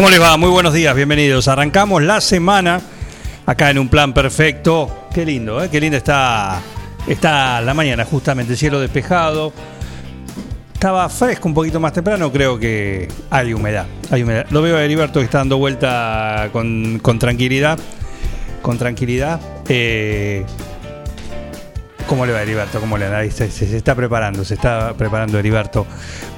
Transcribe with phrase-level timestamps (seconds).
[0.00, 0.38] ¿Cómo les va?
[0.38, 1.46] Muy buenos días, bienvenidos.
[1.46, 2.80] Arrancamos la semana
[3.44, 5.08] acá en un plan perfecto.
[5.12, 5.68] Qué lindo, ¿eh?
[5.68, 6.58] Qué linda está,
[7.06, 8.56] está la mañana, justamente.
[8.56, 9.52] Cielo despejado.
[10.72, 13.84] Estaba fresco un poquito más temprano, creo que hay humedad.
[14.10, 14.46] Hay humedad.
[14.48, 17.78] Lo veo a Heriberto que está dando vuelta con, con tranquilidad.
[18.62, 19.38] Con tranquilidad.
[19.68, 20.46] Eh,
[22.10, 22.80] ¿Cómo le va Heriberto?
[22.80, 23.22] ¿Cómo le va?
[23.30, 25.86] Se está preparando, se está preparando Heriberto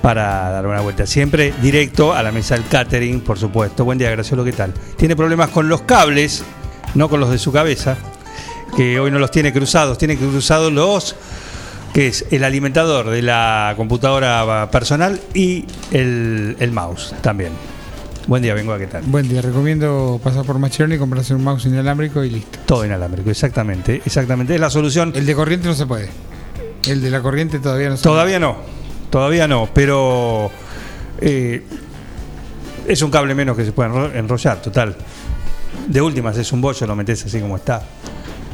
[0.02, 1.06] para dar una vuelta.
[1.06, 3.82] Siempre directo a la mesa del catering, por supuesto.
[3.82, 4.74] Buen día, Graciolo, ¿qué tal?
[4.98, 6.44] Tiene problemas con los cables,
[6.94, 7.96] no con los de su cabeza,
[8.76, 11.16] que hoy no los tiene cruzados, tiene cruzados los
[11.94, 17.71] que es el alimentador de la computadora personal y el, el mouse también.
[18.26, 19.02] Buen día, vengo ¿qué tal?
[19.04, 22.58] Buen día, recomiendo pasar por Macheroni y comprarse un mouse inalámbrico y listo.
[22.66, 24.54] Todo inalámbrico, exactamente, exactamente.
[24.54, 25.12] Es la solución.
[25.14, 26.08] El de corriente no se puede.
[26.86, 28.56] El de la corriente todavía no se Todavía no,
[29.10, 30.50] todavía no, pero
[31.20, 31.64] eh,
[32.86, 34.96] es un cable menos que se puede enro- enrollar, total.
[35.88, 37.82] De últimas es un bollo, lo metes así como está.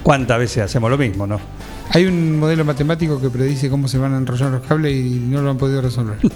[0.03, 1.39] ¿Cuántas veces hacemos lo mismo, no?
[1.91, 5.43] Hay un modelo matemático que predice cómo se van a enrollar los cables y no
[5.43, 6.17] lo han podido resolver.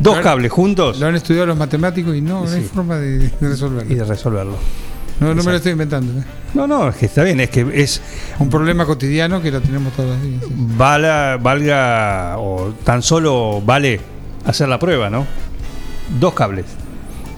[0.00, 0.24] Dos Claro.
[0.24, 3.44] cables juntos Lo han estudiado los matemáticos y no, no hay forma de, de y
[3.46, 3.94] resolverlo.
[3.94, 4.56] de resolverlo.
[5.20, 6.18] No, no me lo estoy inventando.
[6.18, 6.24] ¿eh?
[6.54, 8.00] No, no, es que está bien, es que es
[8.38, 10.42] Un problema cotidiano que lo tenemos todos los días.
[10.42, 10.54] sí.
[10.56, 14.00] vala, valga o tan solo vale
[14.46, 15.26] hacer la prueba, ¿no?
[16.18, 16.64] Dos cables,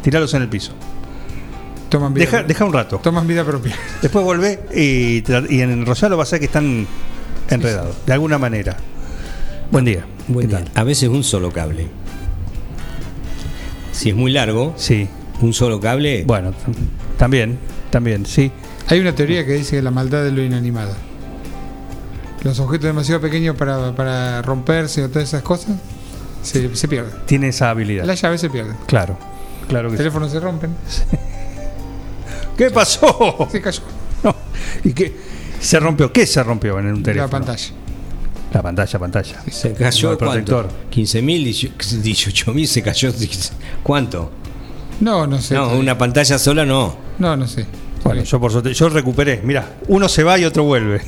[0.03, 0.73] tiralos en el piso.
[1.89, 2.99] Toman vida, Deja, deja un rato.
[3.03, 3.75] toman vida propia.
[4.01, 6.87] Después volvé y, y en enrollarlo va a ser que están
[7.51, 8.77] enredados, de alguna manera.
[9.73, 10.05] Buen día.
[10.29, 10.65] Buen ¿Qué día.
[10.65, 10.81] tal?
[10.81, 11.89] A veces un solo cable.
[13.93, 15.07] Si es muy largo, Sí,
[15.41, 16.25] un solo cable.
[16.27, 16.53] bueno,
[17.19, 17.59] también,
[17.91, 18.51] también, sí.
[18.89, 20.95] Hay una teoría que dice que la maldad es lo inanimado.
[22.43, 25.77] Los objetos demasiado pequeños para, para romperse o todas esas cosas
[26.43, 27.13] se, se pierden.
[27.27, 28.05] Tiene esa habilidad.
[28.05, 28.77] Las llaves se pierden.
[28.87, 29.17] Claro,
[29.69, 29.99] claro Los que sí.
[29.99, 30.71] teléfonos se rompen.
[32.57, 33.49] ¿Qué pasó?
[33.51, 33.83] Se cayó
[34.25, 34.35] No.
[34.85, 35.15] ¿Y qué?
[35.61, 36.13] ¿Se rompió?
[36.13, 37.27] ¿Qué se rompió en un teléfono?
[37.27, 37.73] la pantalla.
[38.53, 39.43] La pantalla, pantalla.
[39.51, 40.67] se No, cayó el protector.
[40.69, 40.97] ¿cuánto?
[40.97, 41.71] 15.000,
[42.03, 43.13] 18.000 se cayó.
[43.83, 44.31] ¿Cuánto?
[45.01, 45.55] No, no sé.
[45.55, 46.97] No, una pantalla sola no.
[47.19, 47.67] No, no sé.
[48.05, 49.41] Bueno, yo por suerte, yo recuperé.
[49.45, 51.01] Mira, uno se va y otro vuelve.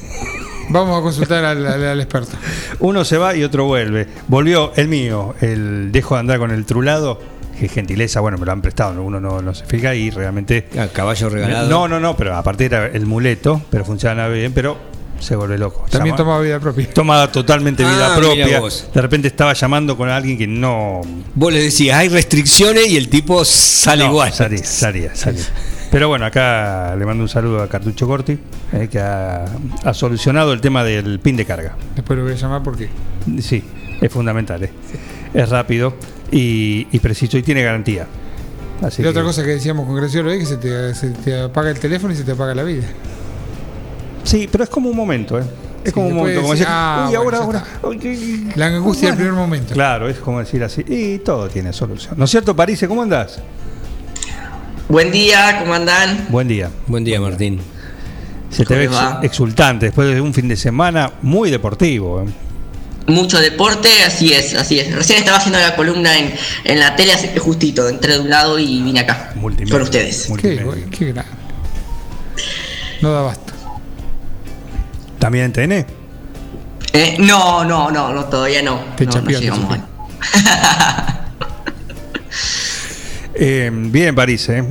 [0.71, 2.33] Vamos a consultar al, al- al experto.
[2.78, 4.06] Uno se va y otro vuelve.
[4.28, 7.21] Volvió el mío, el dejo de andar con el trulado.
[7.60, 10.66] Que gentileza, bueno, me lo han prestado, uno no, no se fija y realmente.
[10.78, 11.69] Ah, caballo regalado.
[11.69, 14.77] No, no, no, pero aparte era el muleto, pero funcionaba bien, pero
[15.21, 15.87] se vuelve loco.
[15.91, 16.93] También Llama- toma vida propia.
[16.93, 18.29] toma totalmente vida Ah, mira
[18.61, 18.61] propia.
[18.95, 21.01] De repente estaba llamando con alguien que no.
[21.35, 24.33] Vos le decías, hay restricciones y el tipo sale no, igual.
[24.33, 25.45] Salía, salía, salía.
[25.91, 28.37] Pero bueno, acá le mando un saludo a Cartucho Corti,
[28.73, 29.45] eh, que ha,
[29.85, 31.77] ha solucionado el tema del pin de carga.
[31.95, 32.89] Después lo voy a llamar porque
[33.41, 33.63] Sí,
[34.01, 34.63] es fundamental.
[34.65, 34.71] eh.
[35.33, 35.95] Es rápido
[36.33, 38.07] y, y preciso y tiene garantía.
[38.83, 41.71] Así la otra cosa que decíamos con Graciolo es que se te, se te apaga
[41.71, 42.85] el teléfono y se te apaga la vida.
[44.25, 45.45] Sí, pero es como un momento, ¿eh?
[45.85, 47.65] Es Sí, como un momento, como decir, ah, uy, bueno, ahora, ahora.
[48.57, 49.17] La angustia del bueno.
[49.17, 49.75] primer momento.
[49.75, 50.83] Claro, es como decir así.
[50.89, 52.15] Y todo tiene solución.
[52.17, 52.83] ¿No es cierto, París?
[52.89, 53.39] ¿Cómo andás?
[54.89, 56.27] Buen día, ¿cómo andan?
[56.31, 56.71] Buen día.
[56.87, 57.60] Buen día, Martín.
[58.51, 59.21] Se te ¿Cómo ve va?
[59.22, 62.22] exultante después de un fin de semana muy deportivo.
[62.22, 62.27] ¿eh?
[63.07, 64.95] Mucho deporte, así es, así es.
[64.95, 66.33] Recién estaba haciendo la columna en,
[66.65, 69.33] en la tele, así que justito, entré de un lado y vine acá.
[69.34, 69.72] Multimedia.
[69.72, 70.22] Con ustedes.
[70.25, 70.65] Qué, Multimedia.
[70.65, 71.31] güey, qué grande.
[73.03, 73.53] No da basta.
[75.24, 75.72] ¿También en TN?
[76.92, 78.78] Eh, no, no, no, no, todavía no.
[78.94, 79.50] Te no, no te.
[83.36, 84.62] Eh, bien, París, ¿eh?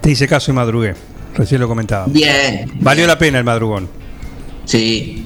[0.00, 0.96] Te hice caso y madrugué.
[1.36, 2.06] Recién lo comentaba.
[2.08, 2.68] Bien.
[2.80, 3.88] Valió la pena el madrugón.
[4.64, 5.24] Sí.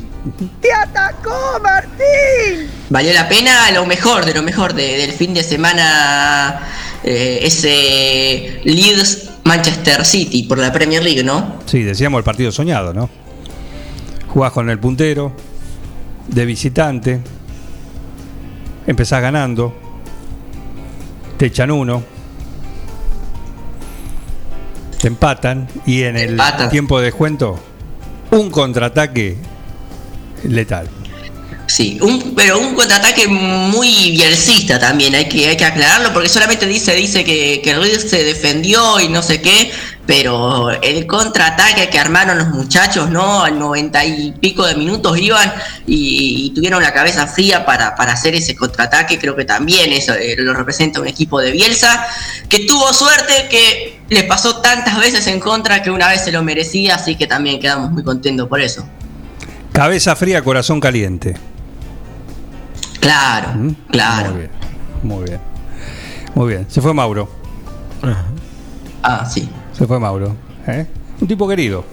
[0.60, 2.69] ¡Te atacó, Martín!
[2.90, 6.69] Valió la pena lo mejor, de lo mejor de- del fin de semana
[7.02, 11.60] eh, ese Leeds Manchester City por la Premier League, ¿no?
[11.64, 13.08] Sí, decíamos el partido soñado, ¿no?
[14.28, 15.32] Jugás con el puntero,
[16.28, 17.20] de visitante,
[18.86, 19.75] empezás ganando,
[21.36, 22.02] te echan uno,
[25.00, 26.70] te empatan y en el Empatan.
[26.70, 27.58] tiempo de descuento,
[28.30, 29.36] un contraataque
[30.44, 30.88] letal.
[31.69, 36.65] Sí, un, pero un contraataque muy bielcista también, hay que, hay que aclararlo, porque solamente
[36.67, 39.70] dice, dice que, que Ruiz se defendió y no sé qué,
[40.06, 43.44] pero el contraataque que armaron los muchachos, ¿no?
[43.44, 45.53] Al noventa y pico de minutos iban
[45.87, 50.14] y, y tuvieron la cabeza fría para, para hacer ese contraataque, creo que también eso
[50.14, 52.03] eh, lo representa un equipo de Bielsa,
[52.49, 56.43] que tuvo suerte, que le pasó tantas veces en contra que una vez se lo
[56.43, 58.88] merecía, así que también quedamos muy contentos por eso.
[59.75, 61.37] Cabeza fría, corazón caliente.
[63.00, 63.71] Claro, ¿Mm?
[63.91, 64.31] claro.
[64.33, 64.50] Muy bien,
[65.03, 65.41] muy bien.
[66.35, 66.67] Muy bien.
[66.69, 67.29] Se fue Mauro.
[69.03, 69.49] Ah, sí.
[69.73, 70.35] Se fue Mauro.
[70.67, 70.87] ¿eh?
[71.21, 71.85] Un tipo querido.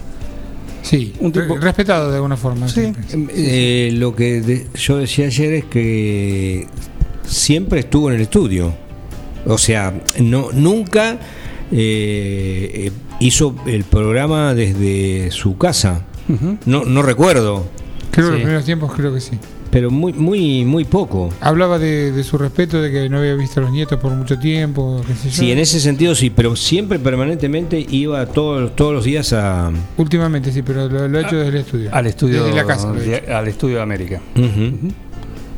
[0.82, 2.68] Sí, Un tipo- re- respetado de alguna forma.
[2.68, 2.92] Sí.
[3.08, 3.34] siempre.
[3.36, 6.66] Eh, lo que de- yo decía ayer es que
[7.26, 8.72] siempre estuvo en el estudio.
[9.46, 11.18] O sea, no nunca
[11.72, 16.02] eh, eh, hizo el programa desde su casa.
[16.66, 17.66] No, no recuerdo,
[18.12, 18.30] Creo que Sí.
[18.32, 19.38] los primeros tiempos creo que sí.
[19.76, 21.28] Pero muy muy muy poco.
[21.42, 24.38] Hablaba de, de su respeto, de que no había visto a los nietos por mucho
[24.38, 25.36] tiempo, qué sé yo.
[25.36, 29.70] Sí, en ese sentido sí, pero siempre permanentemente iba todos todos los días a.
[29.98, 31.90] Últimamente sí, pero lo, lo he hecho desde el estudio.
[31.94, 32.90] Al estudio, Desde la casa.
[32.90, 33.36] lo he de- hecho.
[33.36, 34.20] al estudio de América.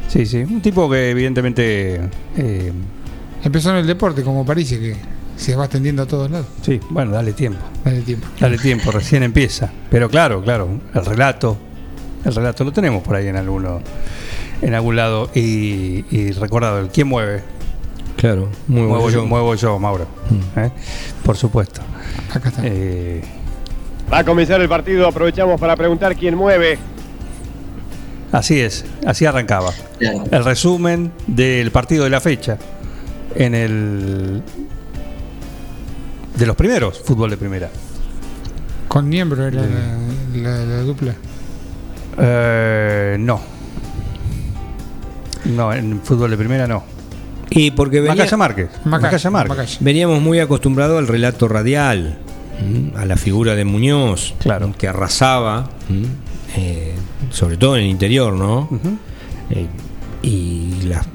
[0.08, 0.38] Sí, sí.
[0.38, 2.00] Un tipo que evidentemente.
[2.36, 2.72] eh,
[3.44, 4.96] Empezó en el deporte, como París, que
[5.36, 6.48] se va extendiendo a todos lados.
[6.62, 7.60] sí, bueno, dale tiempo.
[7.84, 8.26] Dale tiempo.
[8.40, 9.70] Dale tiempo, recién empieza.
[9.92, 11.56] Pero claro, claro, el relato.
[12.28, 13.80] El relato lo tenemos por ahí en alguno.
[14.62, 15.30] En algún lado.
[15.34, 17.42] Y, y recordado, el quién mueve.
[18.16, 19.18] Claro, muy muevo, bueno.
[19.18, 20.06] yo, muevo yo, Mauro.
[20.56, 20.70] ¿Eh?
[21.22, 21.80] Por supuesto.
[22.34, 22.62] Acá está.
[22.64, 23.22] Eh,
[24.12, 26.78] Va a comenzar el partido, aprovechamos para preguntar quién mueve.
[28.32, 29.70] así es, así arrancaba.
[29.98, 30.24] Claro.
[30.30, 32.58] El resumen del partido de la fecha.
[33.36, 34.42] En el.
[36.36, 37.68] De los primeros, fútbol de primera.
[38.88, 39.98] Con Niembro era la,
[40.34, 41.14] la- la dupla.
[42.20, 43.40] Eh, no.
[45.44, 46.82] No, en fútbol de primera no.
[47.50, 48.68] Y porque venía- Macaya Márquez.
[48.84, 49.56] Macaya, Macaya Márquez.
[49.56, 49.78] Macaya.
[49.80, 52.18] veníamos muy acostumbrados al relato radial,
[52.60, 52.92] ¿m?
[52.96, 54.72] a la figura de Muñoz, Claro.
[54.76, 55.70] que arrasaba.
[56.56, 56.94] Eh,
[57.30, 58.68] sobre todo en el interior, ¿no?
[59.50, 59.66] Eh,
[60.22, 61.06] y las,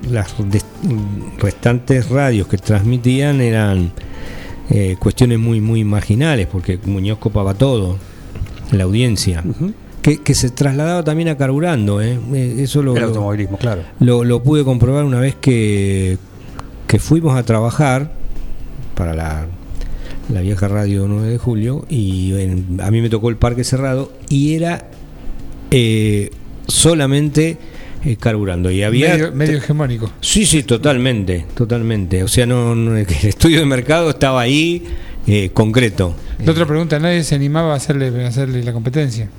[1.40, 3.92] restantes radios que transmitían eran
[4.70, 7.98] eh, cuestiones muy muy marginales, porque Muñoz copaba todo,
[8.72, 9.44] la audiencia.
[10.04, 12.20] Que, que se trasladaba también a carburando, ¿eh?
[12.34, 13.82] Eh, eso lo, El lo- automovilismo, claro.
[14.00, 16.18] lo, lo pude comprobar una vez que,
[16.88, 18.12] que fuimos a trabajar
[18.96, 19.48] para la,
[20.32, 24.12] la vieja radio 9 de julio y en- a mí me tocó el parque cerrado
[24.30, 24.90] y era
[25.72, 26.30] eh,
[26.68, 27.58] solamente
[28.06, 30.12] eh, carburando y había Medio, medio hegemónico.
[30.22, 34.84] sí sí totalmente totalmente o sea no, no- el estudio de mercado estaba ahí
[35.26, 36.14] eh, concreto
[36.46, 39.30] La otra pregunta, nadie se animaba a hacerle, a hacerle la competencia.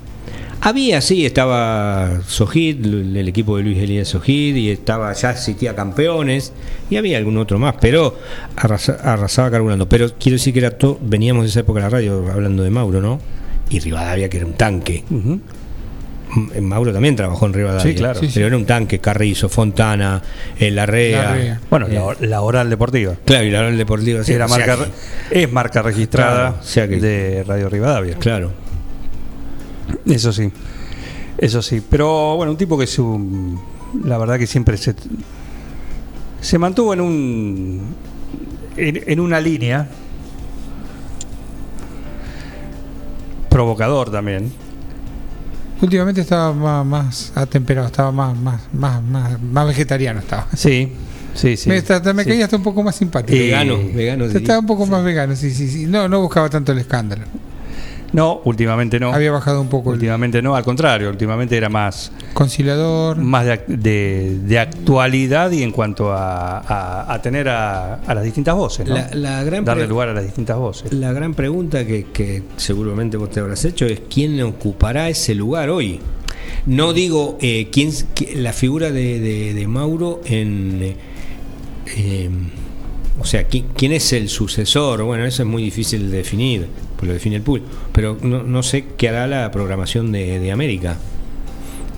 [0.61, 6.53] Había, sí, estaba Sojid, el equipo de Luis Elías Sojid, y estaba, ya existía campeones,
[6.89, 8.17] y había algún otro más, pero
[8.55, 9.87] arrasa- arrasaba carburando.
[9.87, 12.71] Pero quiero decir que era todo, veníamos de esa época de la radio, hablando de
[12.71, 13.19] Mauro, ¿no?
[13.69, 15.03] Y Rivadavia, que era un tanque.
[15.11, 15.39] M-
[16.61, 17.83] Mauro también trabajó en Rivadavia.
[17.83, 18.19] Sí, claro.
[18.19, 18.31] Sí, sí.
[18.35, 20.21] Pero era un tanque, Carrizo, Fontana,
[20.57, 21.59] el Larrea.
[21.69, 23.15] Bueno, Eh, la, la oral deportiva.
[23.23, 24.23] Claro, y la Oral Deportiva.
[24.23, 24.77] sí, Era marca,
[25.29, 28.15] que- es marca registrada Claro, o sea que- de Radio Rivadavia.
[28.15, 28.64] claro.
[30.05, 30.51] Eso sí.
[31.37, 31.81] Eso sí.
[31.89, 33.59] Pero bueno, un tipo que su,
[34.03, 34.95] la verdad que siempre se,
[36.41, 37.95] se mantuvo en un
[38.77, 39.87] en, en una línea
[43.49, 44.51] provocador también.
[45.81, 50.47] Últimamente estaba más, más atemperado, estaba más, más, más, más, más vegetariano estaba.
[50.55, 50.91] Sí,
[51.33, 51.69] sí, sí.
[51.69, 52.29] me hasta- me Sí.
[52.29, 53.37] caía hasta un poco más simpático.
[53.37, 54.29] Vegano, vegano.
[54.29, 54.37] sí.
[54.37, 55.85] Estaba un poco más vegano, sí, sí, sí.
[55.85, 57.23] No, no buscaba tanto el escándalo.
[58.15, 59.11] No, últimamente no.
[59.13, 63.17] Había bajado un poco el Últimamente no, al contrario, últimamente era más, conciliador.
[63.17, 68.15] más de, ac- de- de actualidad y en cuanto a, a- a tener a, a
[68.15, 68.95] las distintas voces, ¿no?
[68.95, 70.93] La, la gran darle lugar a las distintas voces.
[70.93, 75.69] La gran pregunta que, que seguramente vos te habrás hecho es quién ocupará ese lugar
[75.69, 75.99] hoy.
[76.67, 80.95] No digo eh, quién qui- la figura de, de- de Mauro en eh,
[81.97, 82.29] eh,
[83.19, 85.03] o sea ¿qui- quién es el sucesor.
[85.03, 86.67] Bueno, eso es muy difícil de definir,
[86.97, 87.67] pues lo define el público.
[87.91, 90.97] Pero no, no sé qué hará la programación de, de América,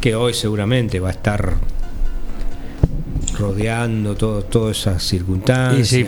[0.02, 1.56] que hoy seguramente va a estar
[3.38, 5.88] rodeando todo, todas esas circunstancias.
[5.88, 6.06] Sí,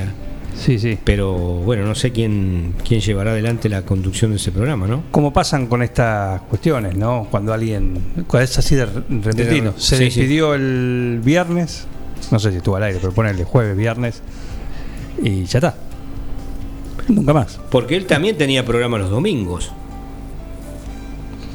[0.60, 0.98] Sí, sí.
[1.04, 5.04] Pero bueno, no sé quién, quién llevará adelante la conducción de ese programa, ¿no?
[5.12, 7.28] Como pasan con estas cuestiones, ¿no?
[7.32, 11.88] Cuando alguien, cuando es así de repentino, se sí, despidió el viernes,
[12.32, 14.22] no sé si estuvo al aire, pero ponerle jueves, viernes,
[15.24, 15.76] y ya está.
[17.10, 17.60] Nunca más.
[17.70, 19.72] Porque él también tenía programa los domingos.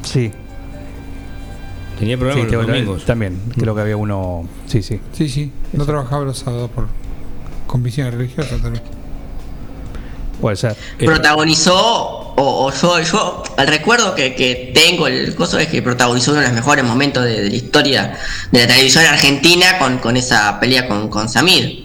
[0.03, 0.31] Sí,
[1.99, 3.05] Tenía programa sí, los domingos.
[3.05, 3.39] también.
[3.57, 4.99] Creo que había uno, sí, sí.
[5.13, 5.51] Sí, sí.
[5.73, 6.87] No trabajaba los sábados por
[7.67, 8.83] convicciones religiosas también.
[10.41, 10.75] Puede ser.
[10.99, 15.81] Eh, protagonizó, o, o yo, yo el recuerdo que, que tengo, el coso es que
[15.81, 18.17] protagonizó uno de los mejores momentos de, de la historia
[18.51, 21.84] de la televisión argentina con, con esa pelea con, con Samir.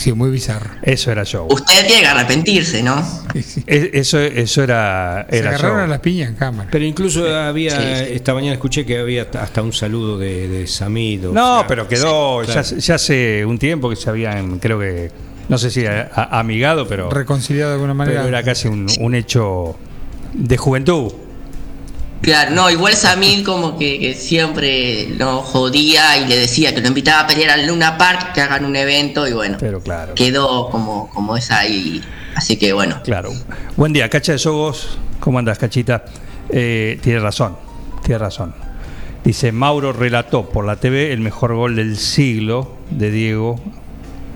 [0.00, 0.70] Sí, muy bizarro.
[0.82, 1.46] Eso era show.
[1.50, 3.02] Usted tiene que arrepentirse, ¿no?
[3.34, 3.62] Sí, sí.
[3.66, 5.84] Eso, eso era, Se era agarraron show.
[5.84, 6.68] a las piñas en cámara.
[6.72, 8.12] Pero incluso había, Sí, sí.
[8.14, 11.28] esta mañana escuché que había hasta un saludo de, de Samid.
[11.28, 12.76] o No, sea, pero quedó sí, ya, claro.
[12.78, 15.10] ya hace un tiempo que se habían, creo que,
[15.50, 18.20] no sé si a- a- amigado, pero, Reconciliado de alguna manera.
[18.22, 19.76] pero era casi un, un hecho
[20.32, 21.12] de juventud.
[22.22, 26.88] Claro, no, igual Samir como que, que siempre lo jodía y le decía que lo
[26.88, 30.14] invitaba a pelear al Luna Park, que hagan un evento y bueno, Pero claro.
[30.14, 32.02] quedó como, como esa ahí.
[32.34, 33.30] Así que bueno, Claro.
[33.76, 34.98] Buen día, Cacha de Sogos.
[35.18, 36.04] ¿Cómo andas, Cachita?
[36.50, 37.56] Eh, tiene razón,
[38.02, 38.54] tiene razón.
[39.24, 43.60] Dice, Mauro relató por la TV el mejor gol del siglo de Diego.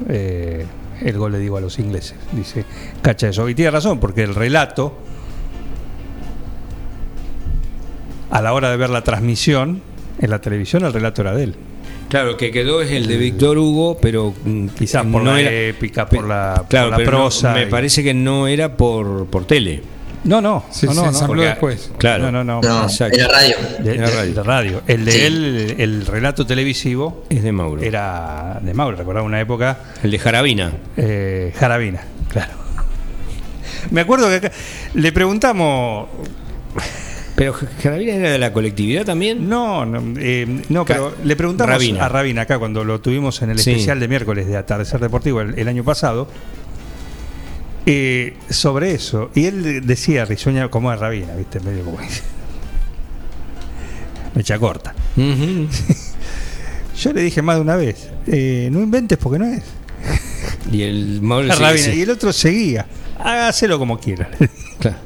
[0.09, 0.67] eh,
[1.03, 2.65] el gol de Diego a los ingleses, dice
[3.03, 3.51] Cacha de Sogos.
[3.51, 4.97] Y tiene razón, porque el relato,
[8.35, 9.81] a la hora de ver la transmisión,
[10.21, 11.55] en la televisión el relato era de él.
[12.09, 16.07] Claro, el que quedó es el de Víctor Hugo, pero mm, Quizás por la épica,
[16.07, 19.27] por la- claro, por la pero no- prosa me y- parece que no era por,
[19.27, 19.83] por tele.
[20.25, 21.91] No, no, Se, no, se no, no, ensambló porque- después.
[21.99, 22.25] Claro.
[22.25, 22.61] No, no, no.
[22.63, 23.57] no, era radio.
[23.81, 24.35] De, Era de- radio.
[24.35, 24.83] de radio.
[24.87, 25.21] El de Sí.
[25.21, 27.83] él, el relato televisivo, Es de Mauro.
[27.83, 28.97] era de Mauro.
[28.97, 30.73] Recordaba una época, El de Jarabina.
[30.97, 32.01] eh, Jarabina,
[32.31, 32.53] claro.
[33.91, 34.53] Me acuerdo que acá-
[34.95, 36.09] le preguntamos.
[37.37, 39.49] Pero Jarabina era de la colectividad también.
[39.49, 42.05] No, no, eh, no pero Ca- le preguntamos Rabina.
[42.05, 43.73] a Rabina acá cuando lo tuvimos en el Sí.
[43.73, 46.29] especial de miércoles de Atardecer Deportivo el, el año pasado.
[47.87, 49.31] eh, sobre eso.
[49.35, 51.61] Y él decía, risueña como es Rabina, ¿viste?
[51.61, 51.99] Medio como.
[54.35, 54.95] Mecha corta.
[55.17, 59.63] Yo le dije más de una vez, eh, no inventes porque no es.
[60.73, 61.21] Y el
[61.59, 61.95] Rabina.
[61.95, 62.87] Y el otro seguía.
[63.19, 64.29] Hágaselo como quiera.
[64.79, 64.97] Claro.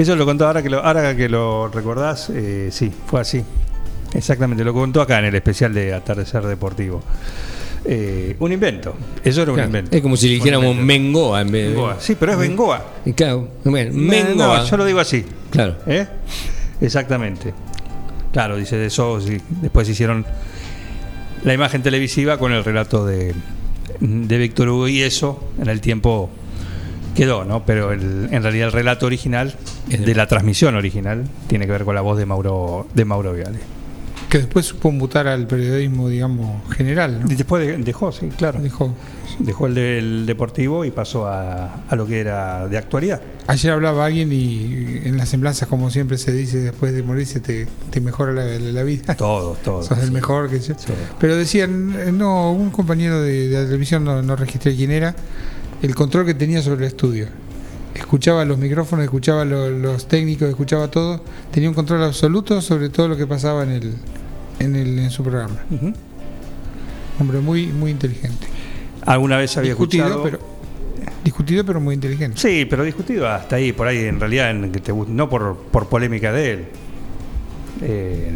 [0.00, 3.42] Eso lo contó ahora que lo, ahora que lo recordás, eh, sí, fue así.
[4.14, 7.02] Exactamente, lo contó acá en el especial de Atardecer Deportivo.
[7.84, 8.94] Eh, un invento.
[9.24, 9.68] Eso era un Claro.
[9.68, 9.96] invento.
[9.96, 10.76] Es como si le dijéramos.
[10.76, 11.68] Mengoa en vez de.
[11.70, 11.96] Bengoa.
[11.98, 12.84] Sí, pero es Bengoa.
[13.04, 14.58] Y Claro, bueno, No, Mengoa.
[14.58, 15.24] no, yo lo digo así.
[15.50, 15.76] Claro.
[15.86, 16.06] ¿Eh?
[16.80, 17.52] Exactamente.
[18.32, 19.20] Claro, dice de eso.
[19.20, 19.38] sí.
[19.62, 20.24] Después hicieron
[21.44, 23.34] la imagen televisiva con el relato de,
[24.00, 26.30] de Víctor Hugo y eso en el tiempo
[27.14, 27.64] quedó, ¿no?
[27.64, 29.54] Pero el- en realidad el relato original,
[29.88, 33.32] Es de- la transmisión original, tiene que ver con la voz de Mauro, de Mauro
[33.32, 33.58] Viale.
[34.28, 37.20] Que después supo mutar al periodismo, digamos, general.
[37.24, 37.32] ¿no?
[37.32, 38.60] Y después de- dejó, sí, claro.
[38.60, 38.94] Dijo,
[39.38, 43.20] Dejó el del deportivo y pasó a, a lo que era de actualidad.
[43.46, 47.68] ayer hablaba alguien y en las semblanzas, como siempre se dice, después de morirse te,
[47.90, 49.14] te mejora la, la- la vida.
[49.14, 49.84] Todo, todo.
[49.84, 50.74] Sos el mejor que yo.
[50.76, 50.92] Sí.
[51.20, 55.14] Pero decían, eh, no, un compañero de, de la televisión, no, no registré quién era,
[55.82, 57.26] el control que tenía sobre el estudio.
[57.94, 61.20] Escuchaba los micrófonos, escuchaba lo- los técnicos, escuchaba todo.
[61.50, 63.94] Tenía un control absoluto sobre todo lo que pasaba en el
[64.60, 65.56] en, el, en su programa.
[67.20, 68.46] Hombre muy muy inteligente.
[69.06, 70.22] Alguna vez había discutido, escuchado.
[70.24, 70.38] pero
[71.24, 72.38] discutido pero muy inteligente.
[72.38, 75.56] Sí, pero discutido hasta ahí, por ahí, en realidad, en que te gust- no por,
[75.56, 76.64] por polémica de él.
[77.82, 78.30] Eh,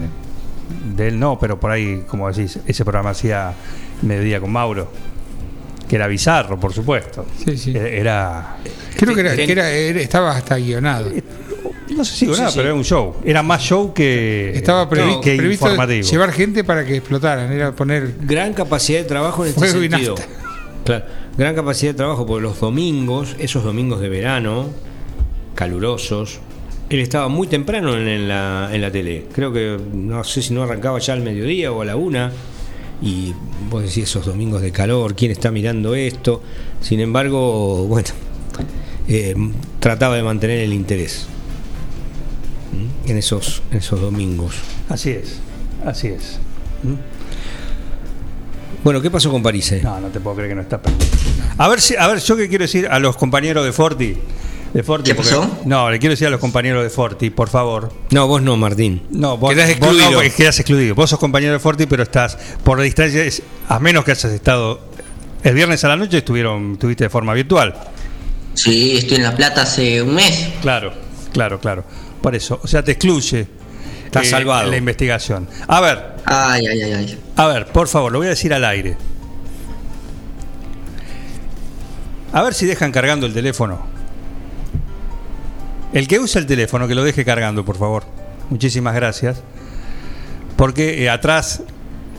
[0.96, 3.52] de él no, pero por ahí, como decís, ese programa hacía
[4.02, 4.90] Mediodía con Mauro,
[5.92, 7.26] que era bizarro, por supuesto.
[7.44, 7.76] Sí, sí.
[7.76, 8.56] Eh, Era.
[8.96, 11.10] Creo que, era, que era- estaba hasta guionado.
[11.94, 12.42] No sé si sí.
[12.54, 13.16] pero era un show.
[13.22, 16.08] Era más show que, Estaba previ- que previsto informativo.
[16.08, 20.14] llevar gente para que explotaran, era poner Gran capacidad de trabajo en este sentido.
[20.86, 21.04] Claro,
[21.36, 24.70] gran capacidad de trabajo porque los domingos, esos domingos de verano,
[25.54, 26.40] calurosos,
[26.88, 29.26] él estaba muy temprano en la, en la tele.
[29.34, 32.32] Creo que no sé si no arrancaba ya al mediodía o a la una.
[33.02, 33.34] Y
[33.68, 36.40] vos decís esos domingos de calor, ¿quién está mirando esto?
[36.80, 38.08] Sin embargo, bueno,
[39.08, 39.34] eh,
[39.80, 41.26] trataba de mantener el interés
[43.06, 44.54] en esos, en esos domingos.
[44.88, 45.40] Así es,
[45.84, 46.38] así es.
[46.84, 46.94] ¿Mm?
[48.84, 49.70] Bueno, ¿qué pasó con París?
[49.72, 49.80] eh?
[49.82, 50.80] No, no te puedo creer que no está.
[51.58, 54.16] A ver, si, a ver, yo que quiero decir a los compañeros de Forti.
[54.72, 55.58] De Forti ¿Qué porque- pasó?
[55.66, 57.92] No, le quiero decir a los compañeros de Forti, por favor.
[58.10, 59.02] No, vos no, Martín.
[59.10, 60.10] No, vos, Quedás vos excluido.
[60.10, 60.94] no, porque quedás excluido.
[60.94, 64.80] Vos sos compañero de Forti, pero estás por distancia, es- a menos que hayas estado
[65.44, 67.74] El viernes a la noche estuvieron, estuviste de forma virtual.
[68.54, 70.48] Sí, estoy en La Plata hace un mes.
[70.62, 70.92] Claro,
[71.32, 71.84] claro, claro.
[72.22, 73.48] Por eso, o sea, te excluye.
[74.04, 74.70] Estás salvado.
[74.70, 75.48] La investigación.
[75.66, 77.18] A ver, Ay, ay, ay, ay.
[77.34, 78.96] a ver, por favor, lo voy a decir al aire.
[82.32, 83.91] A ver si dejan cargando el teléfono.
[85.92, 88.04] El que usa el teléfono, que lo deje cargando, por favor.
[88.50, 89.42] Muchísimas gracias.
[90.56, 91.62] Porque eh, atrás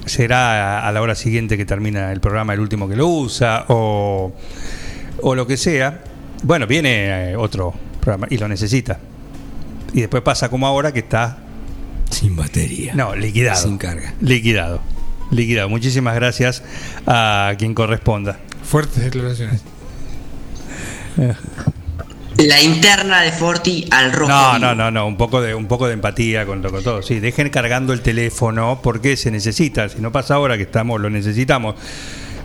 [0.06, 3.65] será a, a la hora siguiente que termina el programa el último que lo usa
[3.70, 4.34] o,
[5.22, 6.03] o lo que sea.
[6.44, 9.00] Bueno, viene eh, otro programa y lo necesita.
[9.94, 11.38] Y después pasa como ahora que está
[12.10, 12.94] Sin batería.
[12.96, 13.62] no, liquidado.
[13.62, 14.13] Sin carga.
[14.22, 14.82] Liquidado.
[15.32, 15.70] Liquidado.
[15.70, 16.63] Muchísimas gracias
[17.08, 18.39] a quien corresponda.
[18.63, 19.62] Fuertes declaraciones.
[22.38, 24.30] La interna de Forti al rojo.
[24.30, 27.02] No, no, no, no, un poco de un poco de empatía con, con todo.
[27.02, 29.88] Sí, dejen cargando el teléfono porque se necesita.
[29.90, 31.75] Si no pasa ahora que estamos, lo necesitamos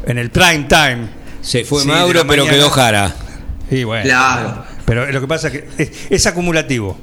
[0.07, 1.09] en el prime time.
[1.41, 2.57] Se fue Sí, Mauro, la pero mañana.
[2.59, 3.15] quedó Jara.
[3.71, 4.05] Y bueno.
[4.05, 4.65] Claro.
[4.85, 6.99] Pero lo que pasa es que es, es acumulativo.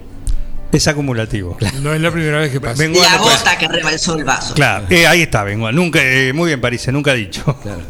[0.72, 1.58] Es acumulativo.
[1.82, 2.76] No es la primera vez que pasa.
[2.78, 4.54] Vengo La gota que rebalsó el vaso.
[4.54, 5.72] Claro, eh, ahí está Bengoa.
[5.72, 7.44] Nunca, eh, muy bien, París, nunca dicho.
[7.64, 7.82] Claro.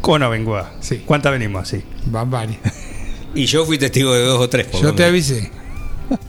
[0.00, 0.72] ¿Cómo no, Bengoa?
[0.80, 1.02] Sí.
[1.06, 1.82] ¿Cuántas venimos así?
[2.06, 2.58] Bambani.
[3.34, 4.66] Y yo fui testigo de dos o tres.
[4.66, 5.50] por Yo te avisé.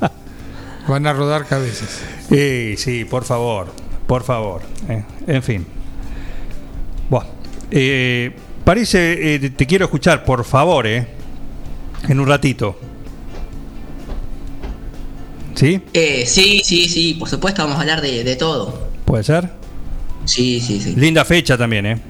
[0.88, 2.02] Van a rodar cabezas.
[2.30, 3.72] Eh, sí, por favor,
[4.08, 4.62] por favor.
[4.90, 5.66] eh, en fin.
[7.10, 7.28] Bueno,
[7.72, 8.32] eh,
[8.64, 11.08] París, eh, eh, te quiero escuchar, por favor, eh,
[12.08, 12.78] en un ratito.
[15.56, 15.80] ¿Sí?
[15.94, 18.88] Eh, sí, sí, sí, por supuesto vamos a hablar de, de todo.
[19.06, 19.50] ¿Puede ser?
[20.26, 20.96] Sí, sí, sí.
[20.96, 22.02] Linda fecha también, ¿eh?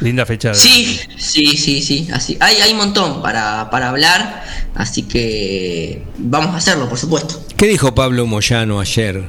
[0.00, 0.54] Linda fecha.
[0.54, 2.08] Sí, sí, sí, sí.
[2.12, 7.42] Así, hay, hay un montón para, para hablar, así que vamos a hacerlo, por supuesto.
[7.56, 9.24] ¿Qué dijo Pablo Moyano ayer?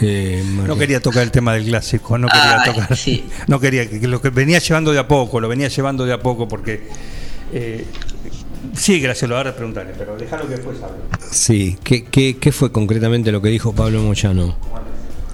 [0.00, 2.96] Eh, No quería tocar el tema del clásico, no quería Ay, tocar.
[2.96, 3.24] sí.
[3.46, 6.20] No quería, que lo que venía llevando de a poco, lo venía llevando de a
[6.20, 6.82] poco porque.
[7.52, 7.84] eh,
[8.74, 10.96] sí, Graciela, ahora preguntarle, pero déjalo que después hable.
[11.30, 14.56] Sí, ¿Qué, qué, qué fue concretamente lo que dijo Pablo Moyano?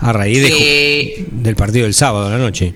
[0.00, 2.74] A raíz de- Eh, del partido del sábado a la noche.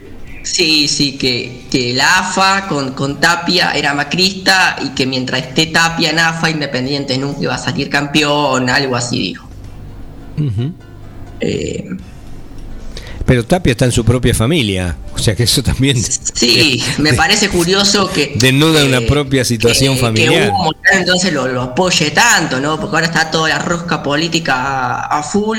[0.53, 5.67] Sí, sí, que, que la AFA con, con Tapia era macrista y que mientras esté
[5.67, 9.49] Tapia en AFA, Independiente nunca iba a salir campeón, algo así dijo.
[11.41, 11.85] Eh,
[13.27, 15.97] Pero Tapia está en su propia familia, o sea que eso también
[16.35, 18.33] Sí, me parece curioso que.
[18.37, 20.45] Desnuda una propia situación que- familiar.
[20.45, 22.81] Que Hugo entonces lo, lo apoye tanto, ¿no?
[22.81, 25.59] Porque ahora está toda la rosca política a, a full.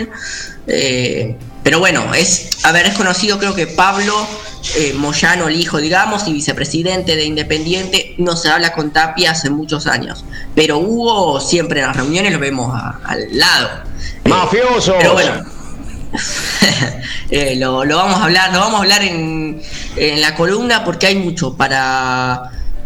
[0.68, 1.36] eh,
[1.70, 2.58] pero bueno, es.
[2.64, 4.26] A ver, es conocido, creo que Pablo
[4.76, 9.52] eh, Moyano, el hijo, digamos, y vicepresidente de Independiente, no se habla con Tapia hace
[9.52, 10.26] muchos años.
[10.56, 13.70] Pero Hugo siempre en las reuniones lo vemos a- al lado.
[14.26, 14.96] Eh, ¡Mafioso!
[14.98, 15.46] Pero bueno.
[17.32, 19.62] Eh, lo, lo vamos a hablar, lo vamos a hablar en,
[19.96, 22.42] en la columna porque hay mucho para,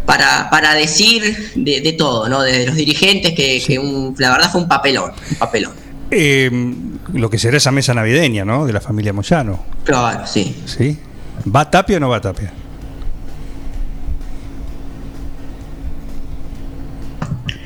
[0.06, 2.42] para, para decir de, de todo, ¿no?
[2.42, 5.72] De los dirigentes, que, que un- la verdad fue un papelón, un papelón.
[6.16, 6.52] Eh,
[7.14, 8.66] lo que será esa mesa navideña, ¿no?
[8.66, 9.64] De la familia Moyano.
[9.84, 10.56] Claro, sí.
[10.66, 10.98] ¿Sí?
[11.54, 12.52] ¿Va Tapia o no va Tapia?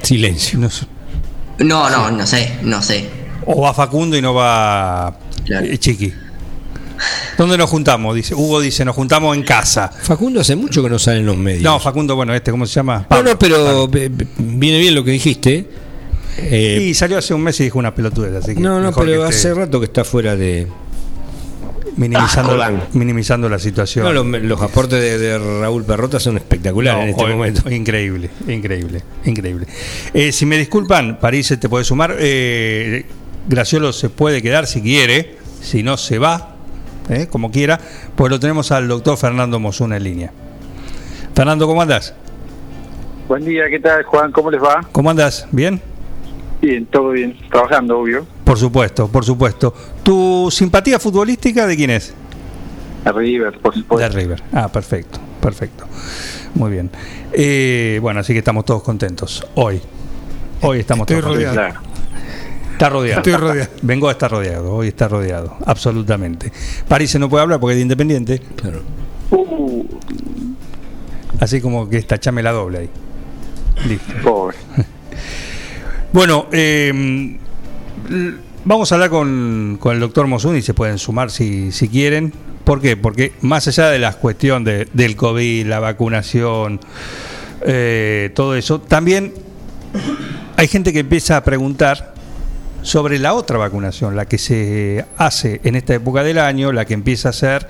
[0.04, 0.60] silencio.
[0.60, 0.86] No sé.
[1.60, 3.10] No, no, no sé, no sé.
[3.46, 5.66] O va Facundo y no va Claro.
[5.66, 6.14] eh, Chiqui.
[7.38, 8.16] ¿Dónde nos juntamos?
[8.16, 9.90] Dice, Hugo dice, nos juntamos en casa.
[9.90, 11.64] Facundo hace mucho que no sale en los medios.
[11.64, 13.00] No, Facundo, bueno, este, ¿cómo se llama?
[13.00, 13.32] No, Pablo.
[13.32, 15.70] no, pero ve- viene bien lo que dijiste.
[16.38, 19.26] Eh, Y salió hace un mes y dijo una pelotudez, así que no, no, pero
[19.26, 20.68] esté hace rato que está fuera de.
[21.96, 22.84] minimizando, Colán.
[22.94, 24.06] minimizando la situación.
[24.06, 27.70] No, los, los aportes de, de Raúl Perrota son espectaculares No, en este joder, momento.
[27.72, 29.66] Increíble, increíble, increíble.
[30.14, 32.16] Eh, si me disculpan, París te puede sumar.
[32.20, 33.06] Eh,
[33.48, 36.56] Graciolo se puede quedar si quiere, si no se va,
[37.10, 37.80] eh, como quiera,
[38.16, 40.32] pues lo tenemos al doctor Fernando Mosuna en línea.
[41.34, 42.14] Fernando, ¿cómo andas?
[43.28, 44.32] Buen día, ¿qué tal Juan?
[44.32, 44.88] ¿Cómo les va?
[44.92, 45.48] ¿Cómo andas?
[45.52, 45.82] ¿Bien?
[46.62, 48.26] Bien, todo bien, trabajando, obvio.
[48.44, 49.74] Por supuesto, por supuesto.
[50.04, 52.14] ¿Tu simpatía futbolística de quién es?
[53.06, 54.18] A River, por De supuesto.
[54.18, 54.44] River.
[54.52, 55.86] Ah, perfecto, perfecto.
[56.56, 56.90] Muy bien.
[57.32, 59.46] Eh, bueno, así que estamos todos contentos.
[59.56, 59.80] Hoy.
[60.62, 61.56] Hoy estamos Estoy todos contentos.
[61.56, 61.76] rodeado.
[61.80, 61.88] Claro.
[62.74, 63.20] Está rodeado.
[63.22, 63.70] Estoy rodeado.
[63.84, 66.52] Vengo a estar rodeado, hoy está rodeado, absolutamente.
[66.88, 68.82] París no puede hablar porque es de independiente, Claro.
[69.30, 69.86] Uh,
[71.40, 72.90] así como que estachame la doble ahí.
[73.88, 74.14] Listo.
[74.24, 74.58] pobre.
[76.18, 77.38] Bueno, eh,
[78.66, 82.34] vamos a hablar con, con el doctor Mosun y se pueden sumar si, si quieren.
[82.64, 82.98] ¿Por qué?
[82.98, 86.80] Porque más allá de la cuestión de- del COVID, la vacunación,
[87.68, 89.32] eh, todo eso, también
[90.56, 92.16] hay gente que empieza a preguntar
[92.82, 96.96] sobre la otra vacunación, la que se hace en esta época del año, la que
[96.96, 97.68] empieza a hacer,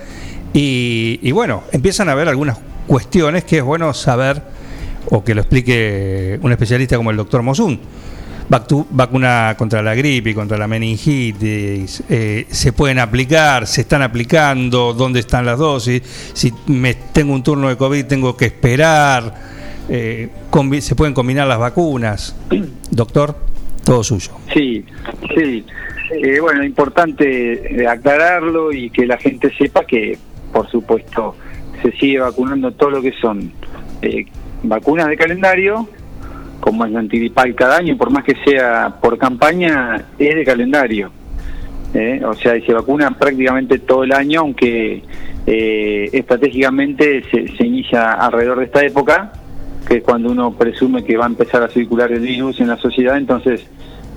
[0.54, 2.58] y, y bueno, empiezan a haber algunas
[2.88, 4.42] cuestiones que es bueno saber
[5.10, 7.78] o que lo explique un especialista como el doctor Mosun.
[8.50, 14.02] Vacu- Vacuna contra la gripe y contra la meningitis, eh, se pueden aplicar, se están
[14.02, 16.02] aplicando, dónde están las dosis,
[16.34, 19.34] si me tengo un turno de COVID tengo que esperar,
[19.90, 20.30] eh,
[20.80, 22.36] se pueden combinar las vacunas.
[22.92, 23.36] Doctor,
[23.84, 24.32] todo suyo.
[24.54, 24.86] Sí,
[25.36, 25.66] sí.
[26.24, 30.18] Eh, bueno, importante eh, aclararlo y que la gente sepa que,
[30.54, 31.36] por supuesto,
[31.82, 33.52] se sigue vacunando todo lo que son
[34.02, 34.26] eh,
[34.64, 35.88] vacunas de calendario,
[36.68, 41.10] como es la antigripal cada año, por más que sea por campaña, es de calendario.
[41.94, 42.22] ¿eh?
[42.26, 45.02] O sea, se vacuna prácticamente todo el año, aunque
[45.46, 49.32] eh, estratégicamente se, se inicia alrededor de esta época,
[49.88, 52.76] que es cuando uno presume que va a empezar a circular el virus en la
[52.76, 53.66] sociedad, entonces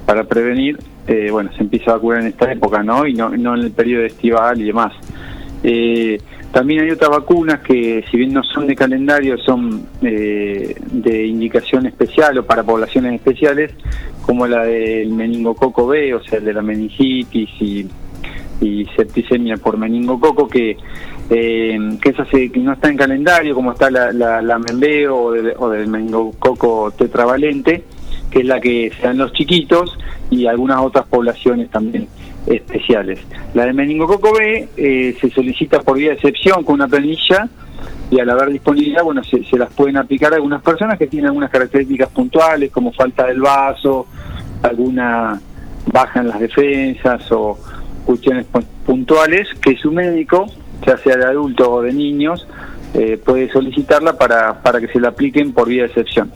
[0.05, 3.07] para prevenir, eh, bueno, se empieza a vacunar en esta época, ¿no?
[3.07, 4.93] Y no, no en el periodo estival y demás.
[5.63, 6.19] Eh,
[6.53, 11.87] también hay otras vacunas que, si bien no son de calendario, son eh, de indicación
[11.87, 13.73] especial o para poblaciones especiales,
[14.23, 17.87] como la del meningococo B, o sea, el de la meningitis y,
[18.61, 20.77] y septicemia por meningococo, que,
[21.31, 25.33] eh, que esa que no está en calendario, como está la, la, la membeo o
[25.33, 27.85] del, o del meningococo tetravalente,
[28.29, 29.97] que es la que se dan los chiquitos
[30.31, 32.09] y algunas otras poblaciones también
[32.51, 33.21] especiales.
[33.55, 37.49] La de meningococo B eh, se solicita por vía de excepción con una planilla
[38.11, 41.29] y al haber disponibilidad, bueno, se, se las pueden aplicar a algunas personas que tienen
[41.29, 44.07] algunas características puntuales como falta del vaso,
[44.63, 45.41] alguna
[45.87, 47.57] baja en las defensas o
[48.05, 50.47] cuestiones pu- puntuales que su médico,
[50.87, 52.47] ya sea de adulto o de niños,
[52.95, 56.33] eh, puede solicitarla para, para que se la apliquen por vía de excepción.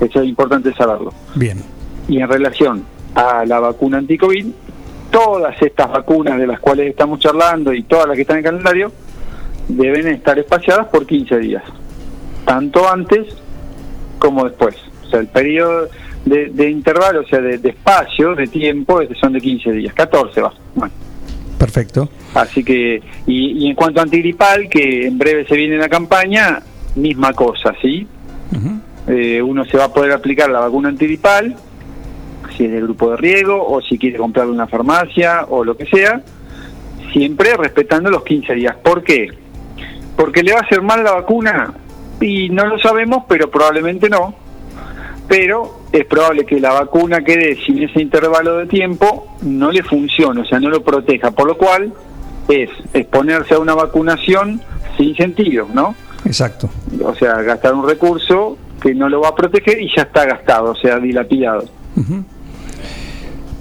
[0.00, 1.12] Eso es importante saberlo.
[1.36, 1.58] Bien.
[2.08, 4.46] Y en relación a la vacuna anti-COVID,
[5.12, 8.90] todas estas vacunas de las cuales estamos charlando y todas las que están en calendario
[9.68, 11.62] deben estar espaciadas por 15 días,
[12.44, 13.26] tanto antes
[14.18, 14.74] como después.
[15.06, 15.88] O sea, el periodo
[16.24, 19.94] de, de intervalo, o sea, de, de espacio, de tiempo, es- son de 15 días,
[19.94, 20.52] 14 va.
[20.74, 20.92] Bueno,
[21.58, 22.08] Perfecto.
[22.34, 26.60] así que, y, y en cuanto a antigripal, que en breve se viene la campaña,
[26.96, 28.06] misma cosa, ¿sí?
[29.08, 31.54] Eh, uno se va a poder aplicar la vacuna antigripal,
[32.56, 35.76] si es de grupo de riesgo o si quiere comprarla en una farmacia o lo
[35.76, 36.22] que sea,
[37.12, 38.76] siempre respetando los 15 días.
[38.82, 39.28] ¿Por qué?
[40.16, 41.74] Porque le va a hacer mal la vacuna
[42.20, 44.34] y no lo sabemos, pero probablemente no.
[45.28, 50.40] Pero es probable que la vacuna quede sin ese intervalo de tiempo no le funcione,
[50.40, 51.92] o sea, no lo proteja, por lo cual
[52.48, 54.60] es exponerse a una vacunación
[54.96, 55.94] sin sentido, ¿no?
[56.24, 56.70] Exacto.
[57.04, 60.72] o sea, gastar un recurso que no lo va a proteger y ya está gastado,
[60.72, 61.64] o sea, dilapidado.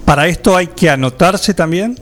[0.06, 1.95] Para esto hay que anotarse también.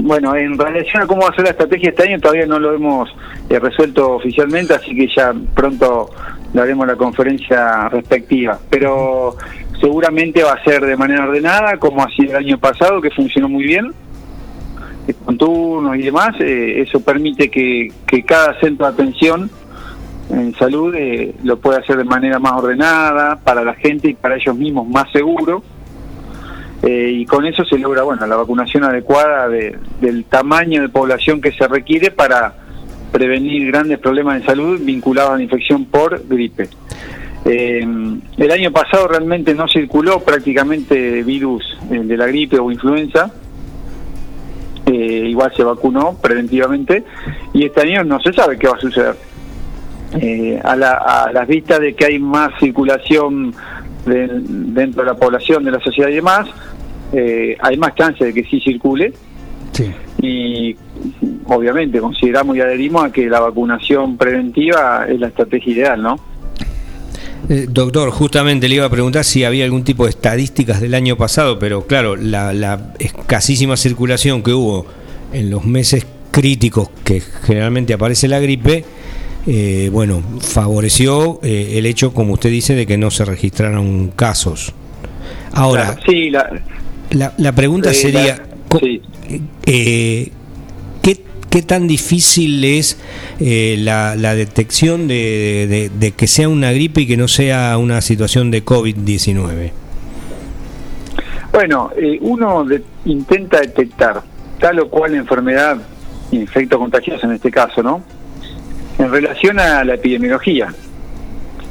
[0.00, 2.72] Bueno, en relación a cómo va a ser la estrategia este año, todavía no lo
[2.72, 3.08] hemos
[3.48, 6.10] eh, resuelto oficialmente, así que ya pronto
[6.52, 8.58] daremos la conferencia respectiva.
[8.70, 9.36] Pero
[9.80, 13.64] seguramente va a ser de manera ordenada, como sido el año pasado, que funcionó muy
[13.64, 13.92] bien,
[15.24, 16.34] con turnos y demás.
[16.40, 19.50] eh, eso permite que, que cada centro de atención
[20.30, 24.36] en salud eh, lo pueda hacer de manera más ordenada, para la gente y para
[24.36, 25.62] ellos mismos más seguro.
[26.82, 31.40] Eh, y con eso se logra bueno la vacunación adecuada de- del tamaño de población
[31.40, 32.54] que se requiere para
[33.10, 36.68] prevenir grandes problemas de salud vinculados a la infección por gripe.
[37.44, 37.80] Eh,
[38.36, 43.30] el año pasado realmente no circuló prácticamente virus eh, de la gripe o influenza,
[44.86, 47.04] Eh, igual se vacunó preventivamente
[47.52, 49.16] y este año no se sabe qué va a suceder.
[50.20, 53.54] Eh, a, la, a las vistas de que hay más circulación
[54.06, 56.48] de- dentro de la población, de la sociedad y demás,
[57.12, 59.12] eh, hay más chance de que sí circule
[59.72, 59.92] Sí.
[60.22, 60.76] y
[61.44, 66.16] obviamente consideramos y adherimos a que la vacunación preventiva es la estrategia ideal, ¿no?
[67.48, 71.16] Eh, doctor, justamente le iba a preguntar si había algún tipo de estadísticas del año
[71.16, 74.86] pasado, pero claro, la, la escasísima circulación que hubo
[75.32, 78.84] en los meses críticos que generalmente aparece la gripe,
[79.50, 84.74] eh, bueno, favoreció eh, el hecho, como usted dice, de que no se registraron casos.
[85.52, 86.62] Ahora, Claro, sí, la,
[87.10, 89.00] la, la pregunta sería, la- co- sí.
[89.64, 90.30] eh,
[91.02, 92.98] ¿qué, qué tan difícil es
[93.40, 97.78] eh, la, la detección de, de- de que sea una gripe y que no sea
[97.78, 99.70] una situación de COVID-19?
[101.52, 104.22] Bueno, eh, uno de- intenta detectar
[104.60, 105.78] tal o cual enfermedad,
[106.30, 108.02] infecto contagioso en este caso, ¿no?
[108.98, 110.74] En relación a la epidemiología,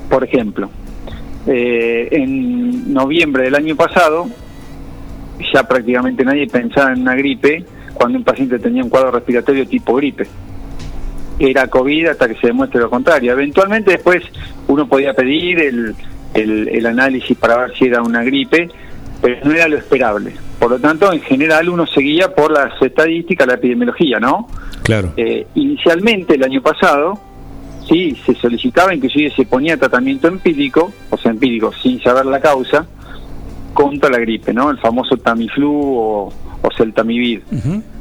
[0.09, 0.69] por ejemplo,
[1.45, 4.27] eh, en noviembre del año pasado,
[5.53, 9.95] ya prácticamente nadie pensaba en una gripe cuando un paciente tenía un cuadro respiratorio tipo
[9.95, 10.27] gripe.
[11.39, 13.31] era COVID hasta que se demuestre lo contrario.
[13.33, 14.23] Eventualmente después
[14.67, 15.95] uno podía pedir el,
[16.33, 18.69] el, el análisis para ver si era una gripe,
[19.21, 20.33] pero no era lo esperable.
[20.59, 24.47] Por lo tanto, en general uno seguía por las estadísticas, la epidemiología, ¿no?
[24.87, 25.11] Claro.
[25.17, 27.19] Eh, inicialmente, el año pasado,
[27.89, 32.87] sí, se solicitaba, inclusive se ponía tratamiento empírico, o sea, empírico, sin saber la causa,
[33.73, 34.71] contra la gripe, ¿no?
[34.71, 37.43] El famoso Tamiflu o, o Celtamivir.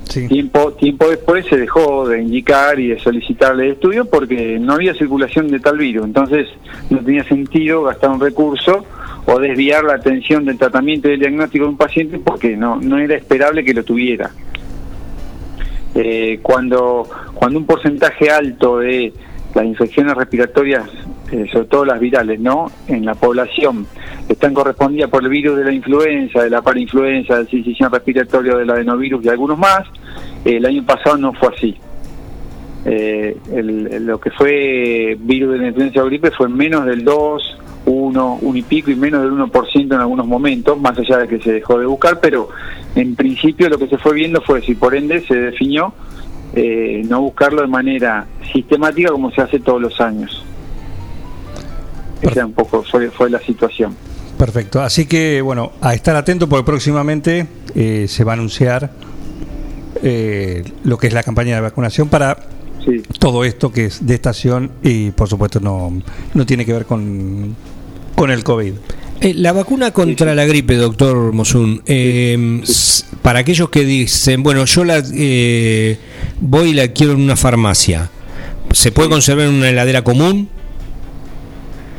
[0.04, 0.28] Sí.
[0.28, 4.94] Tiempo, tiempo después se dejó de indicar y de solicitarle el estudio porque no había
[4.94, 6.04] circulación de tal virus.
[6.04, 6.46] Entonces
[6.88, 8.86] no tenía sentido gastar un recurso
[9.26, 12.96] o desviar la atención del tratamiento y del diagnóstico de un paciente porque no, no
[12.98, 14.30] era esperable que lo tuviera.
[15.98, 19.12] Eh, cuando, cuando un porcentaje alto de
[19.54, 20.84] las infecciones respiratorias,
[21.32, 22.70] eh, sobre todo las virales, ¿no?
[22.86, 23.86] En la población
[24.28, 28.68] están correspondidas por el virus de la influenza, de la parainfluenza, del sistema respiratorio, del
[28.70, 29.82] adenovirus y algunos más.
[30.44, 31.76] El año pasado no fue así.
[32.84, 37.58] Eh, el- lo que fue virus de la influenza o gripe fue menos del 2,
[37.86, 41.38] 1, 1 y pico y menos del 1% en algunos momentos, más allá de que
[41.38, 42.48] se dejó de buscar, pero
[42.94, 45.94] en principio lo que se fue viendo fue si por ende se definió
[46.54, 50.44] eh, no buscarlo de manera sistemática como se hace todos los años.
[52.22, 53.94] Esa un poco fue, fue la situación.
[54.38, 54.80] Perfecto.
[54.82, 58.90] Así que, bueno, a estar atento porque próximamente eh, se va a anunciar
[60.02, 62.36] eh, lo que es la campaña de vacunación para
[62.84, 63.02] Sí.
[63.18, 65.92] todo esto que es de estación y, por supuesto, no,
[66.34, 67.56] no tiene que ver con,
[68.16, 68.72] con el COVID.
[69.20, 72.62] Eh, la vacuna contra la gripe, doctor Mosun, eh,
[73.22, 75.98] para aquellos que dicen, bueno, yo la eh,
[76.40, 78.10] voy y la quiero en una farmacia,
[78.72, 80.48] ¿se puede conservar en una heladera común?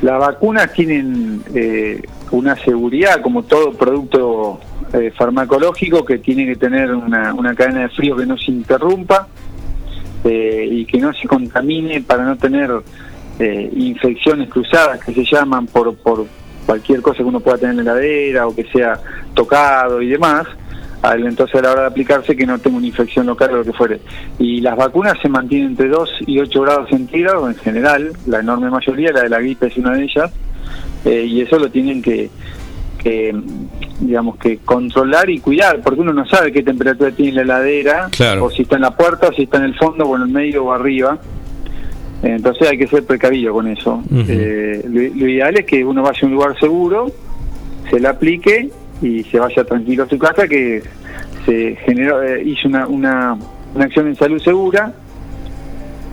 [0.01, 2.01] Las vacunas tienen eh,
[2.31, 4.59] una seguridad, como todo producto
[4.93, 9.27] eh, farmacológico, que tiene que tener una, una cadena de frío que no se interrumpa
[10.23, 12.71] eh, y que no se contamine para no tener
[13.39, 16.25] eh, infecciones cruzadas que se llaman por, por
[16.65, 18.99] cualquier cosa que uno pueda tener en la heladera o que sea
[19.33, 20.45] tocado y demás.
[21.01, 23.63] Al- Entonces a la hora de aplicarse que no tenga una infección local o lo
[23.63, 23.99] que fuere.
[24.39, 28.69] Y las vacunas se mantienen entre 2 y 8 grados centígrados en general, la enorme
[28.69, 30.31] mayoría, la de la gripe es una de ellas,
[31.05, 32.29] eh, y eso lo tienen que,
[32.97, 33.33] que,
[33.99, 38.45] digamos que controlar y cuidar, porque uno no sabe qué temperatura tiene la heladera, Claro.
[38.45, 40.27] o si está en la puerta, o si está en el fondo, o en el
[40.29, 41.19] medio o arriba.
[42.35, 44.03] Entonces hay que ser precavido con eso.
[44.27, 47.11] Eh, lo, lo ideal es que uno vaya a un lugar seguro,
[47.89, 48.69] se la aplique
[49.01, 50.83] y se vaya tranquilo a su casa, que
[51.45, 53.37] se generó, eh, hizo una, una,
[53.73, 54.93] una acción en salud segura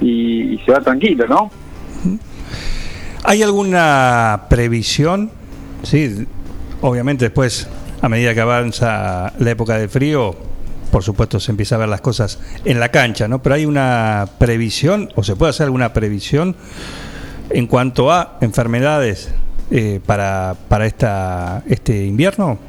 [0.00, 1.50] y, y se va tranquilo, ¿no?
[3.24, 5.30] ¿Hay alguna previsión?
[5.82, 6.26] Sí,
[6.82, 7.68] obviamente después,
[8.02, 10.36] a medida que avanza la época de frío,
[10.94, 13.42] por supuesto se empieza a ver las cosas en la cancha, ¿no?
[13.42, 16.54] Pero hay una previsión, o se puede hacer alguna previsión
[17.50, 19.34] en cuanto a enfermedades
[19.72, 22.60] eh, para, para esta, este invierno.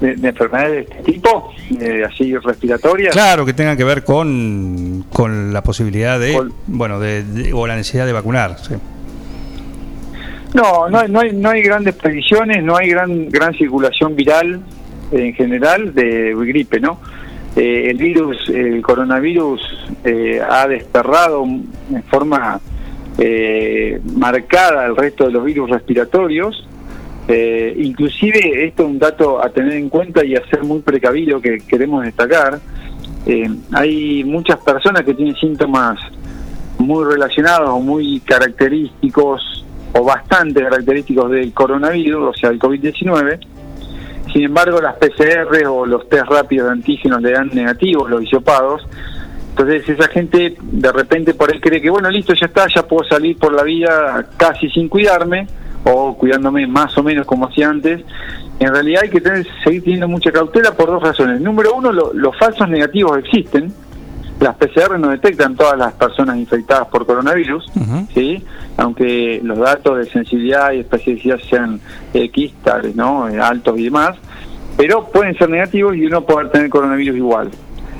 [0.00, 3.12] De, de enfermedades de este tipo, eh, así respiratorias.
[3.12, 7.74] Claro, que tengan que ver con, con la posibilidad de, bueno, de, de- o la
[7.74, 8.58] necesidad de vacunar.
[8.60, 8.74] sí.
[10.54, 14.62] No, no hay, no hay, no hay grandes previsiones, no hay gran, gran circulación viral
[15.10, 17.00] en general de gripe, ¿no?
[17.56, 19.60] Eh, el virus, el coronavirus
[20.04, 22.60] eh, ha desterrado en forma
[23.20, 26.64] eh, marcada al resto de los virus respiratorios.
[27.26, 31.40] Eh, inclusive esto es un dato a tener en cuenta y a ser muy precavido
[31.40, 32.60] que queremos destacar.
[33.26, 35.98] Eh, hay muchas personas que tienen síntomas
[36.78, 43.40] muy relacionados o muy característicos o bastante característicos del coronavirus, o sea, el COVID-19.
[44.32, 48.86] Sin embargo, las PCR o los test rápidos de antígenos le dan negativos, los hisopados.
[49.50, 53.02] Entonces, esa gente de repente por ahí cree que, bueno, listo, ya está, ya puedo
[53.08, 55.46] salir por la vida casi sin cuidarme
[55.84, 58.02] o cuidándome más o menos como hacía antes.
[58.60, 61.40] En realidad hay que tener, seguir teniendo mucha cautela por dos razones.
[61.40, 63.72] Número uno, lo- los falsos negativos existen.
[64.40, 67.70] Las PCR no detectan todas las personas infectadas por coronavirus.
[68.14, 68.44] ¿sí?
[68.78, 71.80] aunque los datos de sensibilidad y especificidad sean
[72.14, 73.28] X, tales, ¿no?
[73.28, 74.16] Eh, altos y demás,
[74.76, 77.50] pero pueden ser negativos y uno puede tener coronavirus igual.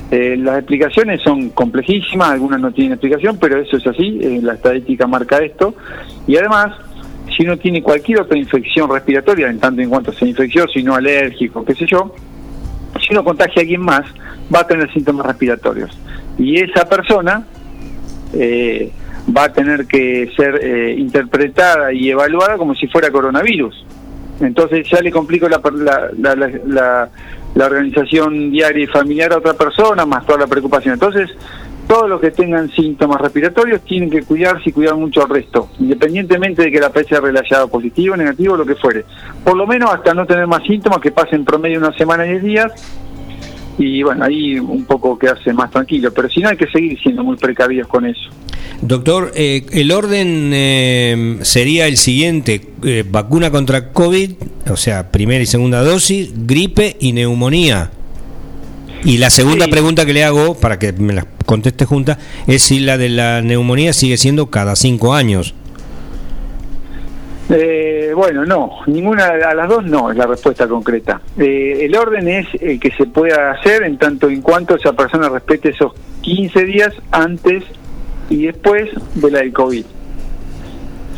[0.09, 4.53] Eh, las explicaciones son complejísimas, algunas no tienen explicación, pero eso es así, eh, la
[4.53, 5.75] estadística marca esto.
[6.25, 6.77] Y además,
[7.35, 10.95] si uno tiene cualquier otra infección respiratoria, en tanto en cuanto sea infeccioso y no
[10.95, 12.15] alérgico, qué sé yo,
[13.05, 14.05] si uno contagia a alguien más,
[14.53, 15.91] va a tener síntomas respiratorios.
[16.39, 17.43] Y esa persona
[18.33, 18.91] eh,
[19.35, 23.85] va a tener que ser eh, interpretada y evaluada como si fuera coronavirus.
[24.39, 25.61] Entonces ya le complico la,
[26.17, 27.09] la, la,
[27.55, 30.93] la- organización diaria y familiar a otra persona, más toda la preocupación.
[30.93, 31.29] Entonces,
[31.87, 36.61] todos los que tengan síntomas respiratorios tienen que cuidarse y cuidar mucho al resto, independientemente
[36.61, 39.03] de que la PCR haya dado positivo, negativo, lo que fuere.
[39.43, 42.43] Por lo menos hasta no tener más síntomas, que pasen promedio una semana y diez
[42.43, 42.71] días,
[43.79, 47.23] y bueno, ahí un poco quedarse más tranquilo, pero si no hay que seguir siendo
[47.23, 48.29] muy precavidos con eso.
[48.81, 54.31] Doctor, eh, el orden eh, sería el siguiente, eh, vacuna contra COVID,
[54.69, 57.91] o sea, primera y segunda dosis, gripe y neumonía.
[59.05, 59.71] Y la segunda Sí.
[59.71, 63.41] pregunta que le hago, para que me la conteste junta, es si la de la
[63.41, 65.55] neumonía sigue siendo cada cinco años.
[67.49, 71.19] Eh, bueno, no, ninguna, a las dos no es la respuesta concreta.
[71.37, 75.29] Eh, el orden es el que se pueda hacer en tanto en cuanto esa persona
[75.29, 77.63] respete esos 15 días antes
[78.29, 79.83] y después de la del COVID.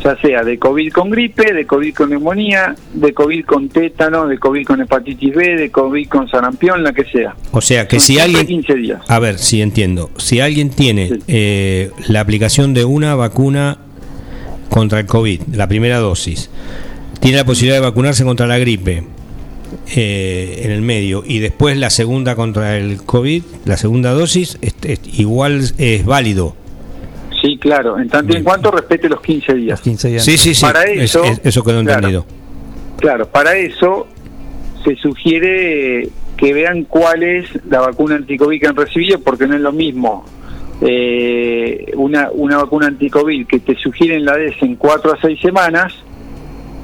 [0.02, 4.36] Ya sea de COVID con gripe, de COVID con neumonía, de COVID con tétano, de
[4.38, 7.36] COVID con hepatitis B, de COVID con sarampión, la que sea.
[7.52, 8.46] O sea, que Son si alguien...
[8.46, 9.00] 15 días.
[9.06, 10.10] A ver, si entiendo.
[10.16, 11.18] Si alguien tiene Sí.
[11.28, 13.78] eh, la aplicación de una vacuna
[14.72, 16.48] contra el COVID, la primera dosis,
[17.20, 19.04] tiene la posibilidad de vacunarse contra la gripe
[19.94, 24.98] eh, en el medio y después la segunda contra el COVID, la segunda dosis, este,
[25.16, 26.56] igual es válido.
[27.40, 29.70] Sí, claro, en tanto y en cuanto respete los 15 días.
[29.78, 30.24] Los 15 días.
[30.24, 30.62] Sí, sí, sí.
[30.64, 31.98] Para es- eso, es- eso quedó claro.
[31.98, 32.26] entendido.
[32.98, 34.06] Claro, para eso
[34.84, 39.60] se sugiere que vean cuál es la vacuna anticovid que han recibido, porque no es
[39.60, 40.24] lo mismo
[40.84, 45.94] eh, una, una vacuna anticovid que te sugieren la des en 4 a 6 semanas,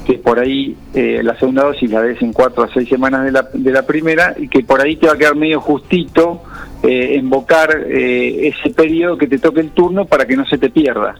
[0.06, 3.32] que por ahí eh, la segunda dosis la des en 4 a 6 semanas de
[3.32, 6.42] la, de la primera, y que por ahí te va a quedar medio justito
[6.82, 10.70] eh, invocar eh, ese periodo que te toque el turno para que no se te
[10.70, 11.16] pierda.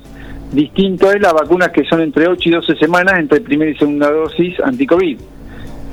[0.52, 4.08] Distinto es las vacunas que son entre 8 y 12 semanas entre primera y segunda
[4.08, 5.18] dosis anticovid,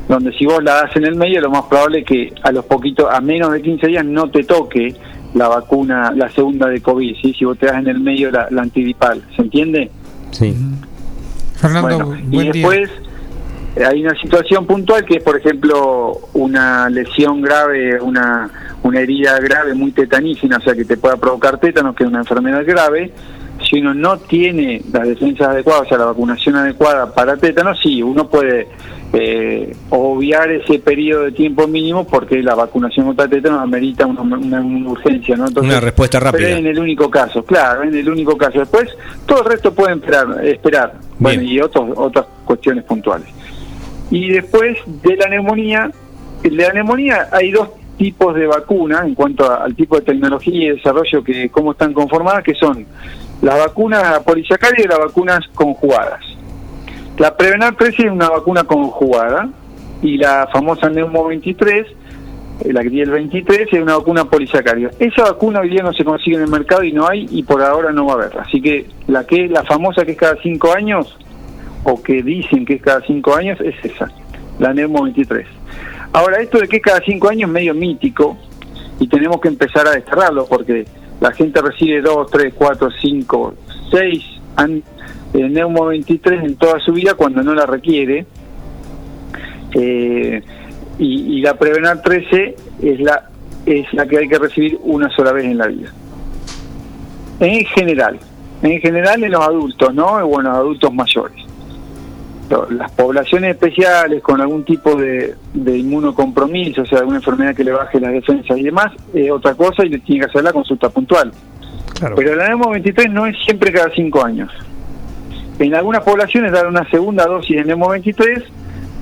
[0.07, 2.63] donde si vos la das en el medio, lo más probable es que a los
[2.65, 4.93] poquitos, a menos de 15 días, no te toque
[5.35, 7.35] la vacuna, la segunda de COVID, ¿sí?
[7.37, 9.91] si vos te das en el medio la, la antigripal, ¿se entiende?
[10.31, 10.55] Sí.
[11.55, 12.89] Fernando, Bueno, y buen después
[13.75, 18.49] eh, hay una situación puntual que es, por ejemplo, una lesión grave, una,
[18.83, 22.19] una herida grave muy tetanígena, o sea, que te pueda provocar tétanos, que es una
[22.19, 23.11] enfermedad grave.
[23.69, 28.01] Si uno no tiene las defensas adecuadas, o sea, la vacunación adecuada para tétanos, sí,
[28.03, 28.67] uno puede
[29.13, 34.61] eh, obviar ese periodo de tiempo mínimo porque la vacunación contra tétanos amerita una, una-
[34.61, 35.45] una urgencia, ¿no?
[35.55, 36.49] Una respuesta pero rápida.
[36.49, 38.59] es en el único caso, claro, en el único caso.
[38.59, 38.89] Después,
[39.25, 40.93] todo el resto pueden esperar, esperar.
[41.17, 41.53] Bueno, Bien.
[41.53, 43.27] y otros, otras cuestiones puntuales.
[44.11, 45.89] Y después de la neumonía,
[46.43, 50.65] de la neumonía hay dos tipos de vacunas en cuanto a- al tipo de tecnología
[50.65, 52.85] y desarrollo que cómo están conformadas, que son
[53.41, 56.21] las vacunas polisacáridas y las vacunas conjugadas.
[57.17, 59.49] La Prevenar 13 es una vacuna conjugada
[60.01, 61.87] y la famosa Neumo 23,
[62.65, 64.91] eh, la que tiene el 23, es una vacuna polisacárica.
[64.99, 67.61] Esa vacuna hoy día no se consigue en el mercado y no hay y por
[67.61, 68.39] ahora no va a haber.
[68.39, 71.17] Así que la que la famosa que es cada cinco años
[71.83, 74.11] o que dicen que es cada cinco años es esa,
[74.59, 75.47] la Neumo 23.
[76.11, 78.37] Ahora, esto de que es cada cinco años es medio mítico
[78.99, 80.85] y tenemos que empezar a desterrarlo porque
[81.21, 83.53] la gente recibe dos, tres, cuatro, cinco,
[83.91, 84.23] seis
[84.55, 84.83] an-
[85.33, 88.25] eh, Neumo 23 en toda su vida cuando no la requiere.
[89.73, 90.41] Eh,
[90.97, 93.29] y, y la Prevenar 13 es la,
[93.65, 95.91] es la que hay que recibir una sola vez en la vida.
[97.39, 98.17] En general,
[98.61, 100.05] en general en los adultos, ¿no?
[100.05, 101.44] O en los adultos mayores.
[102.69, 107.71] Las poblaciones especiales con algún tipo de, de inmunocompromiso, o sea, alguna enfermedad que le
[107.71, 110.89] baje las defensas y demás, es otra cosa y le tiene que hacer la consulta
[110.89, 111.31] puntual.
[111.97, 112.15] Claro.
[112.15, 114.51] Pero la Nemo 23 no es siempre cada cinco años.
[115.57, 118.43] En algunas poblaciones dar una segunda dosis de Nemo 23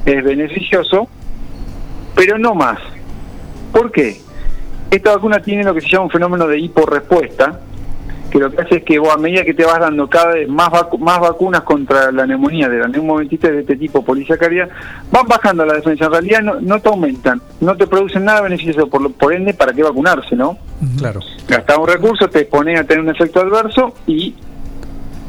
[0.05, 1.07] es beneficioso,
[2.15, 2.79] pero no más.
[3.71, 4.21] ¿Por qué?
[4.91, 7.59] Esta vacuna tiene lo que se llama un fenómeno de hiporrespuesta,
[8.33, 10.49] que lo que hace es que vos a medida que te vas dando cada vez
[10.49, 14.67] más, vacu- más vacunas contra la neumonía de la Neumo 23 de este tipo polisacaria,
[15.11, 16.05] van bajando la defensa.
[16.05, 19.53] En realidad no, no te aumentan, no te producen nada beneficioso, por, lo- por ende,
[19.53, 20.57] ¿para qué vacunarse, no?
[20.97, 21.19] Claro.
[21.47, 24.33] gastás un recurso, te expones a tener un efecto adverso y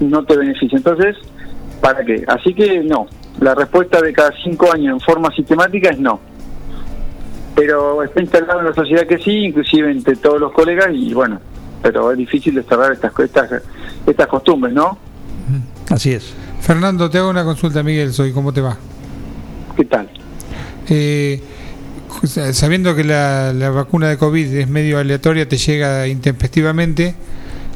[0.01, 0.79] no te beneficia.
[0.79, 1.15] Entonces,
[1.83, 2.25] ¿para qué?
[2.27, 3.07] Así que no.
[3.41, 6.21] La respuesta de cada cinco años en forma sistemática es no.
[7.55, 11.39] Pero está instalado en la sociedad que sí, inclusive entre todos los colegas, y bueno,
[11.85, 13.51] pero es difícil desterrar estas, estas,
[14.07, 14.97] estas costumbres, ¿no?
[15.91, 16.33] Así es.
[16.63, 18.79] Fernando, te hago una consulta, Miguel, soy, ¿cómo te va?
[19.77, 20.09] ¿Qué tal?
[20.89, 21.43] Eh,
[22.53, 27.15] sabiendo que la, la vacuna de COVID es medio aleatoria, te llega intempestivamente,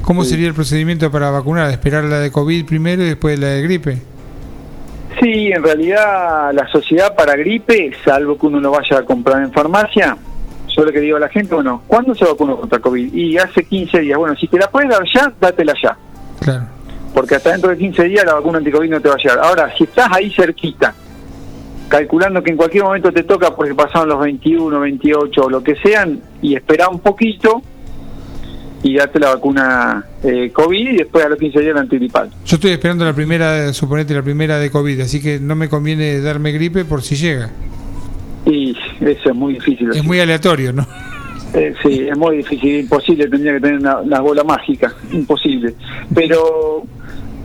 [0.03, 0.31] ¿cómo Sí.
[0.31, 1.71] sería el procedimiento para vacunar?
[1.71, 3.99] ¿Esperar la de COVID primero y después la de gripe?
[5.21, 9.53] Sí, en realidad la sociedad para gripe, salvo que uno lo vaya a comprar en
[9.53, 10.17] farmacia,
[10.69, 13.13] yo lo que digo a la gente, bueno, ¿cuándo se vacunó contra COVID?
[13.13, 14.19] Y hace 15 días.
[14.19, 15.97] Bueno, si te la puedes dar ya, dátela ya.
[16.41, 16.67] Claro.
[17.15, 19.39] Porque hasta dentro de 15 días la vacuna anticovid no te va a llegar.
[19.41, 20.95] Ahora, si estás ahí cerquita,
[21.89, 25.75] calculando que en cualquier momento te toca porque pasaron los 21, 28 o lo que
[25.77, 27.63] sean, y espera un poquito
[28.83, 32.31] y date la vacuna eh, COVID y después a los 15 días la antigripal.
[32.45, 36.21] Yo estoy esperando la primera, suponete la primera de COVID, así que no me conviene
[36.21, 37.51] darme gripe por si llega.
[38.49, 39.91] Y eso es muy difícil.
[39.91, 40.87] Es muy aleatorio, ¿no?
[41.55, 45.75] Eh, sí, es muy difícil, imposible, tendría que tener una, una bola mágica, imposible.
[46.15, 46.85] Pero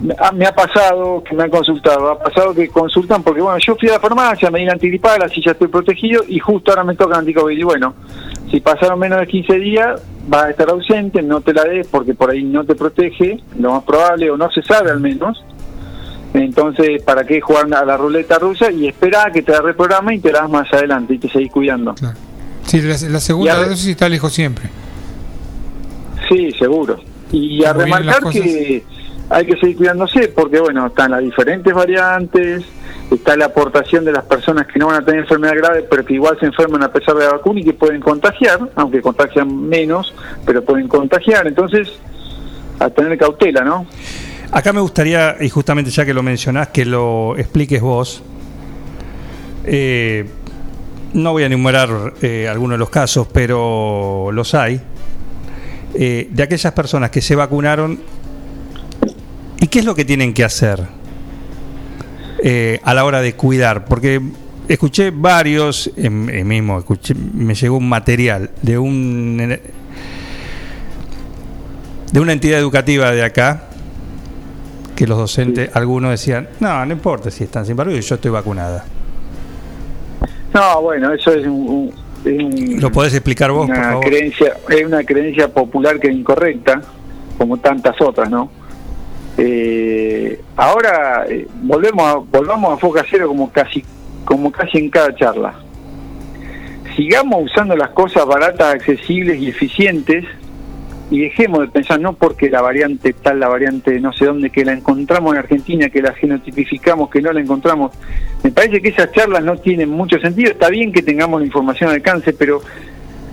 [0.02, 3.58] me ha, me ha pasado que me han consultado, ha pasado que consultan porque, bueno,
[3.58, 6.70] yo fui a la farmacia, me di la antigripal, así ya estoy protegido y justo
[6.70, 7.58] ahora me toca anticovid.
[7.58, 7.94] Y bueno,
[8.50, 12.14] si pasaron menos de 15 días, vas a estar ausente, no te la des porque
[12.14, 15.42] por ahí no te protege, lo más probable, o no se sabe al menos.
[16.34, 20.12] Entonces, ¿para qué jugar a la ruleta rusa y esperar a que te la reprograma
[20.12, 21.94] y te la das más adelante y te seguís cuidando?
[21.94, 22.18] Claro.
[22.66, 24.68] Sí, la, la segunda a dosis está lejos siempre.
[26.28, 26.98] Sí, seguro.
[27.30, 28.82] Y a remarcar que
[29.30, 32.64] hay que seguir cuidándose porque, bueno, están las diferentes variantes,
[33.10, 36.14] está la aportación de las personas que no van a tener enfermedad grave, pero que
[36.14, 40.14] igual se enferman a pesar de la vacuna y que pueden contagiar, aunque contagian menos,
[40.44, 41.46] pero pueden contagiar.
[41.46, 41.92] Entonces,
[42.80, 43.86] a tener cautela, ¿no?
[44.54, 48.22] Acá me gustaría, y justamente ya que lo mencionás, que lo expliques vos.
[49.64, 50.26] Eh,
[51.12, 54.80] no voy a enumerar eh, algunos de los casos, pero los hay.
[55.94, 57.98] Eh, de aquellas personas que se vacunaron,
[59.60, 60.84] ¿y qué es lo que tienen que hacer
[62.84, 63.86] a la hora de cuidar?
[63.86, 64.22] Porque
[64.68, 66.84] escuché varios, em- mismo
[67.32, 69.58] me llegó un material de un
[72.12, 73.70] de una entidad educativa de acá
[74.94, 78.84] que los docentes, algunos decían, no, no importa si están sin barbijo, yo estoy vacunada.
[80.52, 81.92] No, bueno, eso es un...
[82.24, 84.04] ¿Lo podés explicar vos, por una favor?
[84.06, 86.80] creencia es una creencia popular que es incorrecta
[87.36, 88.50] como tantas otras no
[89.36, 93.84] Eh, ahora eh, volvemos a, volvamos a foca cero como casi
[94.24, 95.54] como casi en cada charla
[96.96, 100.24] sigamos usando las cosas baratas accesibles y eficientes
[101.10, 104.64] y dejemos de pensar no porque la variante tal la variante no sé dónde que
[104.64, 107.92] la encontramos en Argentina que la genotipificamos que no la encontramos
[108.42, 111.90] me parece que esas charlas no tienen mucho sentido está bien que tengamos la información
[111.90, 112.62] al alcance pero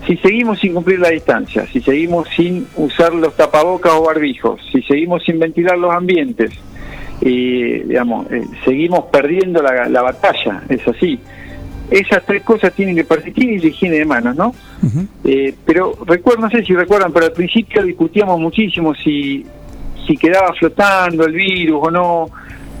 [0.06, 4.82] si seguimos sin cumplir la distancia, si seguimos sin usar los tapabocas o barbijos, si
[4.82, 6.50] seguimos sin ventilar los ambientes,
[7.20, 11.20] eh, digamos, eh, seguimos perdiendo la, la batalla, es así.
[11.92, 14.54] Esas tres cosas tienen que persistir y la higiene de manos, ¿no?
[15.24, 19.44] Eh, pero recuerdo, no sé si recuerdan, pero al principio discutíamos muchísimo si,
[20.06, 22.30] si quedaba flotando el virus o no.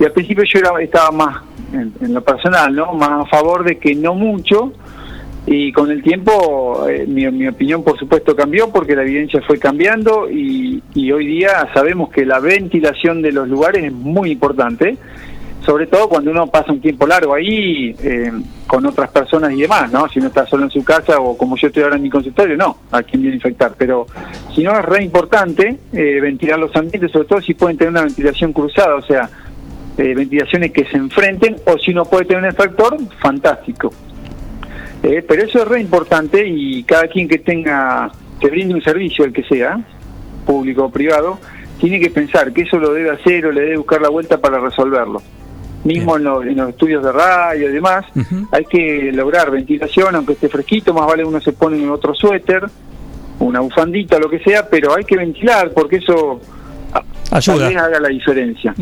[0.00, 1.42] Y al principio yo era, estaba más,
[1.74, 2.94] en, en lo personal, ¿no?
[2.94, 4.72] Más a favor de que no mucho.
[5.44, 9.58] Y con el tiempo eh, mi, mi opinión por supuesto cambió porque la evidencia fue
[9.58, 14.96] cambiando y, y hoy día sabemos que la ventilación de los lugares es muy importante,
[15.64, 18.32] sobre todo cuando uno pasa un tiempo largo ahí eh,
[18.66, 20.08] con otras personas y demás, ¿no?
[20.08, 22.56] Si uno está solo en su casa o como yo estoy ahora en mi consultorio,
[22.56, 24.06] no, a quien viene a infectar, pero
[24.54, 28.02] si no es re importante eh, ventilar los ambientes, sobre todo si pueden tener una
[28.02, 29.30] ventilación cruzada, o sea,
[29.98, 33.92] eh, ventilaciones que se enfrenten o si uno puede tener un extractor, fantástico.
[35.02, 38.10] Pero eso es re importante y cada quien que tenga,
[38.40, 39.80] que brinde un servicio, el que sea,
[40.46, 41.40] público o privado,
[41.80, 44.60] tiene que pensar que eso lo debe hacer o le debe buscar la vuelta para
[44.60, 45.20] resolverlo.
[45.84, 48.04] Mismo en, lo- en los estudios de radio y demás,
[48.52, 52.64] hay que lograr ventilación, aunque esté fresquito, más vale uno se pone en otro suéter,
[53.40, 56.40] una bufandita, lo que sea, pero hay que ventilar porque eso
[57.32, 57.56] Ayuda.
[57.58, 58.74] tal vez haga la diferencia.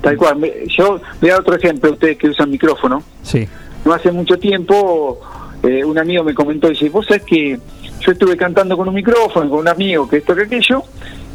[0.00, 0.38] Tal cual.
[0.68, 3.46] Yo voy a dar otro ejemplo, ustedes que usan micrófono Sí.
[3.84, 5.20] no hace mucho tiempo
[5.62, 7.58] eh, un amigo me comentó, dice, vos sabés que
[8.00, 10.82] yo estuve cantando con un micrófono, con un amigo, que esto, que aquello,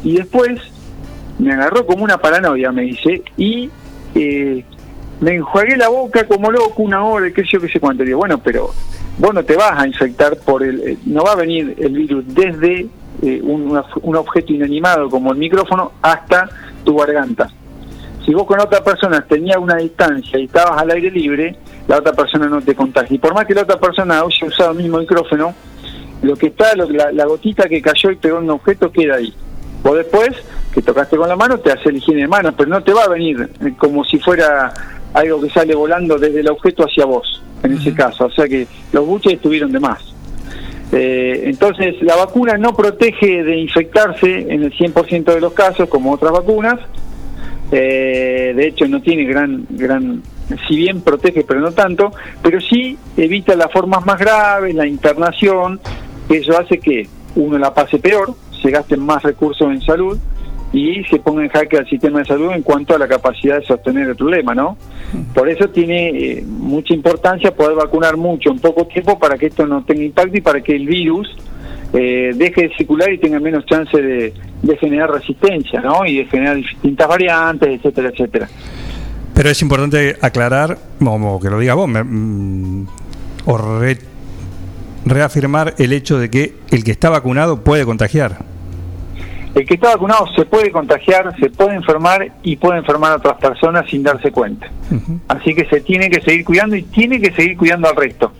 [0.04, 0.52] y después
[1.40, 3.68] me agarró como una paranoia, me dice, y
[4.14, 4.64] eh,
[5.20, 8.04] me enjuagué la boca como loco una hora, y qué sé yo, qué sé cuánto.
[8.04, 8.70] Digo, bueno, pero
[9.18, 10.80] vos no te vas a infectar por el...
[10.80, 12.86] eh, no va a venir el virus desde
[13.22, 16.48] eh, un, un objeto inanimado como el micrófono hasta
[16.84, 17.50] tu garganta
[18.24, 21.56] si vos con otra persona tenías una distancia y estabas al aire libre,
[21.88, 23.14] la otra persona no te contagia.
[23.14, 25.54] Y por más que la otra persona haya usado el mismo micrófono,
[26.22, 29.16] lo que está, lo- la, la gotita que cayó y pegó en un objeto queda
[29.16, 29.32] ahí.
[29.82, 30.30] Vos después,
[30.72, 33.04] que tocaste con la mano, te hace el higiene de manos, pero no te va
[33.04, 34.72] a venir eh, como si fuera
[35.12, 38.26] algo que sale volando desde el objeto hacia vos, en ese caso.
[38.26, 40.00] O sea que los buches estuvieron de más.
[40.92, 46.12] Eh, entonces, la vacuna no protege de infectarse en el 100% de los casos, como
[46.12, 46.78] otras vacunas.
[47.72, 50.22] Eh, de hecho, no tiene gran gran
[50.68, 52.12] si bien protege pero no tanto,
[52.42, 55.80] pero sí evita las formas más graves, la internación,
[56.28, 60.18] eso hace que uno la pase peor, se gasten más recursos en salud
[60.72, 63.66] y se ponga en jaque al sistema de salud en cuanto a la capacidad de
[63.66, 64.76] sostener el problema, ¿no?
[65.34, 69.66] Por eso tiene eh, mucha importancia poder vacunar mucho en poco tiempo para que esto
[69.66, 71.28] no tenga impacto y para que el virus
[71.92, 76.06] eh, deje de circular y tenga menos chance de, de generar resistencia, ¿no?
[76.06, 78.48] Y de generar distintas variantes, etcétera, etcétera.
[79.34, 82.86] Pero es importante aclarar, como que lo diga vos, me- mm,
[83.46, 83.98] o re-
[85.04, 88.44] reafirmar el hecho de que el que está vacunado puede contagiar.
[89.54, 93.36] El que está vacunado se puede contagiar, se puede enfermar y puede enfermar a otras
[93.38, 94.70] personas sin darse cuenta.
[95.28, 98.30] Así que se tiene que seguir cuidando y tiene que seguir cuidando al resto.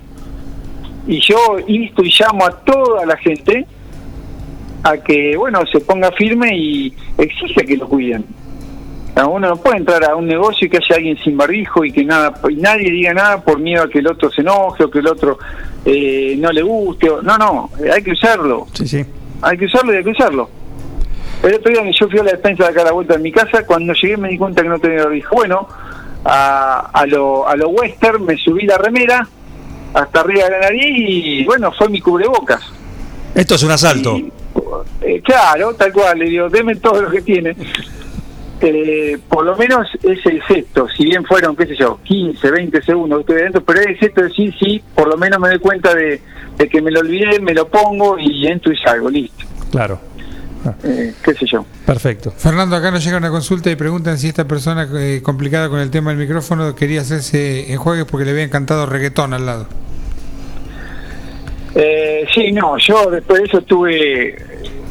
[1.09, 1.37] Y yo
[1.67, 3.67] insto y llamo a toda la gente
[4.85, 8.25] a que, bueno, se ponga firme y exige que lo cuiden.
[9.17, 12.05] Uno no puede entrar a un negocio y que haya alguien sin barbijo y que
[12.05, 15.01] nada y nadie diga nada por miedo a que el otro se enoje o que
[15.01, 15.39] el otro
[15.85, 17.11] eh, no le guste.
[17.11, 18.67] o- No, no, hay que usarlo.
[18.73, 19.05] Sí, sí.
[19.43, 20.49] Hay que usarlo y hay que usarlo.
[21.43, 23.33] El otro día yo fui a la despensa de acá a la vuelta de mi
[23.33, 25.37] casa, cuando llegué me di cuenta que no tenía barbijo.
[25.37, 25.67] Bueno,
[26.25, 29.27] a, a lo, a lo western me subí la remera
[29.95, 32.61] hasta arriba de la nariz y bueno, fue mi cubrebocas.
[33.35, 34.17] Esto es un asalto.
[34.17, 34.31] Y,
[35.03, 37.57] eh, claro, tal cual, le digo, deme todo lo que tiene.
[38.61, 42.83] Eh, por lo menos es el gesto, si bien fueron, qué sé yo, 15, 20
[42.83, 45.59] segundos estuve dentro, pero es el gesto de decir, sí, por lo menos me doy
[45.61, 46.21] cuenta de,
[46.59, 49.47] de que me lo olvidé, me lo pongo y entro y salgo, listo.
[49.71, 49.99] Claro.
[50.85, 51.65] Eh, qué sé yo.
[51.87, 52.33] Perfecto.
[52.37, 55.91] Fernando, acá nos llega una consulta y preguntan si esta persona eh, complicada con el
[55.91, 59.67] tema del micrófono quería hacerse enjuagues porque le había encantado reggaetón al lado.
[61.75, 64.37] Eh, sí, no, yo después de eso tuve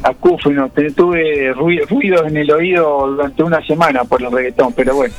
[0.01, 5.13] acúfeno, tuve ruido, ruidos en el oído durante una semana por el reggaetón, pero bueno,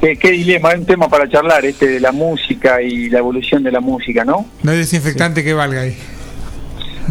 [0.00, 3.62] qué, qué dilema, es un tema para charlar este de la música y la evolución
[3.62, 4.46] de la música, ¿no?
[4.62, 5.96] No hay desinfectante que valga ahí.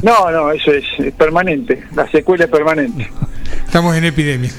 [0.01, 3.09] No, no, eso es, es permanente, la secuela es permanente,
[3.65, 4.51] Estamos en epidemia.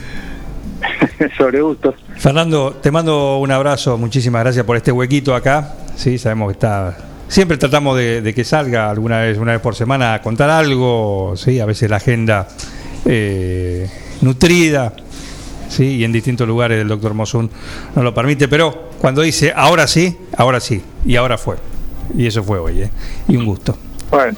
[1.36, 1.94] sobre gustos.
[2.16, 5.74] Fernando, te mando un abrazo, muchísimas gracias por este huequito acá.
[5.96, 6.96] Sí, sabemos que está.
[7.28, 11.34] Siempre tratamos de, de que salga alguna vez, una vez por semana, a contar algo,
[11.36, 12.48] sí, a veces la agenda
[13.04, 13.88] eh,
[14.20, 14.92] nutrida,
[15.68, 17.50] sí, y en distintos lugares el doctor Mosun
[17.94, 21.56] no lo permite, pero cuando dice ahora sí, ahora sí, y ahora fue.
[22.16, 22.90] Y eso fue hoy, ¿eh?
[23.28, 23.76] y un gusto.
[24.10, 24.36] Bueno,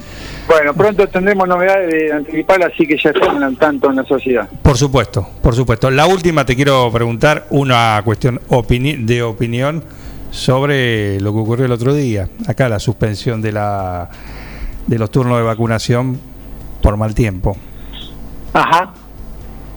[0.48, 4.48] bueno, pronto tendremos novedades de Antigripal, así que ya están al tanto en la sociedad.
[4.62, 5.90] Por supuesto, por supuesto.
[5.90, 9.82] La última te quiero preguntar una cuestión opini- de opinión
[10.30, 12.28] sobre lo que ocurrió el otro día.
[12.46, 14.08] Acá la suspensión de la
[14.86, 16.18] de los turnos de vacunación
[16.82, 17.56] por mal tiempo.
[18.52, 18.92] Ajá.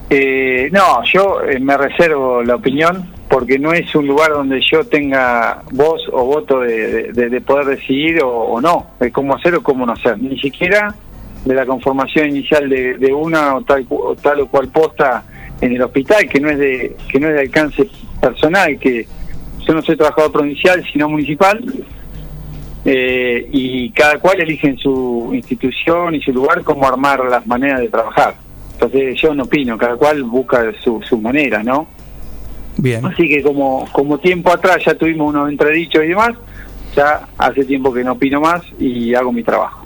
[0.09, 4.85] Eh, no, yo eh, me reservo la opinión porque no es un lugar donde yo
[4.85, 9.61] tenga voz o voto de, de- de poder decidir o, no, de cómo hacer o
[9.61, 10.17] cómo no hacer.
[10.21, 10.95] Ni siquiera
[11.43, 15.25] de la conformación inicial de, una o tal, o tal o cual posta
[15.59, 17.85] en el hospital, que no es de que no es de alcance
[18.21, 19.05] personal, que
[19.67, 21.61] yo no soy trabajador provincial, sino municipal,
[22.85, 27.81] eh, y cada cual elige en su institución y su lugar cómo armar las maneras
[27.81, 28.35] de trabajar.
[28.75, 31.85] Entonces yo no opino, cada cual busca su, su manera, ¿no?
[32.77, 33.05] Bien.
[33.05, 36.31] Así que como, como tiempo atrás ya tuvimos unos entredichos y demás,
[36.95, 39.85] ya hace tiempo que no opino más y hago mi trabajo.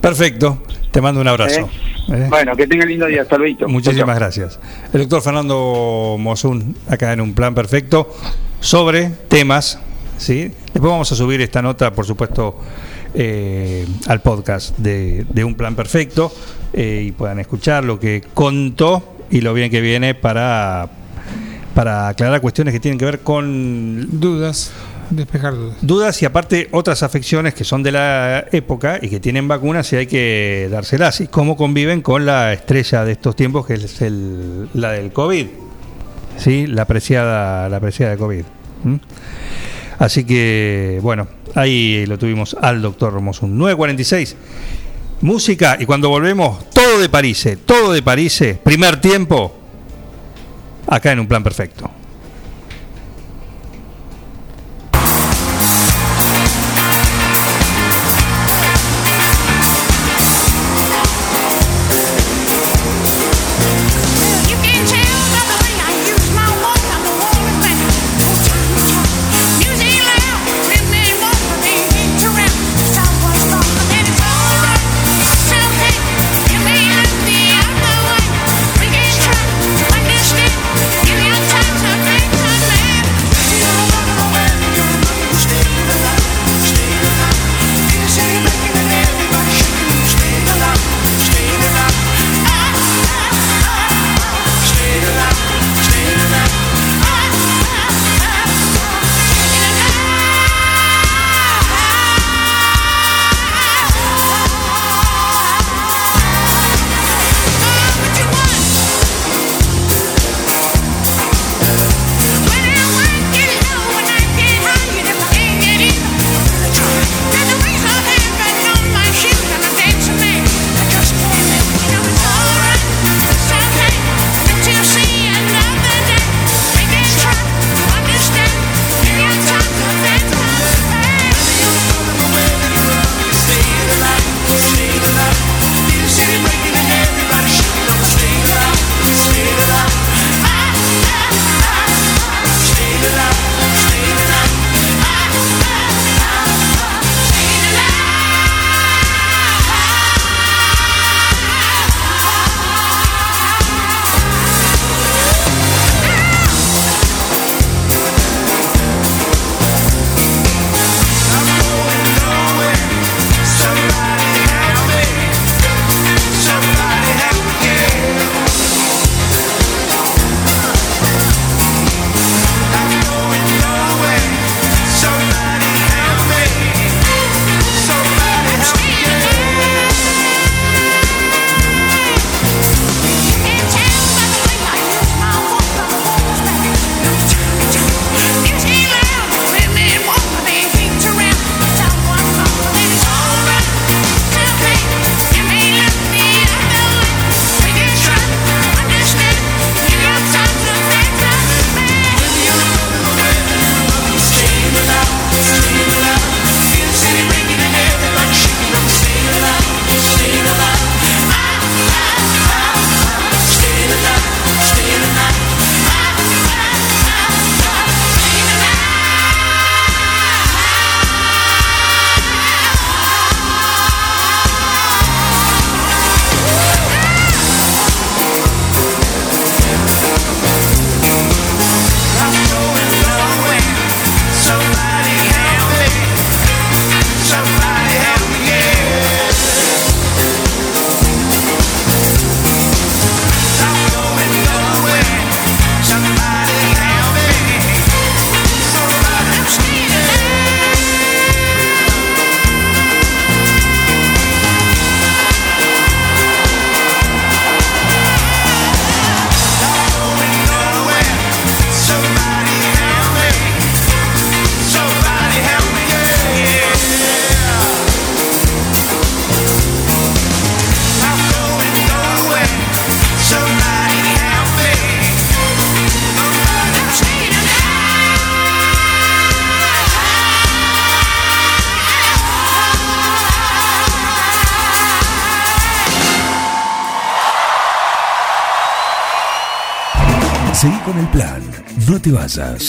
[0.00, 0.58] Perfecto.
[0.90, 1.68] Te mando un abrazo.
[2.08, 2.26] ¿eh?
[2.30, 3.68] Bueno, que tenga lindo día, hasta luego.
[3.68, 4.58] Muchísimas gracias.
[4.92, 8.14] El doctor Fernando Mosun, acá en un plan perfecto,
[8.60, 9.78] sobre temas,
[10.16, 10.52] ¿sí?
[10.72, 12.58] Después vamos a subir esta nota, por supuesto,
[13.14, 16.32] eh, al podcast de, de Un Plan Perfecto
[16.72, 20.88] eh, y puedan escuchar lo que contó y lo bien que viene para,
[21.76, 24.72] para aclarar cuestiones que tienen que ver con Dudas,
[25.10, 25.76] despejar dudas.
[25.82, 29.96] dudas y aparte otras afecciones que son de la época y que tienen vacunas y
[29.96, 31.20] hay que dárselas.
[31.20, 35.48] Y cómo conviven con la estrella de estos tiempos que es el, la del COVID.
[36.38, 36.66] ¿Sí?
[36.66, 38.44] La apreciada, la de COVID.
[38.84, 38.96] ¿Mm?
[39.98, 43.58] Así que, bueno, ahí lo tuvimos al doctor Mosun.
[43.58, 44.34] 9.46.
[45.20, 49.65] Música y cuando volvemos, todo de París, todo de París, primer tiempo,
[50.86, 51.90] acá en un plan perfecto.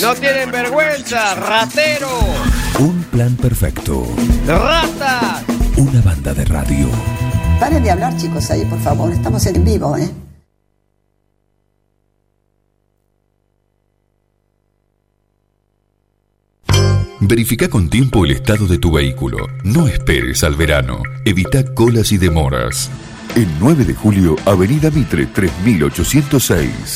[0.01, 2.07] No tienen vergüenza, ratero,
[2.77, 4.05] Un plan perfecto.
[4.45, 5.41] rata.
[5.77, 6.87] Una banda de radio.
[7.59, 9.11] Paren de hablar, chicos, ahí, por favor.
[9.11, 10.11] Estamos en vivo, ¿eh?
[17.19, 19.37] Verifica con tiempo el estado de tu vehículo.
[19.63, 21.01] No esperes al verano.
[21.25, 22.89] Evita colas y demoras.
[23.35, 26.95] El 9 de julio, Avenida Mitre 3806.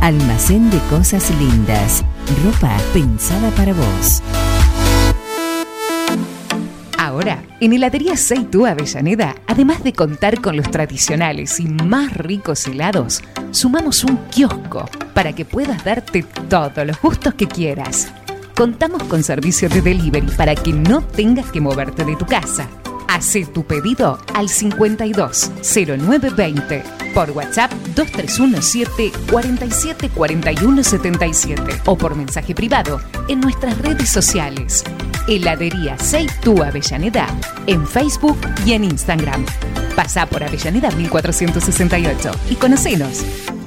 [0.00, 2.02] Almacén de Cosas Lindas.
[2.42, 4.22] Ropa pensada para vos.
[6.96, 13.22] Ahora, en Heladería Seitú Avellaneda, además de contar con los tradicionales y más ricos helados,
[13.50, 18.08] sumamos un kiosco para que puedas darte todos los gustos que quieras.
[18.56, 22.68] Contamos con servicio de delivery para que no tengas que moverte de tu casa.
[23.06, 32.54] Hacé tu pedido al 52 0920 por WhatsApp 2317 47 41 77 o por mensaje
[32.54, 34.84] privado en nuestras redes sociales.
[35.28, 37.26] Heladería Seitú Avellaneda
[37.66, 39.44] en Facebook y en Instagram.
[39.94, 43.24] Pasá por Avellaneda 1468 y conocenos.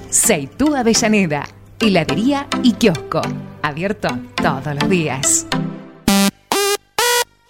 [0.09, 1.47] Seitú Avellaneda,
[1.79, 3.21] heladería y kiosco.
[3.61, 5.47] Abierto todos los días.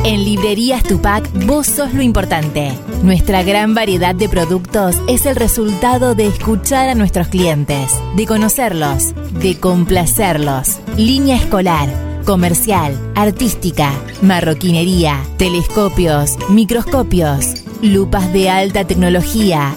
[0.05, 2.73] En Librerías Tupac, vos sos lo importante.
[3.03, 9.13] Nuestra gran variedad de productos es el resultado de escuchar a nuestros clientes, de conocerlos,
[9.39, 10.81] de complacerlos.
[10.97, 11.87] Línea escolar,
[12.25, 19.75] comercial, artística, marroquinería, telescopios, microscopios, lupas de alta tecnología.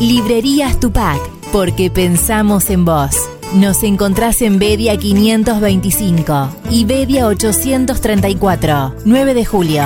[0.00, 1.18] Librerías Tupac,
[1.52, 3.10] porque pensamos en vos.
[3.54, 9.84] Nos encontrás en Bedia 525 y Bedia 834, 9 de julio.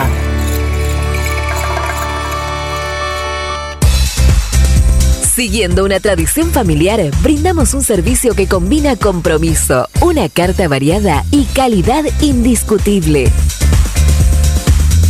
[5.35, 12.05] Siguiendo una tradición familiar, brindamos un servicio que combina compromiso, una carta variada y calidad
[12.20, 13.33] indiscutible.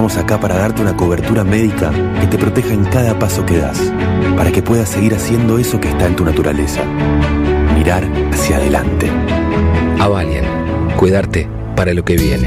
[0.00, 3.78] Estamos acá para darte una cobertura médica que te proteja en cada paso que das,
[4.34, 6.82] para que puedas seguir haciendo eso que está en tu naturaleza.
[7.74, 9.10] Mirar hacia adelante.
[9.98, 10.46] Avalian,
[10.96, 11.46] cuidarte
[11.76, 12.46] para lo que viene.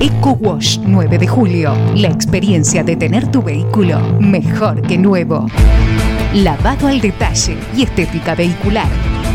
[0.00, 1.74] Eco Wash 9 de julio.
[1.94, 5.46] La experiencia de tener tu vehículo mejor que nuevo.
[6.34, 9.09] Lavado al detalle y estética vehicular.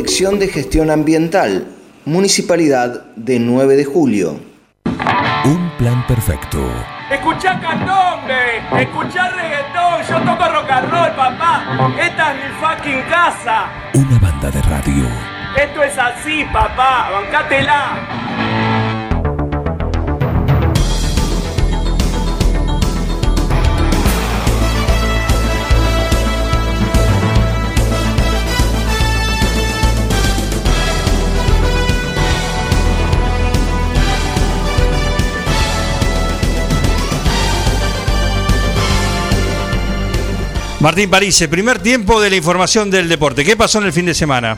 [0.00, 1.66] Dirección de Gestión Ambiental,
[2.06, 4.40] Municipalidad de 9 de Julio.
[5.44, 6.58] Un plan perfecto.
[7.10, 11.92] Escuchá candombe, escuchá reggaetón, yo toco rock and roll, papá.
[12.00, 13.68] Esta es mi fucking casa.
[13.92, 15.04] Una banda de radio.
[15.54, 18.79] Esto es así, papá, bancátela.
[40.80, 43.44] Martín París, primer tiempo de la información del deporte.
[43.44, 44.56] ¿Qué pasó en el fin de semana?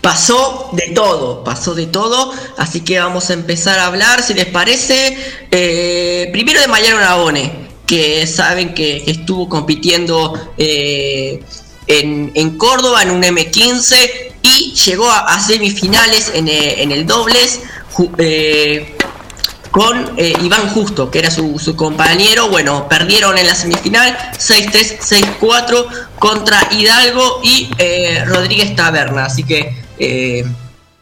[0.00, 4.46] Pasó de todo, pasó de todo, así que vamos a empezar a hablar, si les
[4.46, 5.18] parece,
[5.50, 7.52] eh, primero de Mariano Navone,
[7.84, 11.42] que saben que, estuvo compitiendo eh,
[11.88, 13.96] en, Córdoba en un M15
[14.42, 17.62] y llegó a, semifinales en, eh, en el dobles
[19.76, 22.48] con eh, Iván Justo, que era su, su compañero.
[22.48, 25.00] Bueno, perdieron en la semifinal 6-3,
[25.38, 25.86] 6-4
[26.18, 29.26] contra Hidalgo y eh, Rodríguez Taberna.
[29.26, 30.46] Así que eh,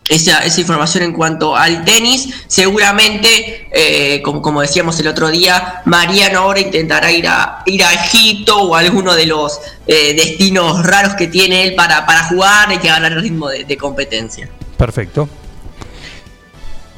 [0.08, 2.30] esa, esa información en cuanto al tenis.
[2.48, 7.92] Seguramente, eh, como, como decíamos el otro día, Mariano ahora intentará ir a, ir a
[7.92, 12.78] Egipto o a alguno de los destinos raros que tiene él para, para jugar y
[12.78, 14.48] que ganar el ritmo de competencia.
[14.76, 15.28] Perfecto.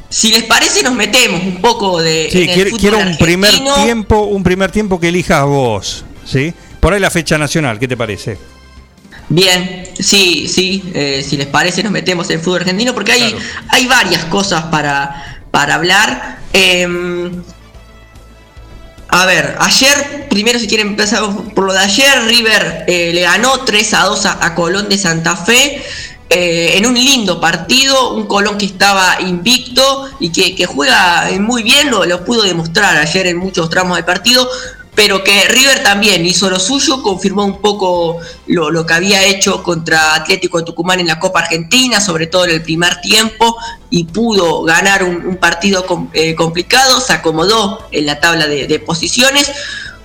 [0.09, 2.29] Si les parece, nos metemos un poco de.
[2.31, 3.53] Sí, en el quiero, un primer
[3.83, 6.55] tiempo, un primer tiempo que elijas vos, ¿sí?
[6.81, 8.39] Por ahí la fecha nacional, ¿qué te parece?
[9.29, 13.37] Bien, sí, sí, eh, si les parece, nos metemos en el fútbol argentino porque hay,
[13.69, 16.39] hay varias cosas para, para hablar.
[16.53, 17.43] Em,
[19.09, 23.61] a ver, ayer, primero si quieren empezar por lo de ayer, River eh, le ganó
[23.65, 25.83] 3 a 2 a, a Colón de Santa Fe.
[26.29, 31.63] Eh, en un lindo partido, un Colón que estaba invicto y que, juega eh, muy
[31.63, 34.49] bien, lo, lo pudo demostrar ayer en muchos tramos del partido,
[34.97, 38.19] pero que River también hizo lo suyo, confirmó un poco
[38.49, 42.47] lo, lo que había hecho contra Atlético de Tucumán en la Copa Argentina, sobre todo
[42.47, 43.57] en el primer tiempo,
[43.91, 49.53] y pudo ganar un, partido eh, complicado, se acomodó en la tabla de posiciones.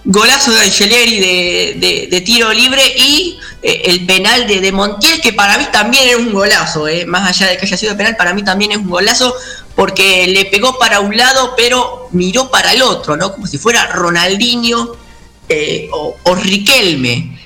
[0.04, 5.32] Golazo de Angeleri de, de- tiro libre y eh, el penal de, de Montiel, que
[5.34, 8.34] para mí también es un golazo, eh, más allá de que haya sido penal, para
[8.34, 9.34] mí también es un golazo
[9.76, 13.32] porque le pegó para un lado, pero miró para el otro, ¿no?
[13.32, 14.96] Como si fuera Ronaldinho
[15.50, 17.38] eh, o, o Riquelme.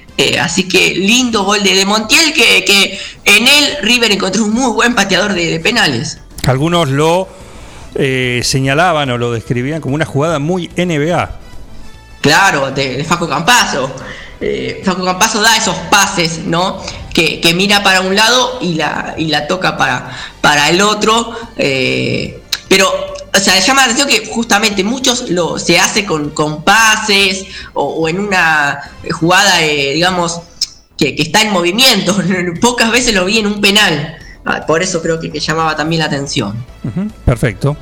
[0.41, 4.71] Así que lindo gol de, de Montiel, que, que en él River encontró un muy
[4.71, 6.19] buen pateador de, penales.
[6.45, 7.27] Algunos lo
[7.93, 11.39] señalaban o lo describían como una jugada muy NBA.
[12.25, 13.91] Claro, de, de Faco Campazo.
[14.41, 16.81] Eh, da esos pases, ¿no?
[17.13, 20.09] Que, que mira para un lado y la, y la toca para,
[20.41, 21.33] para el otro.
[21.57, 22.91] eh, pero,
[23.33, 28.09] o sea, llama la atención que justamente muchos lo se hace con, con pases o,
[28.09, 28.79] en una
[29.11, 30.41] jugada, eh, digamos,
[30.97, 32.17] que, que está en movimiento.
[32.61, 34.17] Pocas veces lo vi en un penal.
[34.45, 36.55] Ah, Por eso creo que, que llamaba también la atención.
[37.23, 37.77] Perfecto.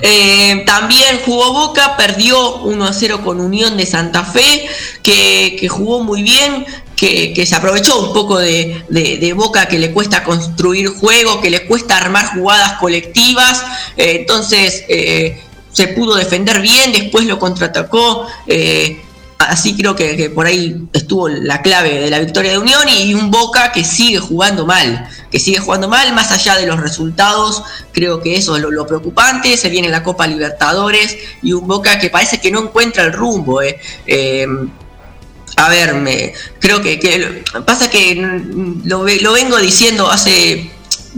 [0.00, 4.66] Eh, también jugó Boca, perdió 1 a 0 con Unión de Santa Fe,
[5.02, 9.78] que, que jugó muy bien, que, que se aprovechó un poco de, de- Boca, que
[9.78, 13.62] le cuesta construir juego, que le cuesta armar jugadas colectivas.
[13.96, 15.42] Eh, entonces eh,
[15.72, 18.26] se pudo defender bien, después lo contraatacó.
[19.38, 23.30] Así creo que, por ahí estuvo la clave de la victoria de Unión y un
[23.30, 27.62] Boca que sigue jugando mal, que sigue jugando mal más allá de los resultados,
[27.92, 32.08] creo que eso es lo, preocupante, se viene la Copa Libertadores y un Boca que
[32.08, 33.60] parece que no encuentra el rumbo.
[33.60, 33.78] eh.
[34.06, 34.46] Eh,
[35.56, 38.14] a ver, me, creo que, que pasa que
[38.84, 40.70] lo, lo vengo diciendo hace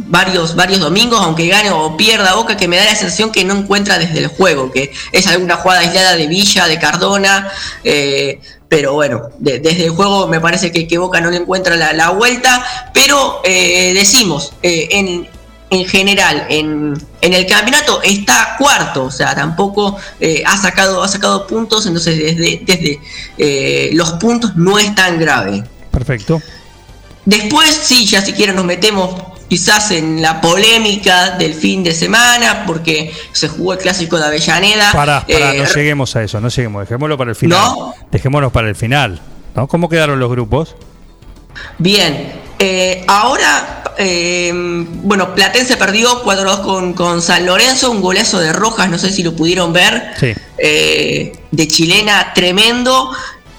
[0.07, 3.55] varios, varios domingos, aunque gane o pierda Boca, que me da la sensación que no
[3.55, 7.51] encuentra desde el juego, que es alguna jugada aislada de Villa, de Cardona,
[7.85, 11.77] eh, pero bueno, de- desde el juego me parece que, que Boca no le encuentra
[11.77, 15.29] la, la vuelta, pero eh, decimos, eh, en,
[15.71, 21.09] en general, en, en el campeonato está cuarto, o sea, tampoco eh, ha, sacado, ha
[21.09, 23.01] sacado puntos, entonces desde, desde
[23.37, 25.65] eh, los puntos no es tan grave.
[25.91, 26.41] Perfecto.
[27.25, 29.15] Después, sí, ya si quieren nos metemos
[29.49, 34.93] quizás en la polémica del fin de semana, porque se jugó el clásico de Avellaneda.
[34.93, 37.59] Pará, pará, Eh, no lleguemos a eso, no lleguemos, dejémoslo para el final.
[37.59, 37.95] ¿No?
[38.13, 39.21] Dejémonos para el final.
[39.55, 39.67] ¿no?
[39.67, 40.77] ¿Cómo quedaron los grupos?
[41.79, 48.53] Bien, eh, ahora, eh, bueno, Platense perdió 4-2 con, con San Lorenzo, un golazo de
[48.53, 50.33] Rojas, no sé si lo pudieron ver, Sí.
[50.59, 53.11] eh, de chilena tremendo,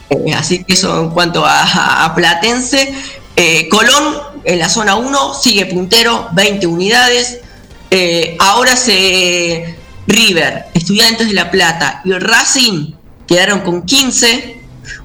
[0.09, 2.93] eh, así que eso en cuanto a, a- a Platense.
[3.35, 7.39] Eh, Colón en la zona 1 sigue puntero, 20 unidades.
[7.91, 9.75] Eh, ahora se
[10.07, 12.93] River, Estudiantes de La Plata y Racing
[13.27, 14.59] quedaron con 15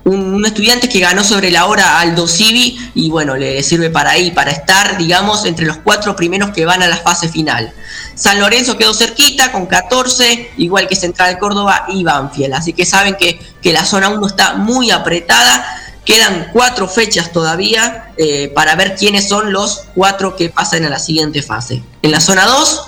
[0.05, 4.31] un, estudiante que ganó sobre la hora Aldo Civi y bueno, le sirve para ahí,
[4.31, 7.73] para estar, digamos, entre los cuatro primeros que van a la fase final.
[8.15, 12.55] San Lorenzo quedó cerquita con 14, igual que Central Córdoba y Banfield.
[12.55, 15.65] Así que saben que, que la zona 1 está muy apretada.
[16.05, 20.99] Quedan cuatro fechas todavía eh, para ver quiénes son los cuatro que pasan a la
[20.99, 21.83] siguiente fase.
[22.03, 22.83] En la zona 2,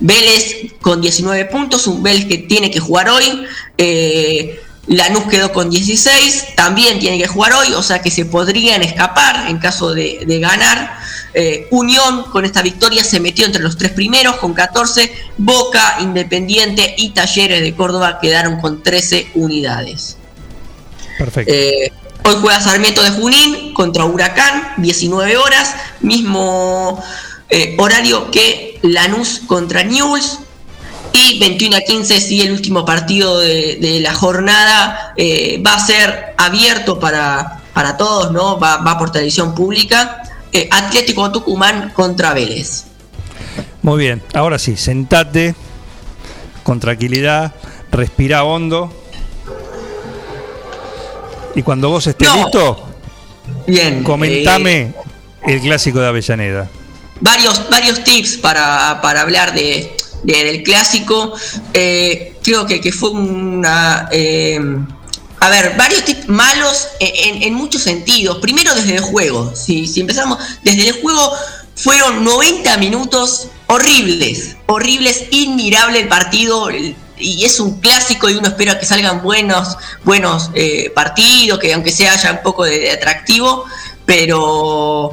[0.00, 3.46] Vélez con 19 puntos, un Vélez que tiene que jugar hoy.
[3.78, 8.82] Eh, Lanús quedó con 16, también tiene que jugar hoy, o sea que se podrían
[8.82, 10.98] escapar en caso de, de ganar.
[11.34, 16.94] Eh, Unión con esta victoria se metió entre los tres primeros con 14, Boca, Independiente
[16.98, 20.16] y Talleres de Córdoba quedaron con 13 unidades.
[21.16, 21.52] Perfecto.
[21.52, 21.92] Eh,
[22.24, 27.02] hoy juega Sarmiento de Junín contra Huracán, 19 horas, mismo
[27.48, 30.38] eh, horario que Lanús contra Newell's.
[31.14, 35.78] Y 21 a 15, sí, el último partido de, de la jornada eh, va a
[35.78, 38.58] ser abierto para, para todos, ¿no?
[38.58, 40.22] Va, va por televisión pública.
[40.52, 42.84] Eh, Atlético Tucumán contra Vélez.
[43.82, 45.54] Muy bien, ahora sí, sentate
[46.62, 47.52] con tranquilidad,
[47.90, 49.01] respira hondo.
[51.54, 52.36] Y cuando vos estés No.
[52.36, 52.88] listo,
[53.66, 54.02] Bien.
[54.02, 54.94] comentame eh,
[55.46, 56.68] el clásico de Avellaneda.
[57.20, 61.32] varios, varios tips para, para hablar de, de- del clásico.
[61.72, 64.08] Eh, creo que, que fue una.
[64.12, 64.60] eh,
[65.40, 68.38] a ver, varios tips malos en, muchos sentidos.
[68.38, 69.52] Primero desde el juego.
[69.56, 71.32] Si, si empezamos desde el juego,
[71.74, 74.56] fueron 90 minutos horribles.
[74.66, 76.70] Horribles, inmirable el partido.
[76.70, 81.72] el- Y es un clásico y uno espera que salgan buenos, buenos eh, partidos, que
[81.72, 83.64] aunque sea haya un poco de, atractivo,
[84.04, 85.12] pero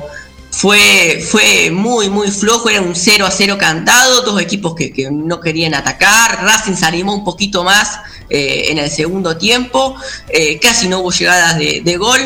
[0.51, 5.39] fue, fue muy, muy flojo, era un 0 a 0 cantado, dos equipos que, no
[5.39, 7.99] querían atacar, Racing se animó un poquito más
[8.29, 9.95] eh, en el segundo tiempo,
[10.27, 12.19] eh, casi no hubo llegadas de, gol.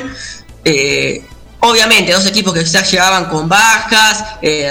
[1.59, 4.23] obviamente, dos equipos que quizás llegaban con bajas,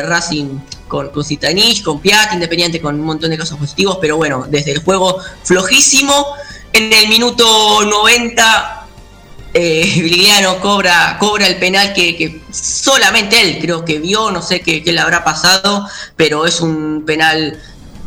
[0.04, 0.58] Racing
[0.93, 4.72] con, con Zitanich, con Piat, Independiente con un montón de casos positivos, pero bueno, desde
[4.72, 6.26] el juego flojísimo.
[6.74, 8.86] En el minuto 90
[9.55, 15.01] eh, cobra, cobra el penal que, solamente él creo que vio, no sé qué, le
[15.01, 17.59] habrá pasado, pero es un penal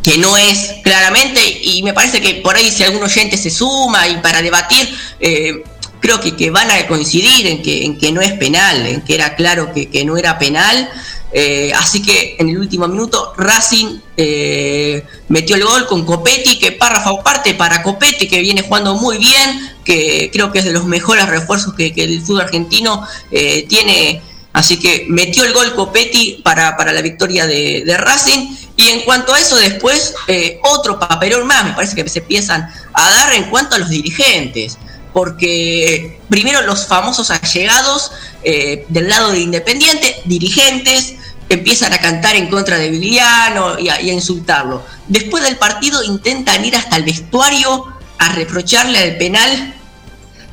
[0.04, 4.08] que no es claramente y me parece que por ahí si algún oyente se suma
[4.08, 5.64] y para debatir, eh,
[6.00, 10.06] creo que, van a coincidir en que, no es penal, en que era claro que
[10.06, 10.88] no era penal.
[11.32, 16.72] Eh, así que en el último minuto Racing eh, metió el gol con Copetti, que
[16.72, 20.86] párrafo aparte para Copetti, que viene jugando muy bien, que creo que es de los
[20.86, 24.22] mejores refuerzos que, el fútbol argentino eh, tiene.
[24.54, 28.56] Así que metió el gol Copetti para, para la victoria de, de Racing.
[28.78, 32.70] Y en cuanto a eso, después eh, otro papelón más, me parece que se empiezan
[32.94, 34.78] a dar en cuanto a los dirigentes.
[35.16, 38.12] Porque primero los famosos allegados
[38.44, 41.14] eh, del lado de Independiente, dirigentes,
[41.48, 44.84] empiezan a cantar en contra de Viliano y a, insultarlo.
[45.08, 47.86] Después del partido intentan ir hasta el vestuario
[48.18, 49.74] a reprocharle al penal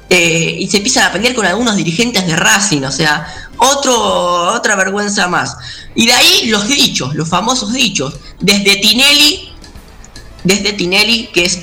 [0.08, 3.26] eh, y se empiezan a pelear con algunos dirigentes de Racing, o sea,
[3.58, 5.56] otra vergüenza más.
[5.96, 9.52] Y de ahí los dichos, los famosos dichos, desde Tinelli,
[10.44, 11.62] desde Tinelli, que es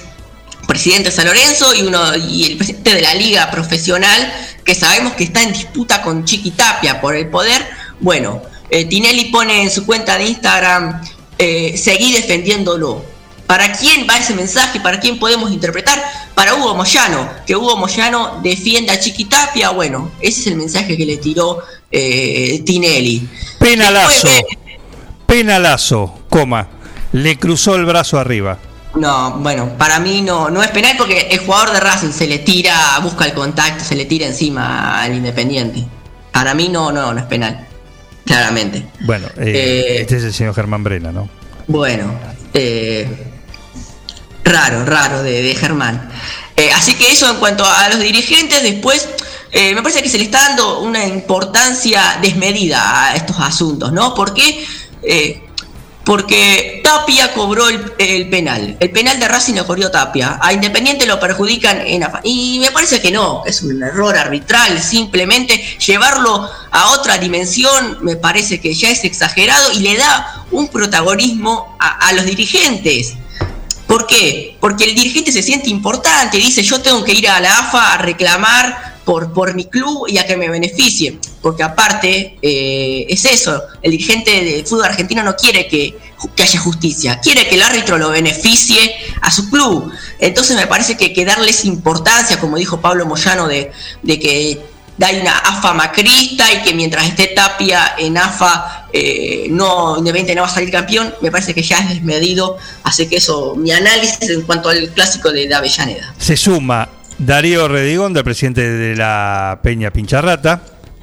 [0.69, 4.31] presidente de San Lorenzo y uno y el presidente de la liga profesional,
[4.63, 7.67] que sabemos que está en disputa con Chiqui Tapia por el poder.
[7.99, 11.01] Bueno, eh, Tinelli pone en su cuenta de Instagram,
[11.39, 13.03] eh, seguí defendiéndolo.
[13.47, 14.79] ¿Para quién va ese mensaje?
[14.79, 15.99] ¿Para quién podemos interpretar?
[16.35, 19.71] Para Hugo Moyano, que Hugo Moyano defienda a Chiquitapia.
[19.71, 23.27] Bueno, ese es el mensaje que le tiró eh, Tinelli.
[23.57, 24.27] Penalazo.
[24.27, 24.57] Después,
[25.25, 26.69] Penalazo, coma.
[27.11, 28.59] Le cruzó el brazo arriba.
[28.99, 32.39] No, bueno, para mí no, no es penal porque el jugador de Racing se le
[32.39, 35.85] tira, busca el contacto, se le tira encima al Independiente.
[36.33, 37.65] Para mí no, no, no es penal.
[38.25, 38.85] Claramente.
[39.01, 41.29] Bueno, eh, Eh, este es el señor Germán Brena, ¿no?
[41.67, 42.11] Bueno,
[42.53, 43.07] eh,
[44.43, 46.09] raro, raro de, de Germán.
[46.55, 49.07] Eh, así que eso en cuanto a los dirigentes, después
[49.51, 54.13] eh, me parece que se le está dando una importancia desmedida a estos asuntos, ¿no?
[54.13, 54.63] ¿Por qué?
[55.03, 55.41] Eh,
[56.09, 58.75] porque Tapia cobró el, penal.
[58.79, 60.39] El penal de Racing lo cobró Tapia.
[60.41, 62.21] A Independiente lo perjudican en AFA.
[62.23, 64.81] Y me parece que no, es un error arbitral.
[64.81, 70.69] Simplemente llevarlo a otra dimensión me parece que ya es exagerado y le da un
[70.69, 73.13] protagonismo a los dirigentes.
[73.85, 74.57] ¿Por qué?
[74.59, 77.97] Porque el dirigente se siente importante, dice yo tengo que ir a la AFA a
[77.97, 81.17] reclamar por, por mi club y a que me beneficie.
[81.41, 85.97] Porque aparte eh, es eso, el dirigente del fútbol argentino no quiere que,
[86.35, 89.91] que haya justicia, quiere que el árbitro lo beneficie a su club.
[90.19, 93.71] Entonces me parece que, que darles importancia, como dijo Pablo Moyano, de,
[94.03, 94.61] de que
[95.01, 100.43] hay una AFA macrista y que mientras esté Tapia en AFA eh, no Independiente no
[100.43, 102.57] va a salir campeón, me parece que ya es desmedido.
[102.83, 106.13] Así que eso, mi análisis en cuanto al clásico de, de Avellaneda.
[106.19, 110.61] Se suma Darío Redigonda, presidente de la Peña Pincharrata.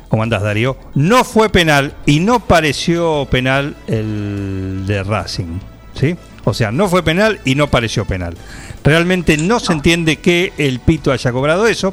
[0.09, 0.79] ¿Cómo andás, Darío?
[0.95, 5.59] No fue penal y no pareció penal el de Racing.
[5.93, 6.17] ¿Sí?
[6.45, 8.35] O sea, no fue penal y no pareció penal.
[8.83, 11.93] Realmente no se entiende que el Pito haya cobrado eso.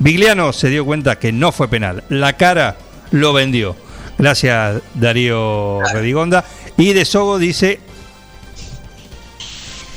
[0.00, 2.04] Vigliano se dio cuenta que no fue penal.
[2.10, 2.76] La cara
[3.10, 3.74] lo vendió.
[4.18, 6.44] Gracias, Darío Redigonda.
[6.76, 7.80] Y de Sogo dice,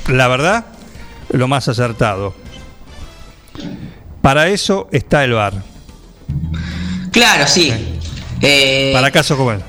[0.08, 0.64] la verdad,
[1.30, 2.45] lo más acertado.
[4.22, 5.54] Para eso está el bar.
[7.12, 7.72] Claro, sí.
[8.42, 9.62] Eh, Para caso como él.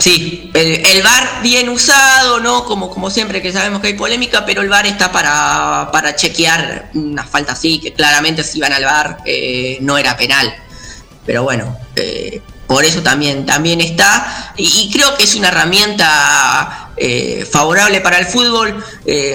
[0.00, 2.64] Sí, el, el VAR bien usado, ¿no?
[2.64, 6.90] Como, como siempre que sabemos que hay polémica, pero el VAR está para, para chequear
[6.94, 10.52] una falta así, que claramente si iban al VAR eh, no era penal.
[11.24, 14.52] Pero bueno, eh, por eso también, también está.
[14.56, 18.84] Y, y creo que es una herramienta eh, favorable para el fútbol,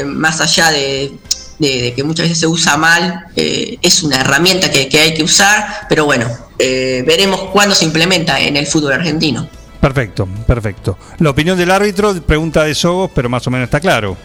[0.08, 1.14] más allá de,
[1.60, 5.14] de- de que muchas veces se usa mal, eh, es una herramienta que, que hay
[5.14, 9.48] que usar, pero bueno, eh, veremos cuándo se implementa en el fútbol argentino.
[9.80, 10.98] Perfecto, perfecto.
[11.20, 14.18] La opinión del árbitro, pregunta de Sogos, pero más o menos está claro.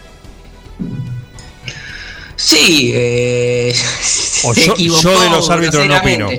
[2.35, 3.73] Sí, eh,
[4.43, 6.29] O se yo- equivocó yo de los árbitros no opino.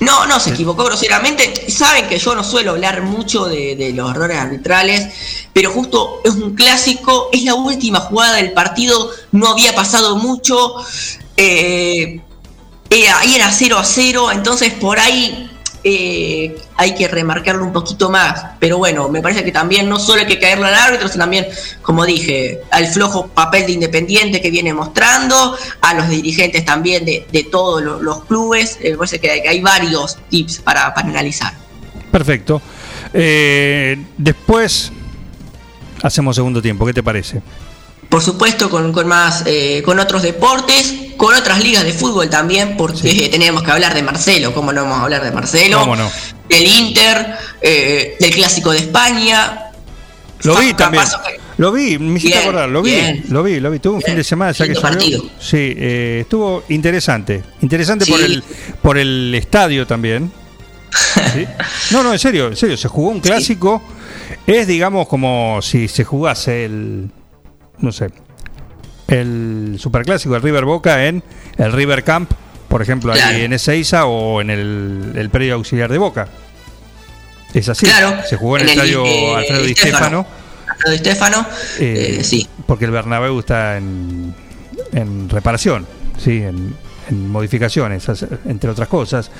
[0.00, 1.70] No, no, se equivocó groseramente.
[1.70, 5.12] Saben que yo no suelo hablar mucho de, de los errores arbitrales,
[5.52, 10.74] pero justo es un clásico, es la última jugada del partido, no había pasado mucho,
[11.36, 12.20] eh,
[12.88, 15.49] era, ahí era 0 a 0, entonces por ahí
[15.82, 18.44] eh, hay que remarcarlo un poquito más.
[18.58, 21.46] Pero bueno, me parece que también no solo hay que caerle al árbitro, sino también,
[21.82, 27.26] como dije, al flojo papel de Independiente que viene mostrando, a los dirigentes también de,
[27.30, 28.78] de todos los, clubes.
[28.80, 31.54] Eh, me parece que hay, que hay varios tips para, para analizar.
[32.10, 32.60] Perfecto.
[33.12, 34.92] Eh, después
[36.02, 37.42] hacemos segundo tiempo, ¿qué te parece?
[38.10, 42.76] Por supuesto, con, con más, eh, con otros deportes, con otras ligas de fútbol también,
[42.76, 45.78] porque tenemos que hablar de Marcelo, ¿cómo no vamos a hablar de Marcelo?
[45.78, 46.10] ¿Cómo no?
[46.48, 49.70] Del Inter, eh, del Clásico de España.
[50.42, 51.04] Lo vi también.
[51.58, 53.24] Lo vi, me hiciste Bien, acordar, lo vi, bien.
[53.28, 53.78] lo vi, lo vi.
[53.78, 55.22] Tuvo un fin de semana ya que salió.
[55.38, 57.44] Sí, eh, estuvo interesante.
[57.60, 58.42] Interesante por el
[58.82, 60.32] por el estadio también.
[61.34, 61.46] Sí.
[61.92, 63.82] No, no, en serio, en serio, se jugó un clásico.
[64.46, 67.10] Es digamos como si se jugase el
[67.80, 68.10] no sé,
[69.08, 71.22] el superclásico del River Boca en
[71.56, 72.30] el River Camp,
[72.68, 73.36] por ejemplo, Claro.
[73.36, 76.28] ahí en Ezeiza o en el, el predio auxiliar de Boca.
[77.52, 77.86] Es así.
[77.86, 79.74] Claro, Se jugó en, en el el, estadio eh, Alfredo Di.
[79.74, 80.26] Stéfano.
[80.68, 81.46] Alfredo Di Stéfano,
[81.80, 82.46] Eh, eh, sí.
[82.66, 84.32] Porque el Bernabéu está en,
[84.92, 85.84] en reparación,
[86.16, 86.76] sí, en,
[87.08, 88.06] en modificaciones,
[88.46, 89.32] entre otras cosas.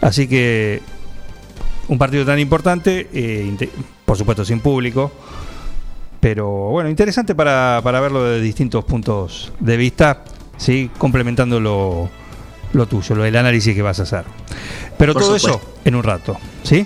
[0.00, 0.80] Así que
[1.88, 3.68] un partido tan importante, eh,
[4.06, 5.12] por supuesto sin público.
[6.20, 10.24] Pero bueno, interesante para, para verlo de distintos puntos de vista,
[10.56, 10.90] ¿sí?
[10.98, 12.10] complementando lo,
[12.72, 14.24] lo tuyo, lo del análisis que vas a hacer.
[14.98, 15.60] Pero Por todo supuesto.
[15.68, 16.84] eso en un rato, ¿sí?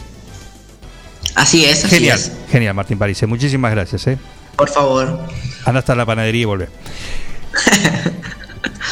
[1.34, 2.32] Así es, así Genial, es.
[2.50, 3.26] genial, Martín París.
[3.26, 4.06] Muchísimas gracias.
[4.06, 4.18] ¿eh?
[4.54, 5.18] Por favor.
[5.64, 6.68] Anda hasta la panadería y volvé.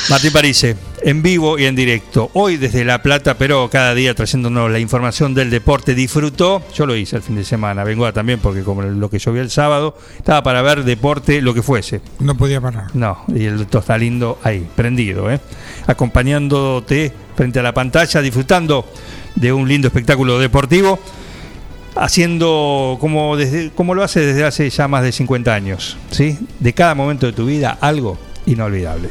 [0.09, 2.31] Martín Parise, en vivo y en directo.
[2.35, 5.95] Hoy desde La Plata, pero cada día trayéndonos la información del deporte.
[5.95, 9.19] Disfrutó, yo lo hice el fin de semana, vengo a también porque como lo que
[9.19, 12.01] llovió el sábado, estaba para ver deporte lo que fuese.
[12.19, 12.95] No podía parar.
[12.95, 15.41] No, y el doctor está lindo ahí, prendido, ¿eh?
[15.87, 18.85] acompañándote frente a la pantalla, disfrutando
[19.37, 20.99] de un lindo espectáculo deportivo,
[21.97, 26.39] haciendo como, desde, como lo hace desde hace ya más de 50 años, ¿sí?
[26.59, 29.11] De cada momento de tu vida, algo inolvidable.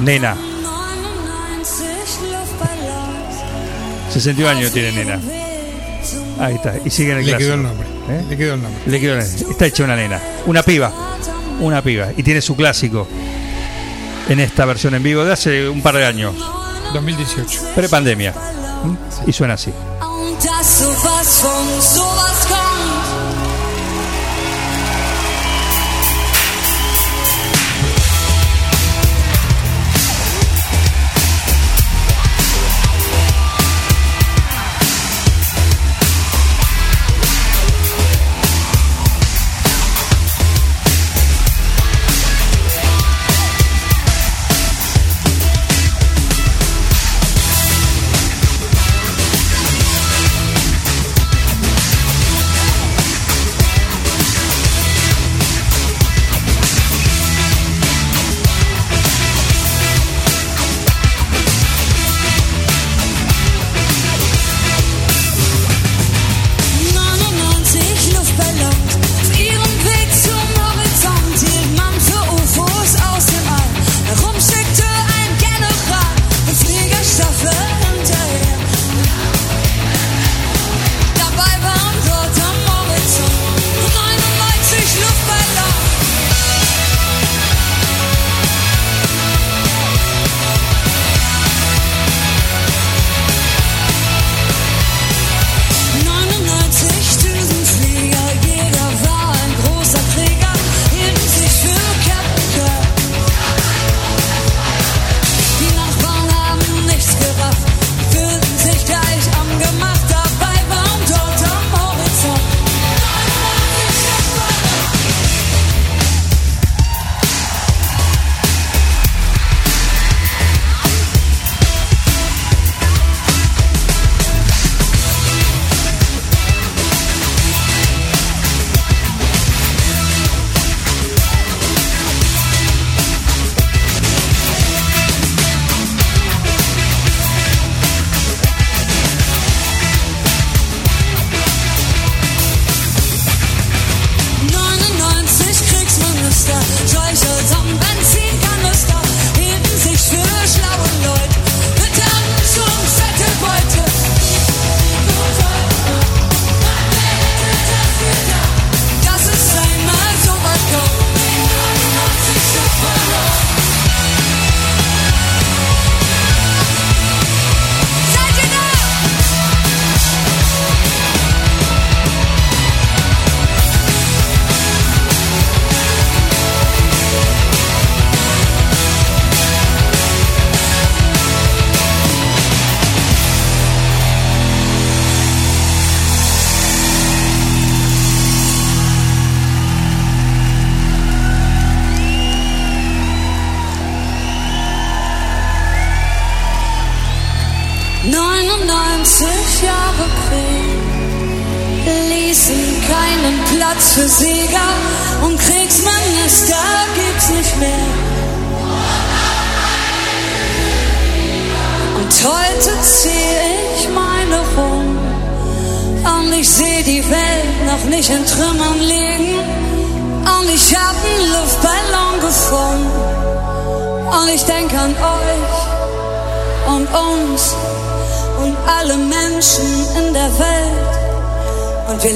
[0.00, 0.36] Nena.
[4.12, 5.20] 61 años tiene nena.
[6.40, 6.74] Ahí está.
[6.84, 7.46] Y sigue en el Le clásico.
[7.46, 7.86] quedó el nombre.
[8.08, 8.24] ¿Eh?
[8.28, 8.82] Le quedó el nombre.
[8.86, 9.20] Le quedó el-
[9.50, 10.20] Está hecha una nena.
[10.46, 10.92] Una piba.
[11.60, 12.08] Una piba.
[12.16, 13.06] Y tiene su clásico.
[14.28, 16.34] En esta versión en vivo de hace un par de años.
[16.94, 17.60] 2018.
[17.74, 18.32] Prepandemia.
[18.84, 19.28] ¿Mm?
[19.28, 19.72] Y suena así.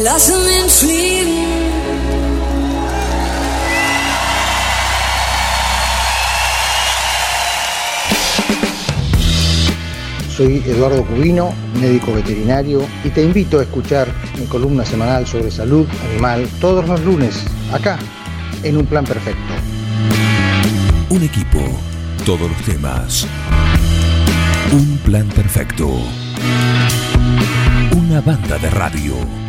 [0.02, 1.28] Lassen ihn fliegen.
[10.36, 14.08] Soy Eduardo Cubino, médico veterinario, y te invito a escuchar
[14.38, 17.98] mi columna semanal sobre salud animal todos los lunes, acá,
[18.62, 19.52] en Un Plan Perfecto.
[21.10, 21.60] Un equipo,
[22.24, 23.26] todos los temas.
[24.72, 25.86] Un plan perfecto.
[27.94, 29.41] Una banda de radio.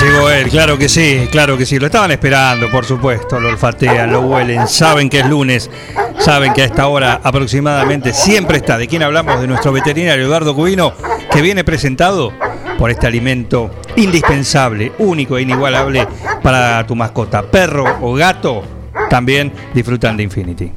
[0.00, 1.78] Llegó él, claro que sí, claro que sí.
[1.78, 3.38] Lo estaban esperando, por supuesto.
[3.40, 5.70] Lo olfatean, lo huelen, saben que es lunes,
[6.18, 8.78] saben que a esta hora aproximadamente siempre está.
[8.78, 9.40] ¿De quién hablamos?
[9.40, 10.92] De nuestro veterinario Eduardo Cubino,
[11.32, 12.32] que viene presentado
[12.78, 16.06] por este alimento indispensable, único e inigualable
[16.42, 17.42] para tu mascota.
[17.42, 18.62] Perro o gato
[19.10, 20.72] también disfrutan de Infinity.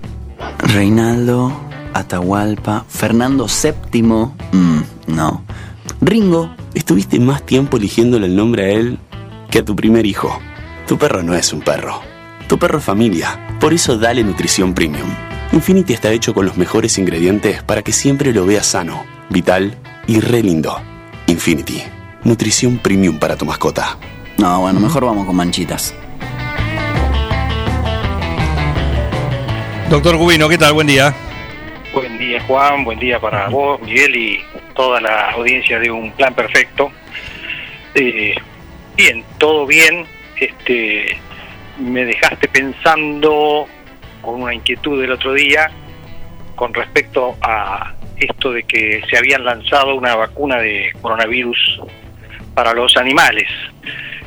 [0.60, 1.52] Reinaldo,
[1.94, 5.44] Atahualpa, Fernando VII, mm, no.
[6.02, 9.00] Ringo, estuviste más tiempo eligiéndole el nombre a él
[9.56, 10.42] que a tu primer hijo.
[10.86, 12.02] Tu perro no es un perro.
[12.50, 13.40] Tu perro es familia.
[13.62, 15.08] Por eso dale nutrición premium.
[15.54, 19.74] Infinity está hecho con los mejores ingredientes para que siempre lo veas sano, vital
[20.08, 20.78] y re lindo.
[21.28, 21.82] Infinity.
[22.26, 23.98] Nutrición premium para tu mascota.
[24.38, 25.96] No, bueno, mejor vamos con manchitas.
[29.90, 30.74] Doctor Cubino, ¿qué tal?
[30.74, 31.16] Buen día.
[31.94, 34.40] Buen día Juan, buen día para vos, Miguel y
[34.76, 36.92] toda la audiencia de Un Plan Perfecto.
[37.94, 38.36] Eh,
[38.96, 40.06] bien, todo bien.
[40.40, 41.18] Este,
[41.80, 43.68] me dejaste pensando
[44.22, 45.72] con una inquietud el otro día
[46.56, 51.82] con respecto a esto de que se habían lanzado una vacuna de coronavirus
[52.54, 53.50] para los animales,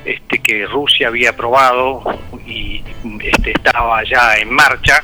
[0.04, 2.02] este, que Rusia había aprobado
[2.46, 2.82] y
[3.22, 5.02] este, estaba ya en marcha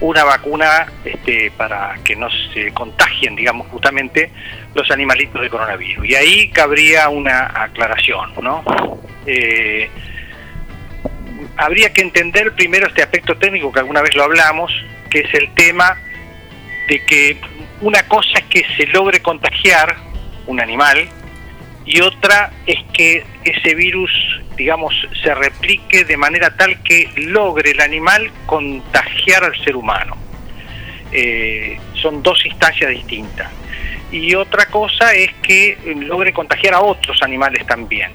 [0.00, 4.30] una vacuna este, para que no se contagien, digamos, justamente
[4.76, 6.06] los animalitos de coronavirus.
[6.06, 8.62] Y ahí cabría una aclaración, ¿no?
[9.26, 9.88] Eh,
[11.56, 14.72] habría que entender primero este aspecto técnico que alguna vez lo hablamos,
[15.10, 15.96] que es el tema
[16.88, 17.36] de que
[17.80, 19.96] una cosa es que se logre contagiar
[20.46, 21.08] un animal
[21.84, 24.10] y otra es que ese virus,
[24.56, 30.16] digamos, se replique de manera tal que logre el animal contagiar al ser humano.
[31.12, 33.50] Eh, son dos instancias distintas.
[34.16, 38.12] Y otra cosa es que logre contagiar a otros animales también.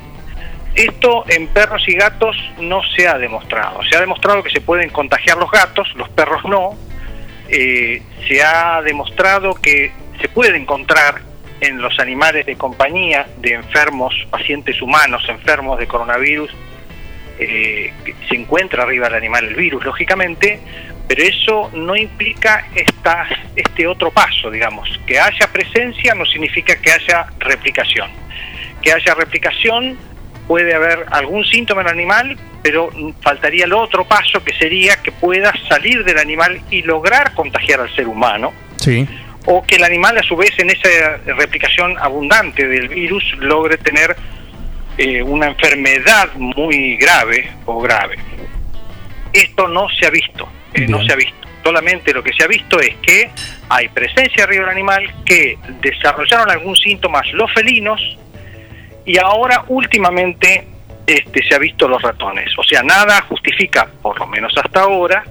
[0.74, 3.84] Esto en perros y gatos no se ha demostrado.
[3.84, 6.72] Se ha demostrado que se pueden contagiar los gatos, los perros no.
[7.50, 11.22] Eh, se ha demostrado que se puede encontrar
[11.60, 16.50] en los animales de compañía de enfermos, pacientes humanos enfermos de coronavirus,
[17.38, 17.94] eh,
[18.28, 20.60] se encuentra arriba del animal el virus, lógicamente,
[21.14, 24.98] pero eso no implica esta, este otro paso, digamos.
[25.06, 28.10] Que haya presencia no significa que haya replicación.
[28.82, 29.98] Que haya replicación
[30.48, 35.12] puede haber algún síntoma en el animal, pero faltaría el otro paso que sería que
[35.12, 39.06] pueda salir del animal y lograr contagiar al ser humano Sí.
[39.48, 44.16] o que el animal a su vez en esa replicación abundante del virus logre tener
[44.98, 48.16] eh, una enfermedad muy grave o grave.
[49.34, 51.48] Esto no se ha visto, eh, no se ha visto.
[51.64, 53.30] Solamente lo que se ha visto es que
[53.70, 58.18] hay presencia arriba del animal, que desarrollaron algún síntoma los felinos
[59.06, 60.68] y ahora últimamente
[61.06, 62.52] este, se ha visto los ratones.
[62.58, 65.24] O sea, nada justifica, por lo menos hasta ahora,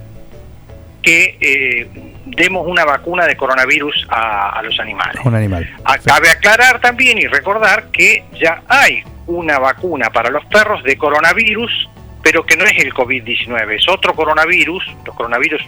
[1.01, 1.87] que eh,
[2.25, 5.21] demos una vacuna de coronavirus a, a los animales.
[5.25, 5.67] Un animal.
[6.05, 11.89] Cabe aclarar también y recordar que ya hay una vacuna para los perros de coronavirus,
[12.23, 14.83] pero que no es el COVID-19, es otro coronavirus.
[15.05, 15.61] Los coronavirus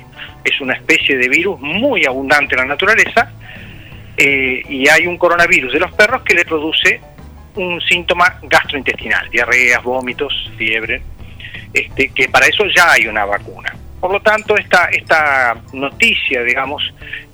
[0.43, 3.31] es una especie de virus muy abundante en la naturaleza,
[4.17, 7.01] eh, y hay un coronavirus de los perros que le produce
[7.55, 11.01] un síntoma gastrointestinal, diarreas, vómitos, fiebre,
[11.73, 13.75] este, que para eso ya hay una vacuna.
[13.99, 16.83] Por lo tanto, esta, esta noticia, digamos,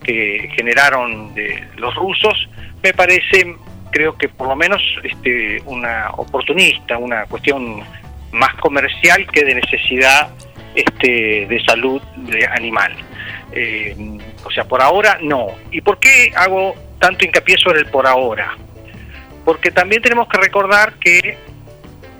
[0.03, 2.49] que generaron de los rusos,
[2.83, 3.55] me parece,
[3.91, 7.83] creo que por lo menos este, una oportunista, una cuestión
[8.31, 10.29] más comercial que de necesidad
[10.75, 12.93] este, de salud de animal.
[13.51, 13.95] Eh,
[14.43, 15.47] o sea, por ahora no.
[15.71, 18.55] ¿Y por qué hago tanto hincapié sobre el por ahora?
[19.49, 21.35] porque también tenemos que recordar que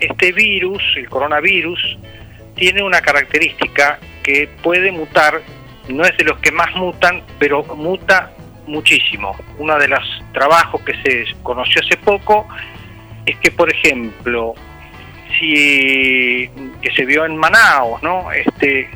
[0.00, 1.96] este virus, el coronavirus,
[2.56, 5.40] tiene una característica que puede mutar,
[5.88, 8.32] no es de los que más mutan, pero muta
[8.66, 9.36] muchísimo.
[9.58, 12.48] Uno de los trabajos que se conoció hace poco
[13.26, 14.54] es que, por ejemplo,
[15.38, 18.30] que se vio en Manaos, ¿no?
[18.32, 18.88] Este,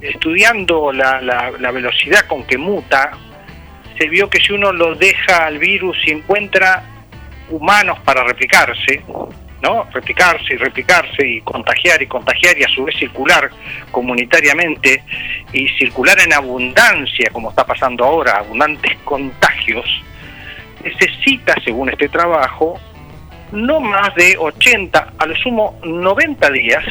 [0.00, 3.12] estudiando la, la- la velocidad con que muta,
[3.98, 6.82] se vio que si uno lo deja al virus y encuentra
[7.50, 9.02] humanos para replicarse,
[9.62, 9.84] ¿no?
[9.92, 13.48] Replicarse y replicarse y contagiar y contagiar y a su vez circular
[13.90, 15.02] comunitariamente
[15.52, 19.86] y circular en abundancia, como está pasando ahora, abundantes contagios,
[20.84, 22.78] necesita, según este trabajo,
[23.52, 26.84] no más de 80, a lo sumo 90 días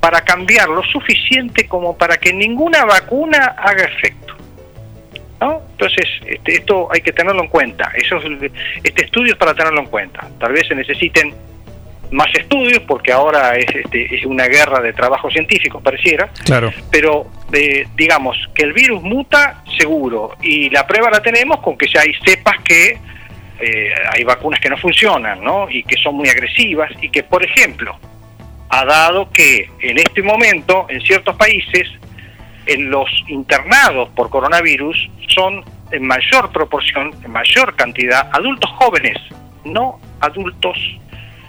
[0.00, 4.34] para cambiar lo suficiente como para que ninguna vacuna haga efecto.
[5.40, 5.60] ¿no?
[5.72, 7.90] Entonces, este, esto hay que tenerlo en cuenta.
[7.94, 8.50] Eso es-
[8.82, 10.28] este estudio es para tenerlo en cuenta.
[10.40, 11.32] Tal vez se necesiten
[12.10, 16.72] más estudios porque ahora es, este, es una guerra de trabajo científico, pareciera, Claro.
[16.90, 21.86] pero eh, digamos que el virus muta seguro y la prueba la tenemos con que
[21.86, 22.98] ya hay cepas que
[23.60, 25.68] eh, hay vacunas que no funcionan, ¿no?
[25.68, 27.98] Y que son muy agresivas y que, por ejemplo,
[28.70, 31.88] ha dado que en este momento en ciertos países
[32.66, 39.16] en los internados por coronavirus son en mayor proporción, en mayor cantidad, adultos jóvenes,
[39.64, 40.76] no adultos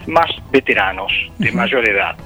[0.06, 2.16] más veteranos, de mayor edad.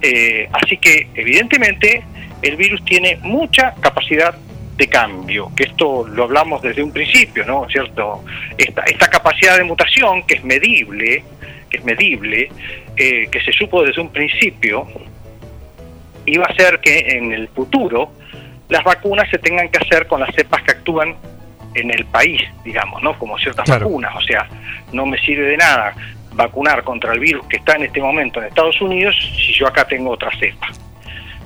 [0.00, 2.02] Eh, así que, evidentemente,
[2.42, 4.34] el virus tiene mucha capacidad
[4.76, 7.66] de cambio, que esto lo hablamos desde un principio, ¿no?
[7.68, 8.24] ¿Cierto?
[8.56, 11.24] Esta, esta capacidad de mutación, que es medible,
[11.68, 12.50] que es medible,
[12.96, 14.86] eh, que se supo desde un principio,
[16.26, 18.12] iba a ser que en el futuro
[18.68, 21.14] las vacunas se tengan que hacer con las cepas que actúan
[21.74, 23.18] en el país, digamos, ¿no?
[23.18, 23.86] Como ciertas Claro.
[23.86, 24.14] vacunas.
[24.16, 24.48] O sea,
[24.92, 25.94] no me sirve de nada
[26.34, 29.86] vacunar contra el virus que está en este momento en Estados Unidos si yo acá
[29.86, 30.68] tengo otra cepa.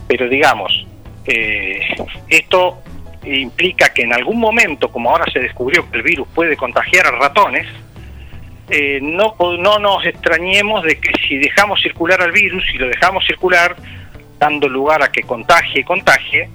[0.06, 0.86] Pero digamos,
[1.26, 1.80] eh,
[2.28, 2.78] esto
[3.26, 7.10] implica que en algún momento, como ahora se descubrió que el virus puede contagiar a
[7.10, 7.66] ratones,
[8.68, 13.24] eh, no, no nos extrañemos de que si dejamos circular al virus, si lo dejamos
[13.26, 13.76] circular,
[14.38, 16.48] dando lugar a que contagie y contagie,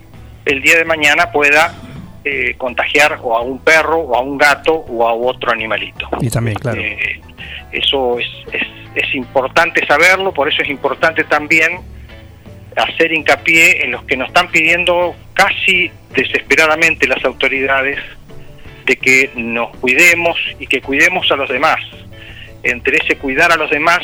[0.46, 1.74] el día de mañana pueda
[2.24, 6.08] eh, contagiar o a un perro o a un gato o a otro animalito.
[6.20, 6.82] Y también, claro.
[6.82, 7.22] Eh,
[7.72, 11.80] eso es, es, es importante saberlo, por eso es importante también
[12.76, 18.00] hacer hincapié en los que nos están pidiendo casi desesperadamente las autoridades
[18.86, 21.80] de que nos cuidemos y que cuidemos a los demás.
[22.64, 24.02] Entre ese cuidar a los demás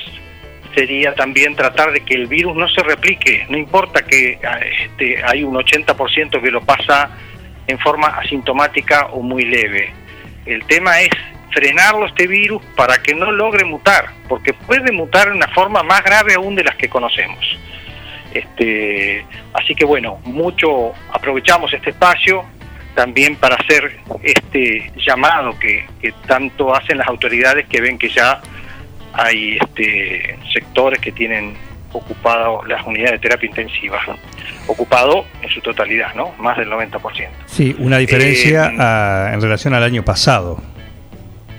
[0.76, 5.24] sería también tratar de que el virus no se replique, no importa que ah, este,
[5.24, 7.10] hay un 80% que lo pasa
[7.68, 9.92] en forma asintomática o muy leve.
[10.46, 11.10] El tema es
[11.52, 16.04] frenarlo este virus para que no logre mutar, porque puede mutar en una forma más
[16.04, 17.58] grave aún de las que conocemos.
[18.40, 22.44] Este, así que bueno, mucho aprovechamos este espacio
[22.96, 28.42] también para hacer este llamado que, que tanto hacen las autoridades que ven que ya
[29.14, 31.54] hay este, sectores que tienen
[31.94, 34.00] ocupado las unidades de terapia intensiva,
[34.68, 36.32] ocupado en su totalidad, ¿no?
[36.38, 37.30] Más del 90%.
[37.46, 40.62] Sí, una diferencia Eh, a- en relación al año pasado.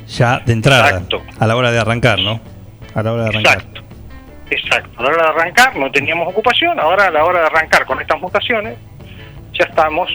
[0.07, 1.23] Ya de entrada, Exacto.
[1.39, 2.41] a la hora de arrancar, ¿no?
[2.95, 3.55] A la hora de arrancar.
[3.59, 3.83] Exacto,
[4.51, 4.91] exacto.
[4.99, 8.01] A la hora de arrancar no teníamos ocupación, ahora a la hora de arrancar con
[8.01, 8.77] estas mutaciones
[9.59, 10.09] ya estamos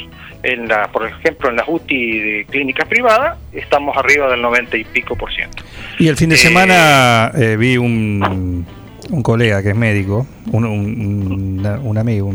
[0.44, 4.84] en la, por ejemplo, en las UTI de clínicas privadas, estamos arriba del 90 y
[4.86, 5.64] pico por ciento.
[6.00, 8.66] Y el fin de Eh, semana eh, vi un,
[9.10, 12.32] un colega que es médico, un, un- amigo,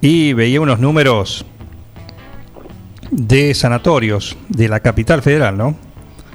[0.00, 1.46] y veía unos números
[3.10, 5.76] de sanatorios de la capital federal, ¿no?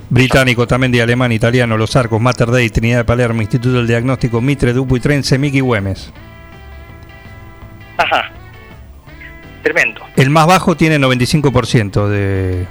[0.09, 4.39] Británico, también de alemán, italiano, Los Arcos, Mater Dei, Trinidad de Palermo, Instituto del Diagnóstico,
[4.41, 6.13] Mitre, Dupuy, Tren, Semic y Güemes.
[7.97, 8.31] Ajá,
[9.63, 10.01] tremendo.
[10.15, 12.65] El más bajo tiene 95% de,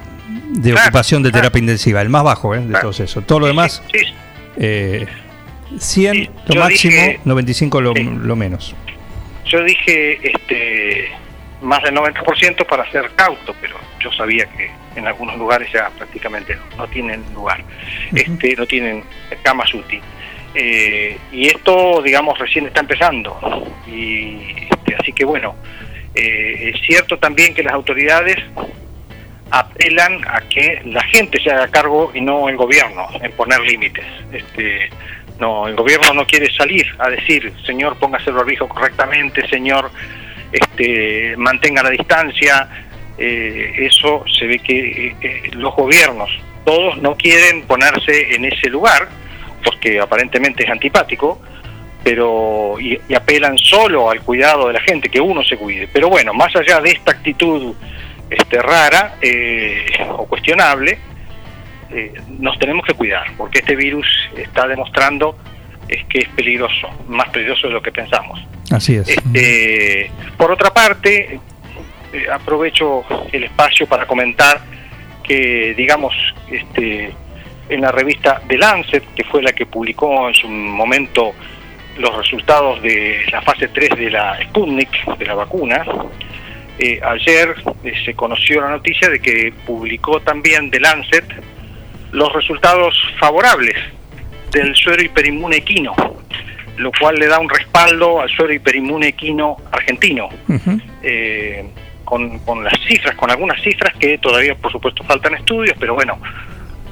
[0.49, 1.43] de Claro, ocupación de claro.
[1.43, 2.59] terapia intensiva, el más bajo ¿eh?
[2.61, 3.25] de todos esos.
[3.25, 3.99] Todo lo demás, Sí,
[4.57, 5.05] eh,
[5.77, 8.73] 100 lo yo máximo, dije- 95 lo, lo menos.
[9.45, 11.09] yo dije este
[11.61, 16.55] más del 90% para ser cauto, pero yo sabía que en algunos lugares ya prácticamente
[16.55, 17.63] no, no tienen lugar,
[18.13, 19.03] este, no tienen
[19.43, 20.01] camas UTI.
[20.53, 23.67] Eh, y esto, digamos, recién está empezando.
[23.87, 24.39] Y
[24.71, 25.55] este, así que bueno,
[26.15, 28.37] eh, es cierto también que las autoridades
[29.51, 34.05] apelan a que la gente se haga cargo y no el gobierno en poner límites.
[34.31, 34.89] Este,
[35.39, 39.91] no, el gobierno no quiere salir a decir, señor, póngase el barbijo correctamente, señor,
[40.51, 42.86] este, mantenga la distancia.
[43.17, 46.29] Eh, eso se ve que eh, los gobiernos
[46.65, 49.07] todos no quieren ponerse en ese lugar,
[49.63, 51.39] porque aparentemente es antipático,
[52.03, 55.87] pero y, y apelan solo al cuidado de la gente, que uno se cuide.
[55.91, 57.73] Pero bueno, más allá de esta actitud
[58.29, 60.99] este, rara eh, o cuestionable,
[61.89, 65.37] eh, nos tenemos que cuidar, porque este virus está demostrando
[65.87, 68.45] es que es peligroso, más peligroso de lo que pensamos.
[68.69, 69.07] Así es.
[69.07, 71.39] Este, por otra parte,
[72.13, 74.61] eh, aprovecho el espacio para comentar
[75.23, 76.13] que, digamos,
[76.49, 77.13] este,
[77.69, 81.33] en la revista The Lancet, que fue la que publicó en su momento
[81.97, 85.83] los resultados de la fase 3 de la Sputnik, de la vacuna,
[86.79, 91.25] eh, ayer eh, se conoció la noticia de que publicó también The Lancet
[92.11, 93.75] los resultados favorables
[94.51, 95.95] del suero hiperinmune equino,
[96.77, 100.29] lo cual le da un respaldo al suero hiperinmune equino argentino.
[101.01, 101.65] Eh,
[102.07, 106.17] con, con las cifras, con algunas cifras que todavía por supuesto faltan estudios, pero bueno,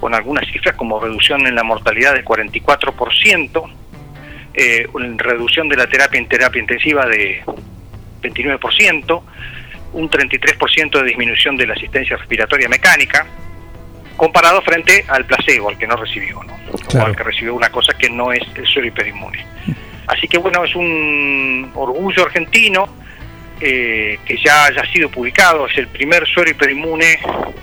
[0.01, 3.71] con algunas cifras como reducción en la mortalidad del 44%,
[4.55, 7.41] eh, reducción de la terapia en terapia intensiva de
[8.23, 9.21] 29%,
[9.93, 13.25] un 33% de disminución de la asistencia respiratoria mecánica,
[14.17, 16.57] comparado frente al placebo, al que no recibió, ¿no?
[16.99, 19.45] o al que recibió una cosa que no es el suero hiperinmune.
[20.07, 23.04] Así que bueno, es un orgullo argentino
[23.61, 27.19] eh, que ya haya sido publicado, es el primer suero hiperinmune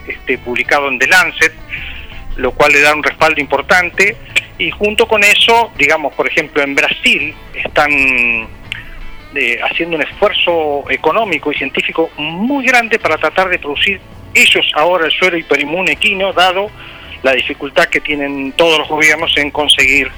[0.07, 1.53] este, publicado en The Lancet,
[2.37, 4.17] lo cual le da un respaldo importante
[4.59, 7.91] y junto con eso, digamos, por ejemplo, en Brasil están
[9.35, 14.01] eh, haciendo un esfuerzo económico y científico muy grande para tratar de producir
[14.35, 16.71] ellos ahora el suero hiperinmune equino, dado
[17.23, 20.11] la dificultad que tienen todos los gobiernos en conseguir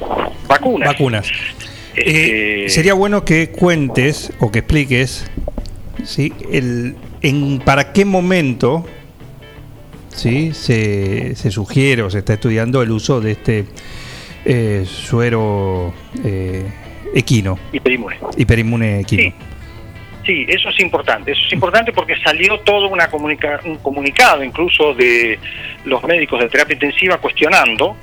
[0.46, 0.88] vacunas.
[0.88, 1.32] Vacunas.
[1.94, 5.30] Este, Eh, sería bueno que cuentes o que expliques
[6.02, 6.32] ¿sí?
[6.50, 8.84] el, en para qué momento
[10.08, 10.52] ¿sí?
[10.52, 13.64] se, se sugiere o se está estudiando el uso de este
[14.44, 15.94] eh, suero
[16.24, 16.66] eh,
[17.14, 18.16] equino, hiperinmune.
[18.36, 19.32] hiperinmune equino.
[20.26, 21.32] Sí, eso es importante.
[21.32, 25.38] Eso es importante porque salió todo una comunica- un comunicado, incluso de
[25.84, 27.94] los médicos de terapia intensiva, cuestionando.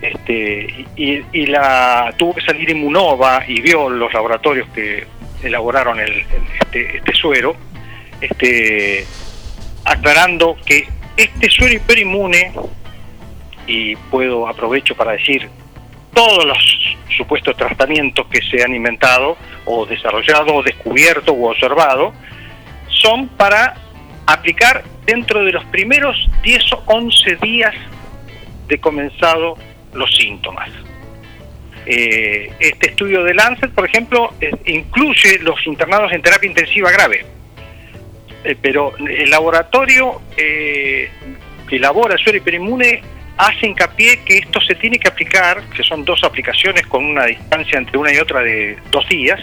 [0.00, 5.06] Este, y, y la tuvo que salir Inmunova y vio los laboratorios que
[5.42, 6.24] elaboraron el,
[6.60, 7.56] este, este suero,
[8.20, 9.06] este,
[9.84, 12.52] aclarando que este suero hiperinmune,
[13.66, 15.48] y puedo aprovecho para decir
[16.12, 16.58] todos los
[17.16, 22.12] supuestos tratamientos que se han inventado o desarrollado o descubierto o observado
[22.88, 23.74] son para
[24.26, 27.74] aplicar dentro de los primeros 10 o 11 días
[28.68, 29.56] de comenzado
[29.92, 30.70] los síntomas.
[31.84, 34.32] Eh, este estudio de Lancet, por ejemplo,
[34.66, 37.24] incluye los internados en terapia intensiva grave,
[38.44, 41.08] Eh, pero el laboratorio eh,
[41.68, 43.00] que elabora el suero hiperinmune
[43.36, 47.78] hace hincapié que esto se tiene que aplicar, que son dos aplicaciones con una distancia
[47.78, 49.40] entre una y otra de dos días,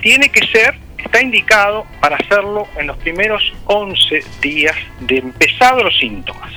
[0.00, 5.96] tiene que ser, está indicado para hacerlo en los primeros 11 días de empezados los
[5.96, 6.52] síntomas.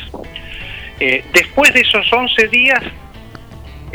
[1.32, 2.82] Después de esos 11 días,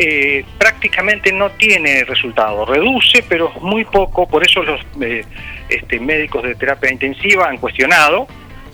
[0.03, 5.23] eh, prácticamente no tiene resultado, reduce, pero muy poco, por eso los eh,
[5.69, 8.27] este, médicos de terapia intensiva han cuestionado,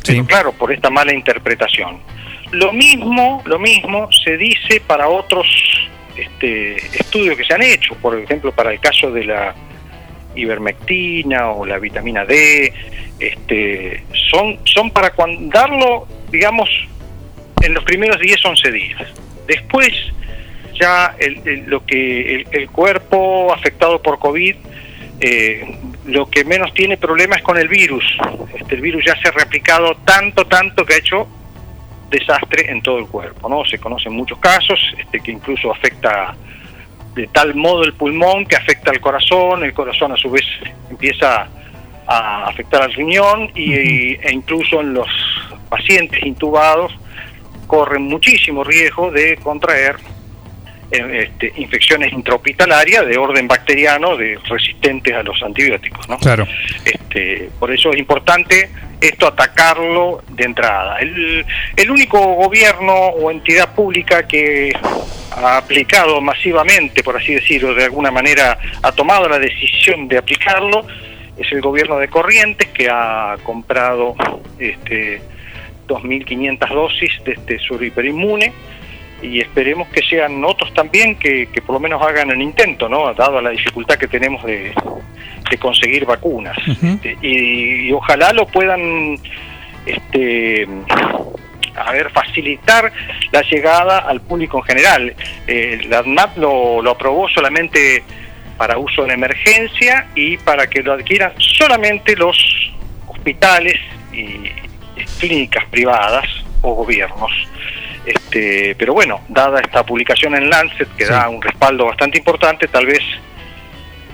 [0.07, 1.99] pero claro, por esta mala interpretación.
[2.53, 5.47] Lo mismo, lo mismo se dice para otros
[6.17, 9.53] este, estudios que se han hecho, por ejemplo, para el caso de la
[10.37, 12.73] ivermectina o la vitamina D,
[13.19, 16.69] este, son, son para cuan- darlo, digamos,
[17.63, 19.03] en los primeros 10, 11 días.
[19.49, 19.91] Después,
[20.79, 24.55] ya el- el- lo que el, el cuerpo afectado por COVID,
[25.21, 25.77] eh,
[26.07, 28.05] lo que menos tiene problema es con el virus.
[28.59, 31.27] Este, el virus ya se ha replicado tanto, tanto que ha hecho
[32.11, 33.49] desastre en todo el cuerpo.
[33.49, 33.65] ¿no?
[33.65, 36.35] Se conocen muchos casos este, que incluso afecta
[37.15, 40.45] de tal modo el pulmón que afecta al corazón, el corazón a su vez
[40.91, 41.49] empieza
[42.07, 45.09] a afectar al riñón y, e incluso en los
[45.71, 46.93] pacientes intubados
[47.67, 49.97] corren muchísimo riesgo de contraer
[50.91, 56.09] este, infecciones intrahospitalarias de orden bacteriano de resistentes a los antibióticos.
[56.09, 56.19] ¿no?
[56.19, 56.47] Claro.
[56.85, 60.99] Este, por eso es importante esto atacarlo de entrada.
[60.99, 61.45] El,
[61.77, 64.73] el único gobierno o entidad pública que
[65.33, 70.87] ha aplicado masivamente, por así decirlo, de alguna manera ha tomado la decisión de aplicarlo,
[71.37, 74.15] es el gobierno de Corrientes que ha comprado
[74.59, 75.21] este,
[75.87, 78.53] 2.500 dosis de este suero hiperinmune
[79.23, 83.13] y esperemos que sean otros también que, que por lo menos hagan el intento, ¿no?
[83.15, 84.73] Dado la dificultad que tenemos de,
[85.51, 86.57] de conseguir vacunas.
[86.83, 89.19] Este, y, y ojalá lo puedan
[89.87, 90.67] este,
[91.77, 92.93] a ver, facilitar
[93.33, 95.15] la llegada al público en general.
[95.47, 98.03] Eh, la ANMAT lo, lo aprobó solamente
[98.57, 102.37] para uso en emergencia y para que lo adquieran solamente los
[103.07, 103.77] hospitales
[104.13, 104.51] y
[105.19, 106.27] clínicas privadas
[106.63, 107.31] o gobiernos.
[108.07, 112.87] Este, pero bueno, dada esta publicación en Lancet que da un respaldo bastante importante, tal
[112.87, 113.01] vez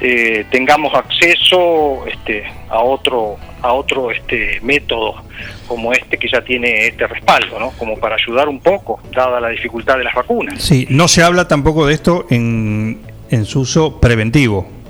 [0.01, 5.23] eh, tengamos acceso este, a otro a otro este método
[5.69, 7.71] como este que ya tiene este respaldo, ¿no?
[7.79, 10.61] Como para ayudar un poco, dada la dificultad de las vacunas.
[10.61, 13.01] Sí, no se habla tampoco de esto en,
[13.31, 14.82] en su uso preventivo.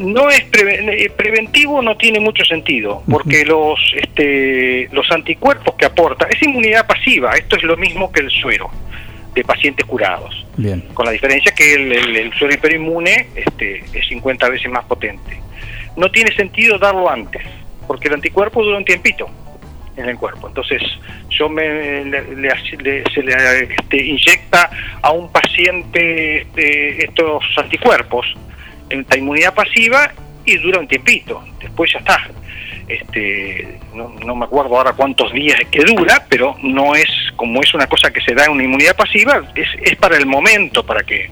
[0.00, 6.26] No es eh, preventivo no tiene mucho sentido porque los este, los anticuerpos que aporta
[6.28, 8.70] es inmunidad pasiva esto es lo mismo que el suero
[9.34, 10.44] de pacientes curados.
[10.56, 10.80] Bien.
[10.92, 15.40] con la diferencia que el, el- el suero hiperinmune este, es 50 veces más potente.
[15.96, 17.42] No tiene sentido darlo antes
[17.86, 19.28] porque el anticuerpo dura un tiempito
[19.96, 20.48] en el cuerpo.
[20.48, 20.82] Entonces
[21.30, 24.70] yo me le- le- le- se le este, inyecta
[25.02, 28.26] a un paciente este, estos anticuerpos
[28.90, 30.12] en la inmunidad pasiva
[30.44, 32.28] y dura un tiempito, después ya está.
[32.88, 37.72] Este, no, no me acuerdo ahora cuántos días que dura, pero no es como es
[37.72, 41.02] una cosa que se da en una inmunidad pasiva, es, es para el momento, para
[41.04, 41.30] que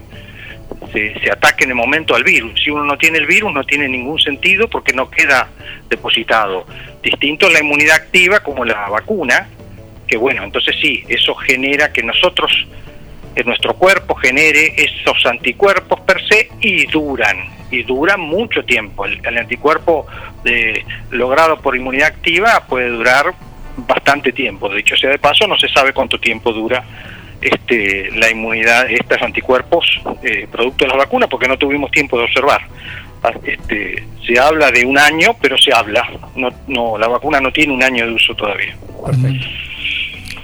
[0.93, 2.61] se, ataque en el momento al virus.
[2.63, 5.49] Si uno no tiene el virus no tiene ningún sentido porque no queda
[5.89, 6.67] depositado.
[7.03, 9.49] Distinto la inmunidad activa como la vacuna,
[10.07, 12.51] que bueno, entonces sí, eso genera que nosotros
[13.39, 17.37] que nuestro cuerpo genere esos anticuerpos per se y duran,
[17.71, 19.05] y duran mucho tiempo.
[19.05, 20.07] El, el anticuerpo
[20.43, 23.27] de- logrado por inmunidad activa puede durar
[23.77, 24.69] bastante tiempo.
[24.69, 26.83] De dicho sea de paso, no se sabe cuánto tiempo dura
[27.41, 29.87] este, la inmunidad, estos anticuerpos
[30.25, 32.63] eh, producto de las vacunas, porque no tuvimos tiempo de observar.
[33.23, 36.03] Ah, Este, se habla de un año, pero se habla.
[36.35, 38.77] No, no, la vacuna no tiene un año de uso todavía.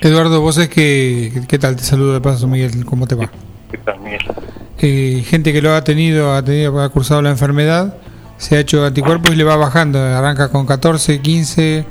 [0.05, 1.33] Eduardo, vos es que.
[1.49, 1.77] ¿Qué tal?
[1.77, 2.85] Te saludo de paso, Miguel.
[2.85, 3.31] ¿Cómo te va?
[3.71, 4.21] ¿Qué tal, Miguel?
[4.79, 7.97] Eh, gente que lo ha tenido, ha tenido, ha cursado la enfermedad,
[8.37, 9.99] se ha hecho anticuerpos y le va bajando.
[9.99, 11.87] Arranca con 14, 15,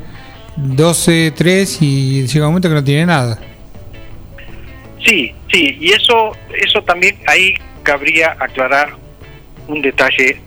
[0.57, 3.39] 12, 3 y llega un momento que no tiene nada.
[5.03, 8.93] Sí, sí, y eso, eso también ahí cabría aclarar
[9.67, 10.39] un detalle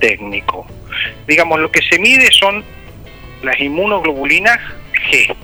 [0.00, 0.66] técnico.
[1.28, 2.64] Digamos, lo que se mide son
[3.44, 4.58] las inmunoglobulinas
[5.08, 5.36] G,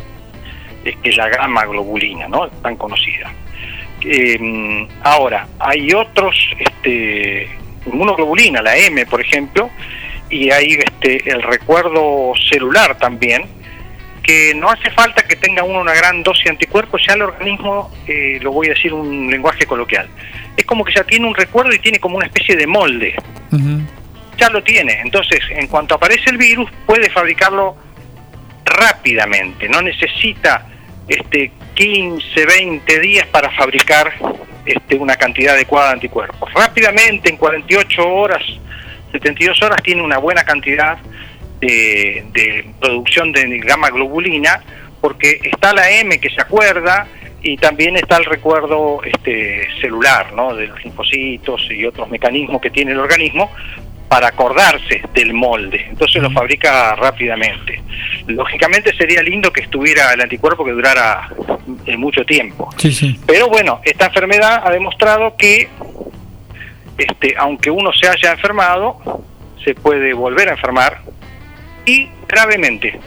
[0.82, 2.48] que es la gamma globulina, ¿no?
[2.48, 3.32] Tan conocida.
[4.04, 7.48] Eh, ahora, hay otros, este,
[7.86, 9.70] inmunoglobulina, la M, por ejemplo,
[10.28, 13.44] y hay este, el recuerdo celular también,
[14.22, 17.90] que no hace falta que tenga uno una gran dosis de anticuerpos, ya el organismo,
[18.06, 20.08] eh, lo voy a decir un lenguaje coloquial,
[20.56, 23.14] es como que ya tiene un recuerdo y tiene como una especie de molde,
[24.38, 27.76] ya lo tiene, entonces en cuanto aparece el virus puede fabricarlo
[28.64, 30.71] rápidamente, no necesita
[31.08, 34.12] este 15, 20 días para fabricar
[34.64, 36.52] este, una cantidad adecuada de anticuerpos.
[36.54, 38.42] Rápidamente, en 48 horas,
[39.12, 40.98] 72 horas, tiene una buena cantidad
[41.60, 44.62] de, de producción de gamma globulina,
[45.00, 47.06] porque está la M que se acuerda
[47.42, 50.54] y también está el recuerdo este, celular, ¿no?
[50.54, 53.50] de los linfocitos y otros mecanismos que tiene el organismo
[54.12, 55.86] para acordarse del molde.
[55.88, 57.80] Entonces lo fabrica rápidamente.
[58.26, 61.30] Lógicamente sería lindo que estuviera el anticuerpo que durara
[61.86, 62.68] eh, mucho tiempo.
[62.76, 63.18] Sí, sí.
[63.26, 65.70] Pero bueno, esta enfermedad ha demostrado que,
[66.98, 69.24] este, aunque uno se haya enfermado,
[69.64, 71.00] se puede volver a enfermar
[71.86, 73.00] y gravemente.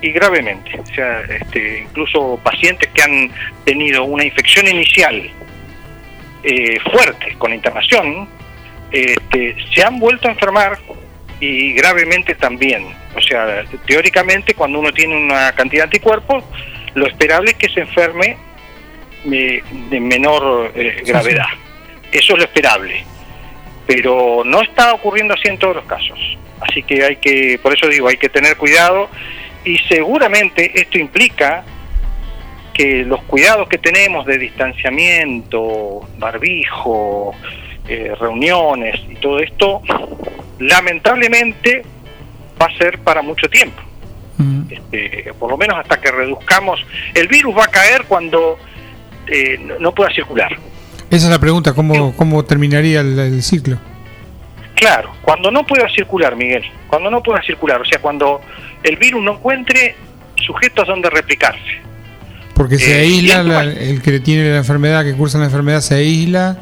[0.00, 0.78] Y gravemente.
[0.78, 3.28] O sea, este, incluso pacientes que han
[3.64, 5.20] tenido una infección inicial
[6.44, 8.37] eh, fuerte con internación,
[8.90, 10.78] este, se han vuelto a enfermar
[11.40, 12.86] y gravemente también.
[13.16, 16.44] O sea, teóricamente cuando uno tiene una cantidad de anticuerpos,
[16.94, 18.36] lo esperable es que se enferme
[19.30, 21.46] eh, de menor eh, gravedad.
[22.10, 23.04] Eso es lo esperable.
[23.86, 26.18] Pero no está ocurriendo así en todos los casos.
[26.60, 29.08] Así que hay que, por eso digo, hay que tener cuidado
[29.64, 31.64] y seguramente esto implica
[32.74, 37.34] que los cuidados que tenemos de distanciamiento, barbijo,
[37.88, 39.82] eh, reuniones y todo esto,
[40.58, 41.82] lamentablemente
[42.60, 43.82] va a ser para mucho tiempo.
[44.70, 46.78] Este, por lo menos hasta que reduzcamos.
[47.14, 48.56] El virus va a caer cuando
[49.26, 50.52] eh, no- pueda circular.
[51.10, 53.78] Esa es la pregunta, ¿cómo, cómo terminaría el, el ciclo?
[54.74, 58.40] Claro, cuando no pueda circular, Miguel, cuando no pueda circular, o sea, cuando
[58.84, 59.96] el virus no encuentre
[60.46, 61.80] sujetos donde replicarse.
[62.54, 65.94] Porque se Eh, aísla, la- el que tiene la enfermedad, que cursa la enfermedad, se
[65.96, 66.58] aísla,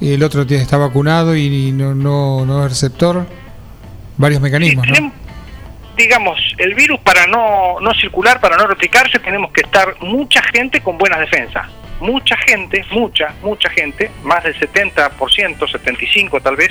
[0.00, 3.26] el otro está vacunado y no, no, no es receptor.
[4.16, 5.12] Varios mecanismos, ¿no?
[5.98, 10.80] digamos, el virus para no, no circular, para no replicarse, tenemos que estar mucha gente
[10.80, 11.66] con buenas defensas.
[12.00, 15.10] Mucha gente, mucha, mucha gente, más del 70%,
[15.58, 16.70] 75% tal vez,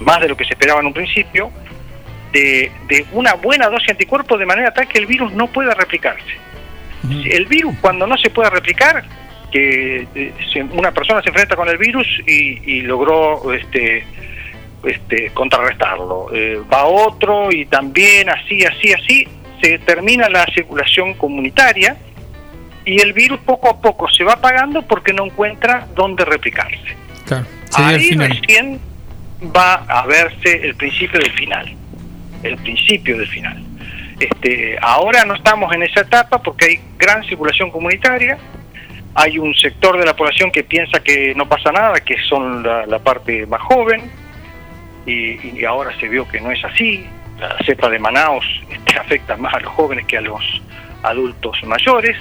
[0.00, 1.52] más de lo que se esperaba en un principio,
[2.32, 5.72] de, de una buena dosis de anticuerpos de manera tal que el virus no pueda
[5.74, 6.36] replicarse.
[7.08, 9.04] El virus cuando no se puede replicar,
[9.50, 10.32] que eh,
[10.72, 14.04] una persona se enfrenta con el virus y, y logró este,
[14.84, 16.28] este, contrarrestarlo.
[16.32, 19.28] Eh, va otro y también así, así, así,
[19.60, 21.96] se termina la circulación comunitaria
[22.84, 26.96] y el virus poco a poco se va apagando porque no encuentra dónde replicarse.
[27.26, 27.44] Claro,
[27.74, 28.80] Ahí recién
[29.54, 31.76] va a verse el principio del final.
[32.42, 33.62] El principio del final.
[34.18, 38.38] Este, ahora no estamos en esa etapa porque hay gran circulación comunitaria.
[39.20, 43.00] Hay un sector de la población que piensa que no pasa nada, que son la,
[43.00, 44.08] parte más joven,
[45.06, 47.04] y, y ahora se vio que no es así.
[47.40, 50.62] La cepa de Manaus este, afecta más a los jóvenes que a los
[51.02, 52.16] adultos mayores.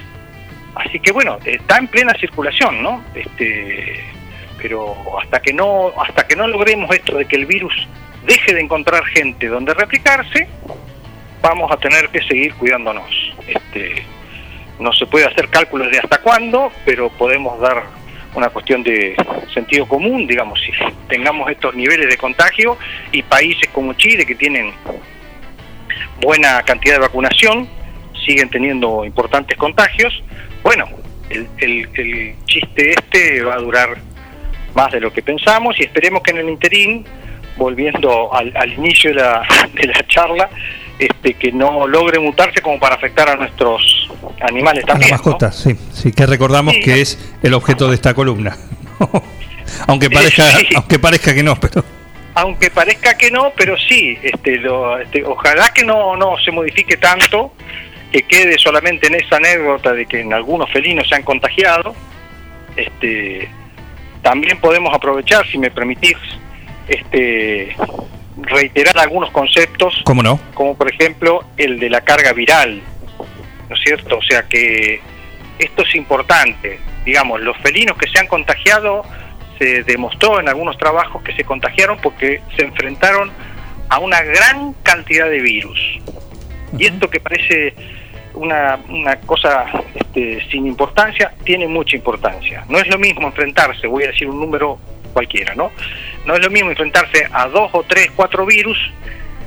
[0.74, 3.04] Así que bueno, está en plena circulación, ¿no?
[3.14, 4.04] Este,
[4.60, 7.76] pero hasta que no hasta que no logremos esto de que el virus
[8.26, 10.48] deje de encontrar gente donde replicarse,
[11.44, 13.36] vamos a tener que seguir cuidándonos.
[13.48, 14.04] Este,
[14.80, 17.84] no se puede hacer cálculos de hasta cuándo, pero podemos dar
[18.36, 19.16] una cuestión de
[19.54, 20.72] sentido común, digamos, si
[21.08, 22.78] tengamos estos niveles de contagio
[23.12, 24.72] y países como Chile que tienen
[26.22, 27.68] buena cantidad de vacunación,
[28.26, 30.24] siguen teniendo importantes contagios,
[30.64, 30.86] bueno,
[31.30, 33.98] el, el- el chiste este va a durar
[34.76, 37.06] más de lo que pensamos y esperemos que en el interín,
[37.56, 40.50] volviendo al, al inicio de la, de la charla,
[41.00, 44.10] este, que no logre mutarse como para afectar a nuestros
[44.42, 45.12] animales A también.
[45.12, 45.16] ¿no?
[45.18, 46.82] mascota, sí, sí, que recordamos Sí.
[46.82, 48.56] que es el objeto de esta columna.
[49.88, 50.68] aunque parezca, Sí.
[50.76, 51.84] aunque parezca que no, pero
[52.36, 56.96] aunque parezca que no, pero sí, este, lo- este, ojalá que no, no se modifique
[56.98, 57.52] tanto,
[58.12, 61.96] que quede solamente en esa anécdota de que en algunos felinos se han contagiado.
[62.76, 63.50] Este,
[64.22, 66.16] también podemos aprovechar, si me permitís,
[66.88, 67.76] este,
[68.42, 70.40] reiterar algunos conceptos, ¿cómo no?
[70.54, 72.82] como por ejemplo el de la carga viral,
[73.70, 74.18] ¿no es cierto?
[74.18, 75.02] O sea que
[75.60, 79.04] esto es importante, digamos, los felinos que se han contagiado,
[79.58, 83.32] se demostró en algunos trabajos que se contagiaron porque se enfrentaron
[83.90, 85.80] a una gran cantidad de virus.
[86.78, 87.74] Y esto que parece
[88.34, 89.66] una, una cosa
[89.96, 92.64] este, sin importancia, tiene mucha importancia.
[92.70, 94.78] No es lo mismo enfrentarse, voy a decir un número
[95.18, 95.72] cualquiera, ¿no?
[96.28, 98.78] No es lo mismo enfrentarse a dos o tres, cuatro virus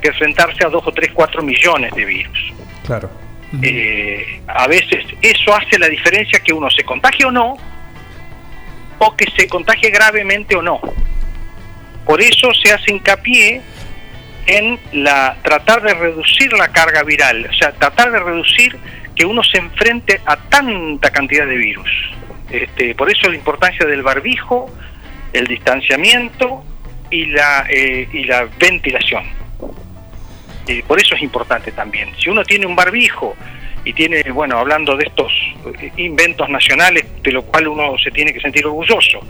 [0.01, 2.53] que enfrentarse a dos o tres, cuatro millones de virus.
[2.85, 3.09] Claro.
[3.63, 7.55] Eh, a veces eso hace la diferencia que uno se contagie o no,
[8.97, 10.81] o que se contagie gravemente o no.
[12.05, 13.61] Por eso se hace hincapié
[14.47, 18.77] en la tratar de reducir la carga viral, o sea, tratar de reducir
[19.15, 21.89] que uno se enfrente a tanta cantidad de virus.
[22.49, 24.69] Este, por eso la importancia del barbijo,
[25.33, 26.63] el distanciamiento
[27.09, 29.23] y la, eh, y la ventilación.
[30.67, 32.09] Eh, por eso es importante también.
[32.17, 33.35] Si uno tiene un barbijo
[33.83, 35.33] y tiene, bueno, hablando de estos
[35.79, 39.21] eh, inventos nacionales, de lo cual uno se tiene que sentir orgulloso,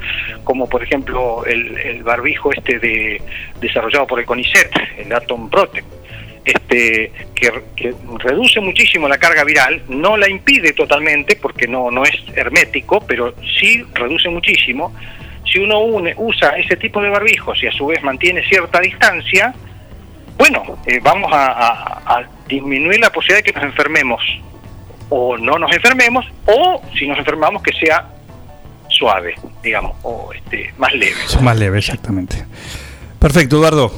[0.44, 3.22] como por ejemplo el, el barbijo este de
[3.60, 5.88] desarrollado por el CONICET, el Atom Protect,
[6.44, 12.04] este, que, que reduce muchísimo la carga viral, no la impide totalmente porque no, no
[12.04, 14.94] es hermético, pero sí reduce muchísimo.
[15.52, 19.54] Si uno une, usa ese tipo de barbijos y a su vez mantiene cierta distancia,
[20.38, 24.22] bueno, eh, vamos a, a- a disminuir la posibilidad de que nos enfermemos
[25.10, 28.08] o no nos enfermemos o si nos enfermamos que sea
[28.88, 31.16] suave, digamos, o este, más leve.
[31.42, 32.46] más leve, exactamente.
[33.20, 33.92] Perfecto, Eduardo.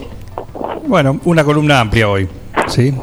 [0.88, 2.28] Bueno, una columna amplia hoy,
[2.68, 2.94] ¿sí?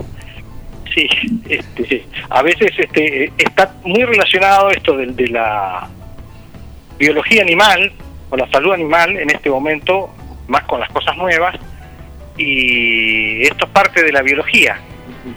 [0.95, 1.07] Sí,
[1.49, 5.89] este, a veces este, eh, está muy relacionado esto de, de la
[6.99, 7.93] biología animal
[8.31, 10.11] o la salud animal en este momento,
[10.49, 11.57] más con las cosas nuevas,
[12.37, 14.79] y esto es parte de la biología.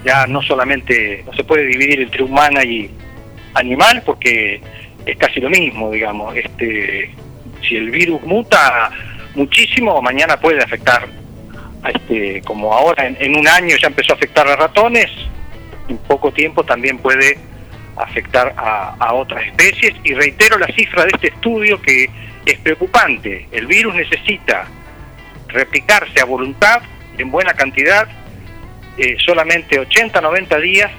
[0.05, 2.89] Ya no solamente, no se puede dividir entre humana y
[3.55, 4.61] animal porque
[5.05, 6.35] es casi lo mismo, digamos.
[6.35, 7.11] Este,
[7.67, 8.91] si el virus muta
[9.35, 11.07] muchísimo, mañana puede afectar,
[11.83, 15.09] a este, como ahora en, un año ya empezó a afectar a ratones,
[15.89, 17.37] en poco tiempo también puede
[17.97, 19.93] afectar a otras especies.
[20.03, 22.09] Y reitero la cifra de este estudio que
[22.45, 23.47] es preocupante.
[23.51, 24.65] El virus necesita
[25.47, 26.81] replicarse a voluntad
[27.17, 28.07] en buena cantidad,
[28.97, 30.91] eh, solamente 80, 90 días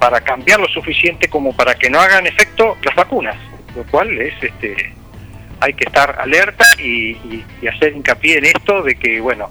[0.00, 3.36] para cambiar lo suficiente como para que no hagan efecto las vacunas,
[3.76, 4.94] lo cual es este
[5.60, 7.10] hay que estar alerta y,
[7.60, 9.48] y- hacer hincapié en esto de que bueno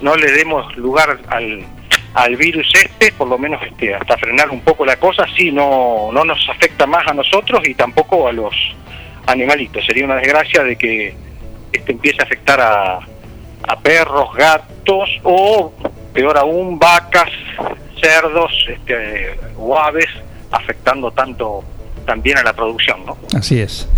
[0.00, 1.64] no le demos lugar al,
[2.14, 6.10] al virus este, por lo menos este, hasta frenar un poco la cosa, sí, no,
[6.12, 8.54] no nos afecta más a nosotros y tampoco a los
[9.26, 9.84] animalitos.
[9.84, 11.14] Sería una desgracia de que
[11.72, 12.98] este empiece a afectar a,
[13.68, 15.72] a perros, gatos o,
[16.12, 17.30] peor aún, vacas,
[18.00, 20.08] cerdos este, o aves,
[20.50, 21.62] afectando tanto
[22.04, 23.16] también a la producción, ¿no?
[23.36, 23.88] Así es.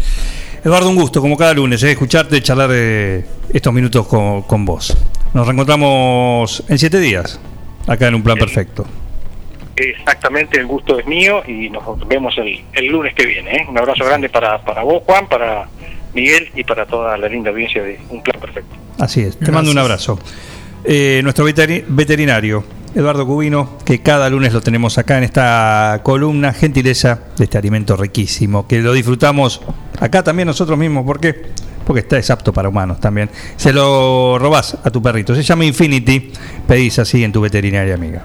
[0.64, 4.96] Eduardo, un gusto, como cada lunes, eh, escucharte, charlar eh, estos minutos con, con vos.
[5.34, 7.40] Nos reencontramos en siete días,
[7.86, 8.86] acá en un plan perfecto.
[9.90, 13.50] Exactamente, el gusto es mío y nos vemos el, el lunes que viene.
[13.56, 13.66] ¿eh?
[13.68, 15.66] Un abrazo grande para, para vos, Juan, para
[16.14, 18.74] Miguel y para toda la linda audiencia de Un Plan Perfecto.
[18.98, 20.18] Así es, te mando un abrazo.
[20.84, 22.64] Eh, nuestro veteri- veterinario,
[22.94, 27.96] Eduardo Cubino, que cada lunes lo tenemos acá en esta columna, gentileza de este alimento
[27.96, 29.62] riquísimo, que lo disfrutamos
[29.98, 31.42] acá también nosotros mismos, ¿por qué?
[31.86, 33.30] Porque está es apto para humanos también.
[33.56, 36.32] Se lo robás a tu perrito, se llama Infinity,
[36.66, 38.24] pedís así en tu veterinaria amiga.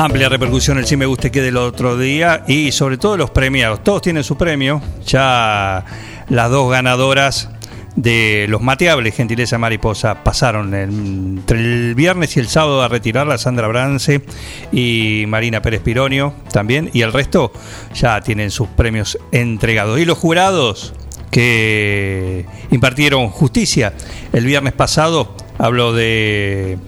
[0.00, 3.82] Amplia repercusión el sí me guste que del otro día y sobre todo los premiados.
[3.82, 4.80] Todos tienen su premio.
[5.04, 5.84] Ya
[6.28, 7.50] las dos ganadoras
[7.96, 10.90] de los mateables Gentileza Mariposa pasaron el-
[11.38, 14.22] entre el viernes y el sábado a retirarla Sandra Brance
[14.70, 17.50] y Marina Pérez Pironio también y el resto
[17.92, 19.98] ya tienen sus premios entregados.
[19.98, 20.94] Y los jurados
[21.32, 23.94] que impartieron justicia
[24.32, 26.78] el viernes pasado, hablo de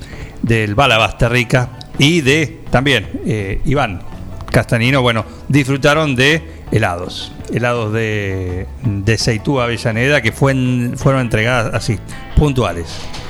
[0.42, 1.70] del Bala Basterrica
[2.00, 4.02] y de también eh, Iván
[4.50, 11.98] Castanino, bueno, disfrutaron de helados, helados de, de Seitú Avellaneda que fuen- fueron entregadas así,
[12.36, 12.86] puntuales.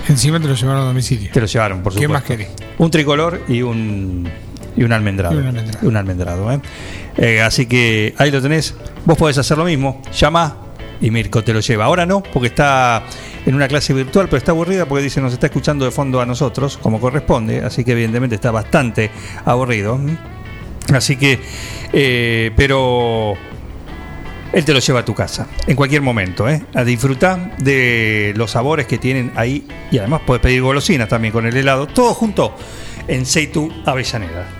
[0.09, 1.31] Encima te lo llevaron a domicilio.
[1.33, 2.13] Te lo llevaron, por ¿Qué supuesto.
[2.13, 2.49] más querés?
[2.79, 4.29] Un tricolor y un
[4.77, 5.35] y un almendrado.
[5.35, 5.89] Y un almendrado.
[5.89, 6.61] Un almendrado, ¿eh?
[7.19, 8.75] Eh, así que ahí lo tenés.
[9.05, 10.01] Vos podés hacer lo mismo.
[10.17, 10.57] Llama
[11.03, 11.85] y Mirko te lo lleva.
[11.85, 13.03] Ahora no, porque está
[13.47, 16.27] en una clase virtual, pero está aburrida porque dice nos está escuchando de fondo a
[16.27, 17.61] nosotros, como corresponde.
[17.61, 19.11] Así que evidentemente está bastante
[19.45, 19.99] aburrido.
[20.93, 21.41] Así que,
[21.93, 23.37] eh, pero
[24.53, 26.63] él te lo lleva a tu casa, en cualquier momento, ¿eh?
[26.75, 31.47] a disfrutar de los sabores que tienen ahí y además puedes pedir golosinas también con
[31.47, 32.55] el helado, todo junto
[33.07, 34.60] en Seitu Avellaneda.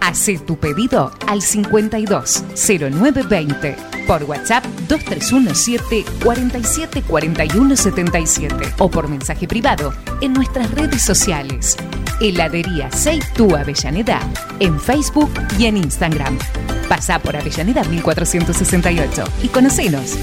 [0.00, 3.76] Hacé tu pedido al 520920
[4.06, 11.76] por WhatsApp 2317 47 41 77 o por mensaje privado en nuestras redes sociales.
[12.20, 14.20] Heladería Seitú Avellaneda
[14.60, 16.38] en Facebook y en Instagram.
[16.88, 20.18] Pasá por Avellaneda 1468 y conocenos.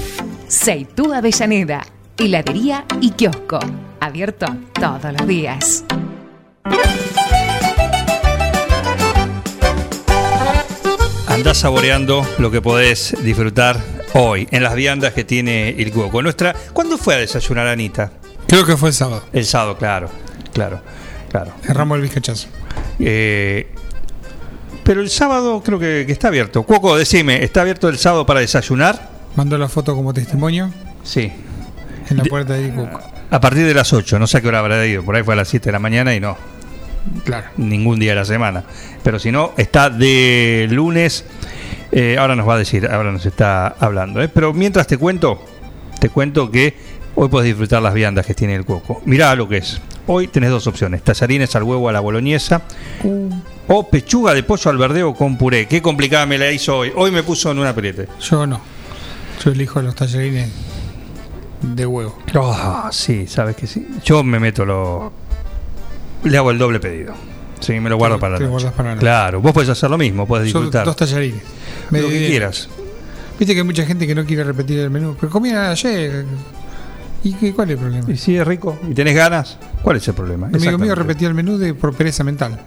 [0.48, 1.86] Seitú Avellaneda,
[2.18, 3.60] heladería y kiosco.
[4.00, 5.84] Abierto todos los días.
[11.46, 13.80] Andás saboreando lo que podés disfrutar
[14.14, 16.20] hoy en las viandas que tiene el Cuoco.
[16.20, 18.10] Nuestra, ¿Cuándo fue a desayunar Anita?
[18.48, 19.22] Creo que fue el sábado.
[19.32, 20.10] El sábado, claro,
[20.52, 20.80] claro,
[21.30, 21.52] claro.
[21.94, 22.48] El bizcachazo.
[22.98, 23.72] Eh,
[24.82, 26.64] pero el sábado creo que, que está abierto.
[26.64, 29.08] Cuoco, decime, ¿está abierto el sábado para desayunar?
[29.36, 30.72] Mandó la foto como testimonio
[31.04, 31.32] Sí.
[32.10, 33.00] en la puerta de Cuco.
[33.30, 35.34] A partir de las 8, no sé a qué hora habrá ido, por ahí fue
[35.34, 36.55] a las 7 de la mañana y no.
[37.24, 37.48] Claro.
[37.56, 38.64] Ningún día de la semana.
[39.02, 41.24] Pero si no, está de lunes.
[41.92, 44.20] eh, ahora nos va a decir, ahora nos está hablando.
[44.22, 44.28] ¿eh?
[44.28, 45.42] Pero mientras te cuento,
[46.00, 46.74] te cuento que
[47.14, 49.02] hoy puedes disfrutar las viandas que tiene el cuoco.
[49.04, 49.80] Mirá lo que es.
[50.08, 52.62] Hoy tenés dos opciones: tallarines al huevo a la boloñesa
[53.68, 55.66] o pechuga de pollo al verdeo con puré.
[55.66, 56.92] Qué complicada me la hizo hoy.
[56.94, 58.08] Hoy me puso en un apretete.
[58.20, 58.60] Yo no.
[59.44, 60.48] Yo elijo los tallarines
[61.62, 62.18] de huevo.
[62.34, 63.86] Ah, sí, sabes que sí.
[64.04, 65.12] Yo me meto lo.
[66.30, 67.14] Le hago el doble pedido.
[67.60, 68.50] Sí, me lo guardo Te- para te la noche.
[68.52, 69.04] guardas para la noche.
[69.04, 70.84] Claro, vos podés hacer lo mismo, podés Son disfrutar.
[70.84, 71.42] dos tallarines.
[71.90, 72.68] lo que quieras.
[73.38, 75.16] Viste que hay mucha gente que no quiere repetir el menú.
[75.20, 76.24] Pero comían ayer.
[77.24, 78.12] ¿Y qué, cuál es el problema?
[78.12, 80.46] Y si es rico y tenés ganas, ¿cuál es el problema?
[80.48, 82.60] Un amigo mío repetía el menú de por pereza mental.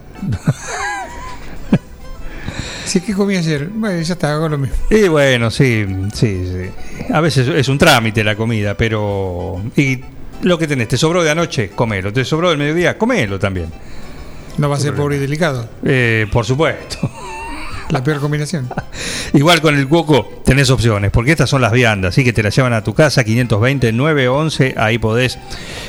[2.86, 4.76] si es que comí ayer, bueno, ya está, hago lo mismo.
[4.90, 7.06] Y bueno, sí, sí, sí.
[7.14, 9.62] A veces es un trámite la comida, pero.
[9.76, 10.00] Y
[10.42, 12.14] lo que tenés, te sobró de anoche, comelo.
[12.14, 13.68] Te sobró del mediodía, comelo también.
[14.58, 15.70] No va a ser pobre y delicado.
[15.84, 17.10] Eh, por supuesto.
[17.90, 18.70] La peor combinación.
[19.34, 22.56] Igual con el cuoco tenés opciones, porque estas son las viandas, así que te las
[22.56, 25.40] llevan a tu casa, 520-911, ahí podés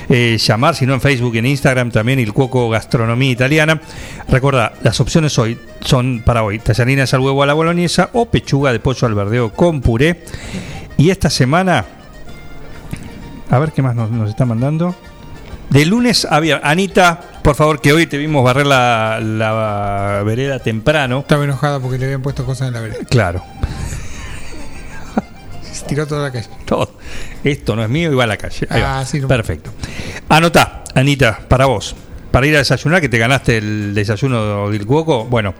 [0.08, 3.82] eh, llamar, si no en Facebook y en Instagram también, el cuoco gastronomía italiana.
[4.28, 8.72] Recuerda, las opciones hoy son para hoy, tallarines al huevo a la boloñesa o pechuga
[8.72, 10.24] de pollo al verdeo con puré.
[10.96, 11.84] Y esta semana,
[13.50, 14.94] a ver qué más nos, nos está mandando.
[15.70, 16.66] De lunes a viernes.
[16.68, 21.20] Anita, por favor, que hoy te vimos barrer la, la vereda temprano.
[21.20, 23.04] Estaba enojada porque le habían puesto cosas en la vereda.
[23.08, 23.42] Claro.
[25.72, 26.48] Se tiró toda la calle.
[26.64, 26.92] Todo.
[27.44, 28.66] Esto no es mío y va a la calle.
[28.70, 29.00] Ahí va.
[29.00, 29.70] Ah, sí, no- Perfecto.
[30.28, 31.94] Anotá, Anita, para vos.
[32.30, 35.24] Para ir a desayunar, que te ganaste el desayuno del cuoco.
[35.24, 35.54] Bueno,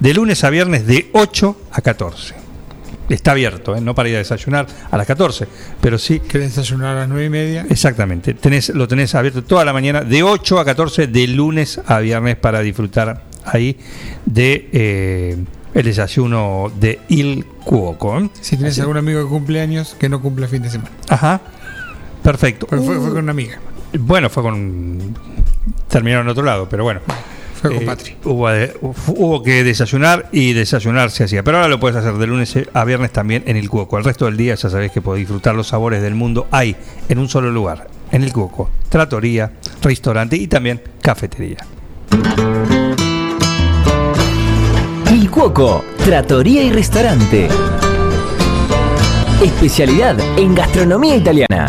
[0.00, 2.34] de lunes a viernes de 8 a 14.
[3.08, 3.80] Está abierto, ¿eh?
[3.80, 5.46] no para ir a desayunar a las 14,
[5.80, 6.20] pero sí.
[6.20, 7.66] ¿Querés desayunar a las 9 y media?
[7.70, 8.34] Exactamente.
[8.34, 12.36] Tenés, lo tenés abierto toda la mañana, de 8 a 14, de lunes a viernes,
[12.36, 13.78] para disfrutar ahí
[14.24, 15.36] de eh,
[15.74, 18.18] el desayuno de Il Cuoco.
[18.18, 18.28] ¿eh?
[18.40, 20.90] Si tenés Así- algún amigo que cumple años, que no cumple fin de semana.
[21.08, 21.40] Ajá.
[22.24, 22.66] Perfecto.
[22.68, 23.60] Fue, fue con una amiga.
[24.00, 25.14] Bueno, fue con.
[25.88, 27.00] Terminaron en otro lado, pero bueno.
[27.60, 28.16] Fue con Eh, Patri.
[28.24, 31.42] Hubo, de- fu- hubo que desayunar y desayunar se hacía.
[31.42, 33.98] Pero ahora lo puedes hacer de lunes a viernes también en el Cuoco.
[33.98, 36.76] El resto del día ya sabés que podés disfrutar los sabores del mundo ahí,
[37.08, 38.70] en un solo lugar, en el Cuoco.
[38.88, 39.52] Tratoría,
[39.82, 41.58] restaurante y también cafetería.
[45.12, 47.48] Il Cuoco, Trattoria y Restaurante.
[49.42, 51.68] Especialidad en gastronomía italiana.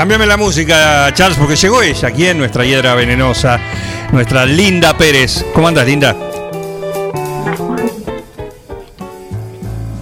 [0.00, 3.60] Cámbiame la música, Charles, porque llegó ella, aquí en nuestra hiedra venenosa,
[4.12, 5.44] nuestra Linda Pérez.
[5.52, 6.16] ¿Cómo andas, Linda?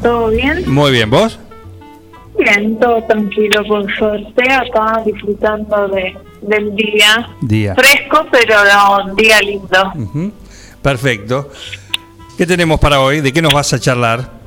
[0.00, 0.72] ¿Todo bien?
[0.72, 1.40] Muy bien, ¿vos?
[2.38, 4.52] Bien, todo tranquilo por suerte.
[4.52, 7.30] Acá disfrutando de, del día.
[7.40, 7.74] Día.
[7.74, 10.32] Fresco, pero no, un día lindo.
[10.80, 11.50] Perfecto.
[12.36, 13.20] ¿Qué tenemos para hoy?
[13.20, 14.37] ¿De qué nos vas a charlar?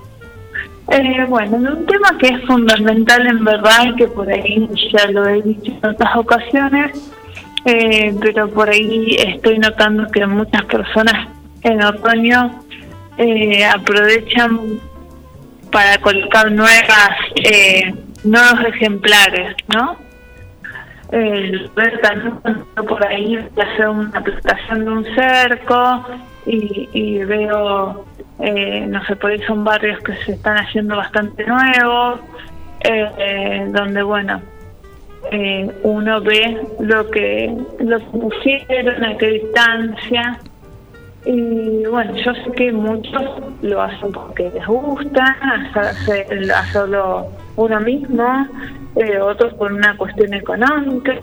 [0.93, 5.41] Eh, bueno, un tema que es fundamental en verdad que por ahí ya lo he
[5.41, 7.13] dicho en otras ocasiones,
[7.63, 11.29] eh, pero por ahí estoy notando que muchas personas
[11.63, 12.59] en otoño
[13.17, 14.81] eh, aprovechan
[15.71, 17.93] para colocar nuevas eh,
[18.25, 19.95] nuevos ejemplares, ¿no?
[21.13, 22.33] Eh, ver también
[22.75, 26.05] por ahí hacer una plantación de un cerco
[26.45, 28.05] y, y veo,
[28.41, 32.19] eh, no sé, por ahí son barrios que se están haciendo bastante nuevos,
[32.83, 34.41] eh, eh, donde, bueno,
[35.31, 40.39] eh, uno ve lo que, lo que pusieron, a qué distancia.
[41.23, 43.21] Y bueno, yo sé que muchos
[43.61, 45.23] lo hacen porque les gusta,
[45.75, 47.27] hacer- hacerlo
[47.57, 48.47] uno mismo,
[48.95, 51.13] eh, otros por una cuestión económica.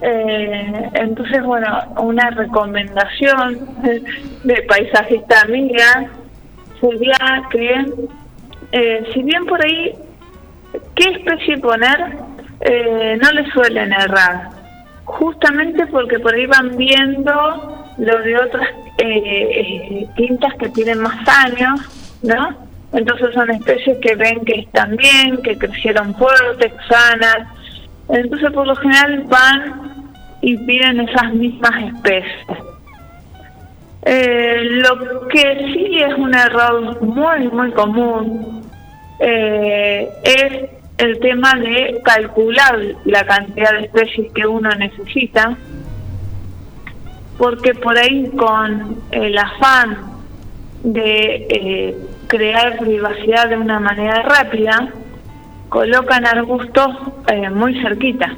[0.00, 1.68] Eh, entonces, bueno,
[1.98, 3.58] una recomendación
[4.44, 6.08] de paisajista amiga
[6.80, 7.86] sería que,
[8.72, 9.94] eh, si bien por ahí,
[10.94, 12.16] ¿qué especie poner?
[12.60, 14.60] Eh, no le suelen errar
[15.10, 17.32] justamente porque por ahí van viendo
[17.98, 21.80] lo de otras eh, eh, quintas que tienen más años,
[22.22, 22.54] ¿no?
[22.92, 27.48] Entonces son especies que ven que están bien, que crecieron fuertes, sanas.
[28.08, 30.12] Entonces por lo general van
[30.42, 32.46] y piden esas mismas especies.
[34.02, 38.62] Eh, lo que sí es un error muy, muy común
[39.18, 45.56] eh, es el tema de calcular la cantidad de especies que uno necesita,
[47.38, 49.98] porque por ahí con el afán
[50.82, 51.96] de eh,
[52.26, 54.88] crear privacidad de una manera rápida,
[55.68, 56.96] colocan arbustos
[57.28, 58.34] eh, muy cerquita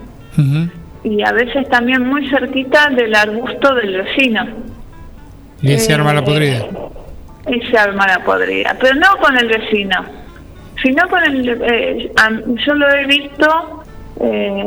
[1.04, 4.46] y a veces también muy cerquita del arbusto del vecino.
[5.62, 6.66] Y ahí se arma la podrida.
[7.48, 9.96] Y se arma la podrida, pero no con el vecino,
[10.82, 11.48] sino con el...
[11.62, 12.12] eh,
[12.66, 13.82] yo lo he visto
[14.20, 14.64] eh,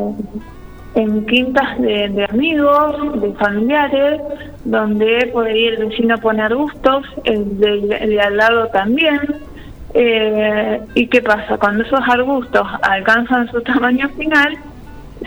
[0.95, 4.21] en quintas de, de amigos, de familiares,
[4.63, 9.19] donde por ahí el vecino pone arbustos, el de, el de al lado también,
[9.97, 11.57] Eh, ¿Y qué pasa?
[11.57, 14.57] Cuando esos arbustos alcanzan su tamaño final,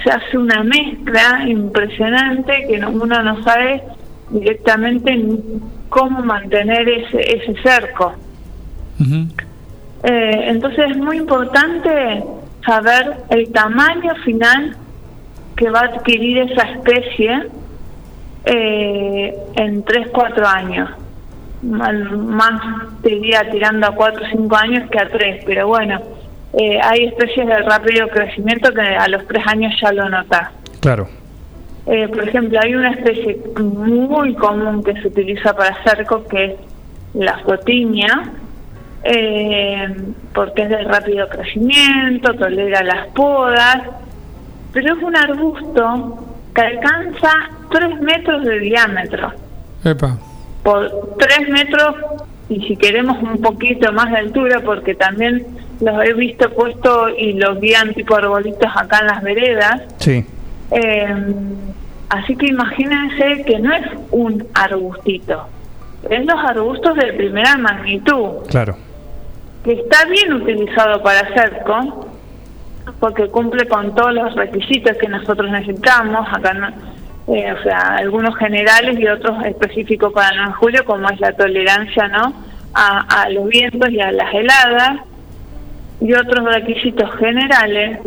[0.04, 3.82] se hace una mezcla impresionante que no- uno no sabe
[4.30, 5.38] directamente ni
[5.88, 8.14] cómo mantener ese, ese cerco.
[9.00, 12.22] Eh, entonces es muy importante
[12.64, 14.76] saber el tamaño final
[15.56, 17.46] que va a adquirir esa especie
[18.44, 20.90] eh, en 3-4 años.
[21.62, 22.60] Mal- Más
[23.02, 26.00] te diría tirando a 4 o 5 años que a 3, pero bueno,
[26.52, 30.48] eh, hay especies de rápido crecimiento que a los 3 años ya lo notas.
[30.80, 31.08] Claro.
[31.90, 36.52] Eh, por ejemplo, hay una especie muy común que se utiliza para cerco que es
[37.14, 38.30] la fotinia,
[39.04, 39.96] eh,
[40.34, 43.82] porque es de rápido crecimiento, tolera las podas,
[44.72, 46.24] pero es un arbusto
[46.54, 47.30] que alcanza
[47.70, 49.32] 3 metros de diámetro.
[49.84, 50.18] Epa.
[50.62, 51.94] Por 3 metros,
[52.50, 55.46] y si queremos un poquito más de altura, porque también
[55.80, 60.24] los he visto puestos y los guían tipo arbolitos acá en las veredas, Sí.
[60.72, 61.14] eh,
[62.10, 65.46] así que imagínense que no es un arbustito,
[66.08, 68.76] es los arbustos de primera magnitud, Claro.
[69.64, 72.06] que está bien utilizado para cerco,
[73.00, 76.68] porque cumple con todos los requisitos que nosotros necesitamos, acá no-
[77.34, 81.20] eh, o sea, algunos generales y otros específicos para el 9 de julio, como es
[81.20, 82.32] la tolerancia ¿no?
[82.72, 85.00] a, a los vientos y a las heladas,
[86.00, 87.98] y otros requisitos generales,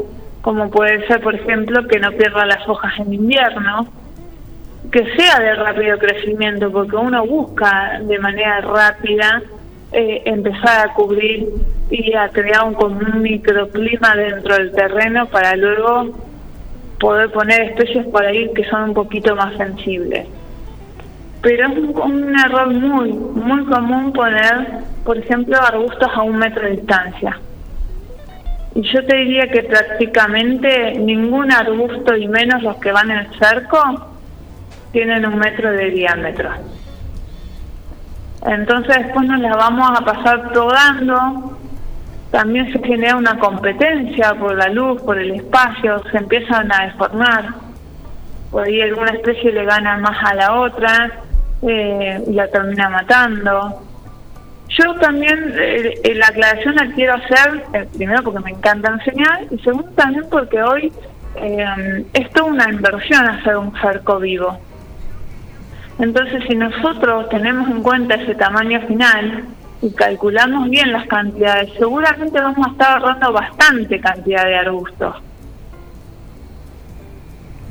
[0.42, 3.88] como puede ser, por ejemplo, que no pierda las hojas en invierno,
[4.92, 9.42] que sea de rápido crecimiento, porque uno busca de manera rápida
[9.92, 11.48] eh, empezar a cubrir
[11.90, 16.18] y a crear un, un microclima dentro del terreno para luego
[17.00, 20.28] poder poner especies por ahí que son un poquito más sensibles.
[21.42, 24.68] Pero es un, un error muy, muy común poner,
[25.04, 27.40] por ejemplo, arbustos a un metro de distancia.
[28.74, 33.80] Y yo te diría que prácticamente ningún arbusto, y menos los que van en cerco,
[34.92, 36.50] tienen un metro de diámetro.
[38.46, 41.58] Entonces después nos la vamos a pasar probando.
[42.32, 47.50] También se genera una competencia por la luz, por el espacio, se empiezan a deformar.
[48.50, 51.12] Por ahí alguna especie le gana más a la otra
[51.62, 53.84] eh, y la termina matando.
[54.78, 59.42] Yo también eh, eh, la aclaración la quiero hacer, eh, primero porque me encanta enseñar
[59.52, 60.94] y segundo también porque hoy
[61.36, 64.58] eh, es toda una inversión hacer un cerco vivo.
[66.00, 69.46] Entonces, si nosotros tenemos en cuenta ese tamaño final
[69.82, 75.16] y calculamos bien las cantidades, seguramente vamos a estar ahorrando bastante cantidad de arbustos.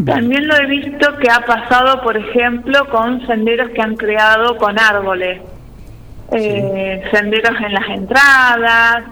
[0.04, 4.78] También lo he visto que ha pasado, por ejemplo, con senderos que han creado con
[4.78, 5.42] árboles.
[6.32, 9.02] Eh, senderos en las entradas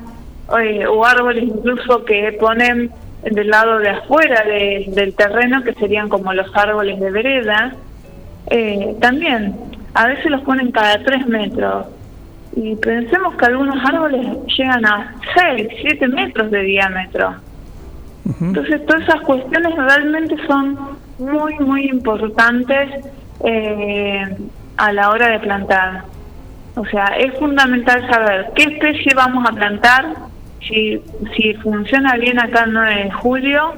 [0.62, 2.90] eh, o árboles incluso que ponen
[3.23, 7.73] del lado de afuera de- del terreno, que serían como los árboles de vereda.
[8.51, 9.57] Eh, también,
[9.95, 11.86] a veces los ponen cada tres metros.
[12.55, 14.27] Y pensemos que algunos árboles
[14.57, 17.35] llegan a 6, 7 metros de diámetro.
[18.40, 20.78] Entonces, todas esas cuestiones realmente son
[21.19, 22.90] muy, muy importantes
[23.45, 24.24] eh,
[24.77, 26.05] a la hora de plantar.
[26.78, 30.14] O sea, es fundamental saber qué especie vamos a plantar,
[30.60, 31.02] si,
[31.36, 33.74] si funciona bien acá el 9 de julio,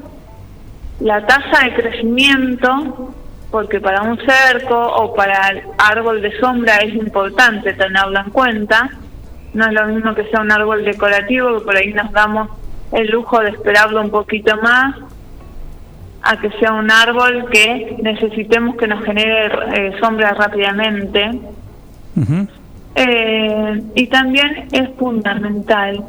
[1.01, 3.14] la tasa de crecimiento,
[3.51, 8.90] porque para un cerco o para el árbol de sombra es importante tenerlo en cuenta.
[9.55, 12.51] No es lo mismo que sea un árbol decorativo, que por ahí nos damos
[12.93, 14.94] el lujo de esperarlo un poquito más,
[16.20, 21.31] a que sea un árbol que necesitemos que nos genere eh, sombra rápidamente.
[22.95, 26.05] Eh, y también es fundamental,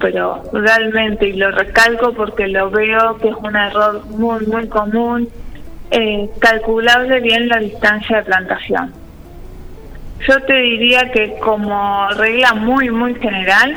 [0.00, 5.28] pero realmente, y lo recalco porque lo veo que es un error muy, muy común,
[5.90, 8.92] eh, calculable bien la distancia de plantación.
[10.26, 13.76] Yo te diría que como regla muy, muy general,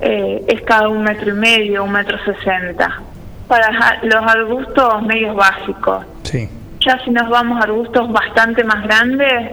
[0.00, 3.00] eh, es cada un metro y medio, un metro sesenta.
[3.48, 6.06] Para los arbustos medios básicos.
[6.22, 6.48] Sí.
[6.80, 9.52] Ya si nos vamos a arbustos bastante más grandes,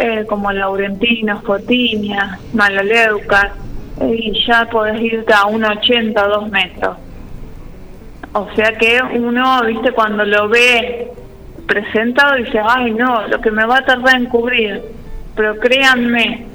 [0.00, 3.52] eh, como laurentinos, fotinias, maloleucas,
[4.00, 6.96] eh, y ya podés irte a 1,80 o 2 metros.
[8.32, 11.12] O sea que uno, viste, cuando lo ve
[11.66, 14.82] presentado dice, ay no, lo que me va a tardar en cubrir.
[15.36, 16.46] Pero créanme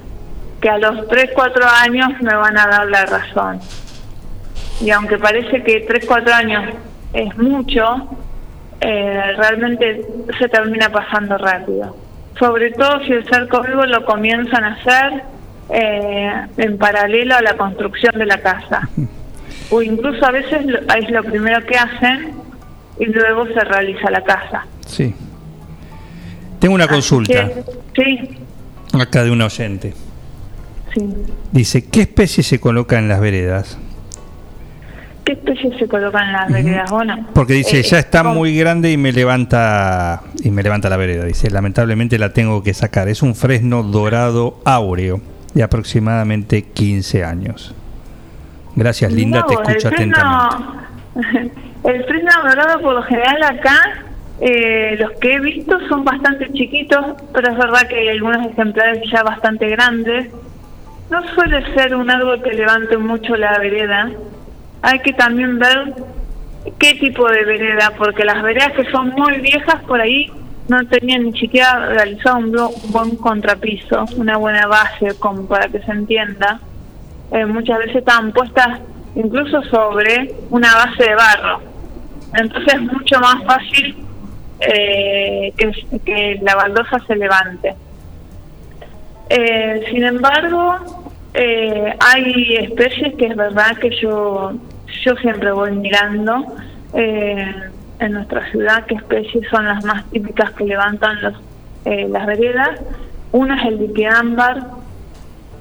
[0.60, 3.60] que a los 3, 4 años me van a dar la razón.
[4.82, 6.64] Y aunque parece que 3, 4 años
[7.14, 8.10] es mucho,
[8.82, 10.04] eh, realmente
[10.40, 12.05] se termina pasando rápido.
[12.40, 15.24] Sobre todo si el cerco vivo lo comienzan a hacer
[15.70, 18.88] eh, en paralelo a la construcción de la casa.
[19.72, 22.34] O incluso a veces lo- es lo primero que hacen
[23.00, 24.64] y luego se realiza la casa.
[24.86, 25.16] Sí.
[26.60, 27.50] Tengo una consulta
[27.96, 28.38] sí,
[28.94, 29.94] acá de un oyente.
[30.94, 31.10] sí.
[31.52, 33.78] Dice, ¿qué especie se coloca en las veredas?
[35.26, 36.92] ¿Qué especies se colocan en las veredas?
[36.92, 40.98] Bueno, Porque dice, eh, ya está muy grande y me levanta y me levanta la
[40.98, 41.26] vereda.
[41.26, 43.08] Dice, lamentablemente la tengo que sacar.
[43.10, 45.20] Es un fresno dorado áureo
[45.56, 47.74] de aproximadamente 15 años.
[48.76, 50.58] Gracias, Linda, No, te escucho el atentamente.
[51.14, 51.52] fresno,
[51.90, 53.80] el fresno dorado por lo general acá,
[54.42, 57.04] eh, los que he visto son bastante chiquitos,
[57.34, 60.30] pero es verdad que hay algunos ejemplares ya bastante grandes.
[61.10, 64.12] No suele ser un árbol que levante mucho la vereda.
[64.86, 65.96] Hay que también ver
[66.78, 70.32] qué tipo de vereda, porque las veredas que son muy viejas por ahí
[70.68, 72.52] no tenían ni siquiera realizado un,
[72.92, 76.60] buen contrapiso, una buena base como para que se entienda.
[77.32, 78.80] Eh, muchas veces estaban puestas
[79.16, 81.62] incluso sobre una base de barro.
[82.36, 84.06] Entonces es mucho más fácil
[84.60, 87.74] eh, que, que la baldosa se levante.
[89.32, 91.06] Eh, sin embargo,
[91.38, 94.54] eh, hay especies que es verdad que yo
[95.04, 96.46] yo siempre voy mirando
[96.94, 97.54] eh,
[98.00, 101.34] en nuestra ciudad qué especies son las más típicas que levantan los,
[101.86, 102.80] eh, las veredas.
[103.32, 104.64] Una es el liquiámbar,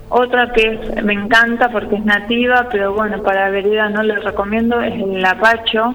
[0.08, 4.80] otra que es- me encanta porque es nativa, pero bueno, para vereda no les recomiendo,
[4.80, 5.94] es el lapacho,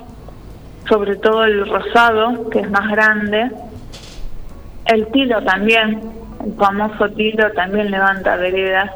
[0.87, 3.51] sobre todo el rosado, que es más grande.
[4.85, 6.01] El tilo también,
[6.43, 8.91] el famoso tilo también levanta veredas.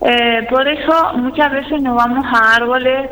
[0.00, 3.10] Eh, por eso muchas veces nos vamos a árboles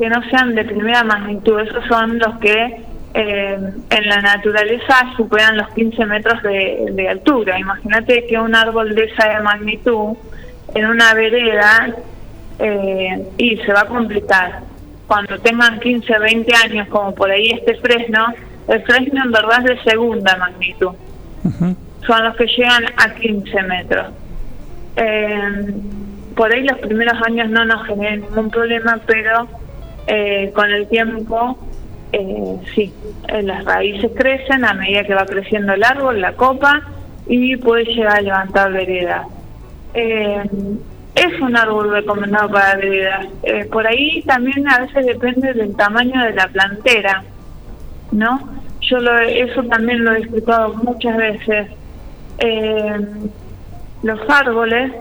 [0.00, 2.82] que no sean de primera magnitud, esos son los que
[3.12, 3.58] eh,
[3.90, 7.58] en la naturaleza superan los 15 metros de, de altura.
[7.58, 10.16] Imagínate que un árbol de esa magnitud
[10.74, 11.94] en una vereda
[12.58, 14.60] eh, y se va a complicar.
[15.06, 18.26] Cuando tengan 15, 20 años, como por ahí este fresno,
[18.68, 20.92] el fresno en verdad es de segunda magnitud.
[22.06, 24.06] Son los que llegan a 15 metros.
[24.96, 25.74] Eh,
[26.34, 29.59] por ahí los primeros años no nos generan ningún problema, pero
[30.12, 31.56] eh, con el tiempo
[32.12, 32.92] eh, sí,
[33.28, 36.82] eh, las raíces crecen a medida que va creciendo el árbol, la copa,
[37.26, 39.26] y puede llegar a levantar veredas.
[39.94, 40.42] Eh,
[41.14, 43.26] es un árbol recomendado para veredas.
[43.42, 47.22] Eh, por ahí también a veces depende del tamaño de la plantera,
[48.10, 48.40] ¿no?
[48.80, 51.68] Yo lo, eso también lo he explicado muchas veces.
[54.02, 54.92] Los árboles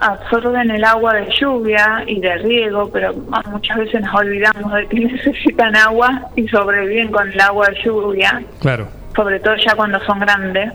[0.00, 3.14] absorben el agua de lluvia y de riego, pero
[3.50, 8.42] muchas veces nos olvidamos de que necesitan agua y sobreviven con el agua de lluvia,
[8.60, 8.88] Claro.
[9.14, 10.72] sobre todo ya cuando son grandes.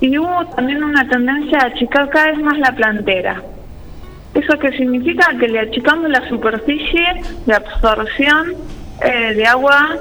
[0.00, 3.42] Y hubo también una tendencia a achicar cada vez más la plantera.
[4.34, 5.26] ¿Eso que significa?
[5.40, 7.06] Que le achicamos la superficie
[7.46, 8.52] de absorción
[9.02, 9.96] eh, de agua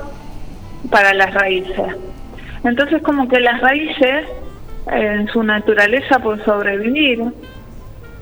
[0.92, 1.96] para las raíces.
[2.66, 4.26] Entonces como que las raíces,
[4.92, 7.24] eh, en su naturaleza por sobrevivir,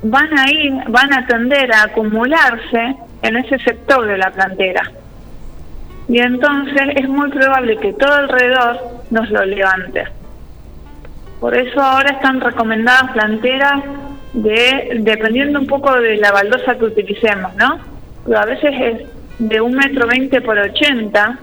[0.04, 4.92] van a ir, van a tender a acumularse en ese sector de la plantera.
[6.08, 8.78] Y entonces es muy probable que todo alrededor
[9.10, 10.04] nos lo levante.
[11.40, 13.84] Por eso ahora están recomendadas planteras
[14.34, 17.80] de, dependiendo un poco de la baldosa que utilicemos, ¿no?
[18.26, 19.08] Pero a veces es
[19.40, 21.40] de un metro veinte por 80,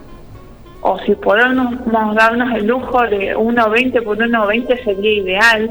[0.82, 1.74] o si podemos
[2.15, 5.69] darnos el lujo de 1,20 por 1,20 sería ideal.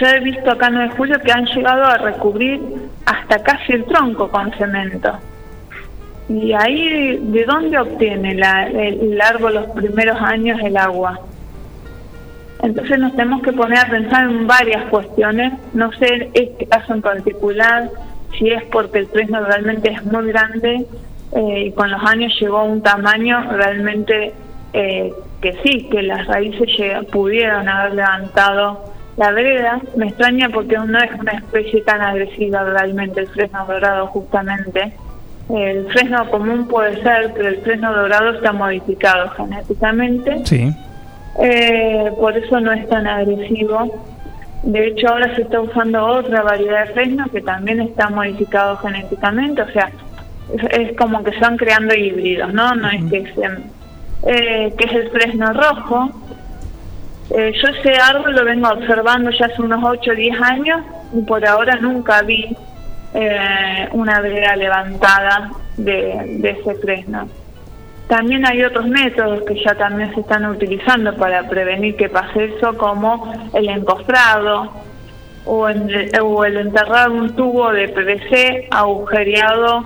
[0.00, 2.60] Yo he visto acá en 9 de julio que han llegado a recubrir
[3.06, 5.12] hasta casi el tronco con cemento.
[6.28, 11.20] Y ahí, ¿de dónde obtiene la- el, árbol los primeros años el agua?
[12.62, 15.52] Entonces nos tenemos que poner a pensar en varias cuestiones.
[15.74, 17.90] No sé este caso en particular,
[18.38, 20.86] si es porque el fresno realmente es muy grande
[21.36, 24.32] eh, y con los años llegó a un tamaño realmente
[24.72, 25.12] eh,
[25.42, 26.68] que sí, que las raíces
[27.12, 29.80] pudieron haber levantado la vereda.
[29.96, 34.92] Me extraña porque no es una especie tan agresiva realmente el fresno dorado justamente.
[35.48, 40.44] El fresno común puede ser, pero el fresno dorado está modificado genéticamente.
[40.44, 40.74] Sí.
[41.38, 43.90] Eh, por eso no es tan agresivo.
[44.62, 49.60] De hecho, ahora se está usando otra variedad de fresno que también está modificado genéticamente,
[49.60, 49.90] o sea,
[50.54, 52.74] es, es como que se van creando híbridos, ¿no?
[52.74, 53.64] No es que sean,
[54.26, 56.10] eh, que es el fresno rojo.
[57.30, 60.80] Eh, yo ese árbol lo vengo observando ya hace unos 8 o 10 años
[61.14, 62.54] y por ahora nunca vi
[63.14, 67.28] eh, una vereda levantada de, ese fresno.
[68.08, 72.76] También hay otros métodos que ya también se están utilizando para prevenir que pase eso,
[72.76, 74.70] como el encofrado.
[75.46, 75.90] o, en-
[76.22, 79.84] o el enterrar un tubo de PVC agujereado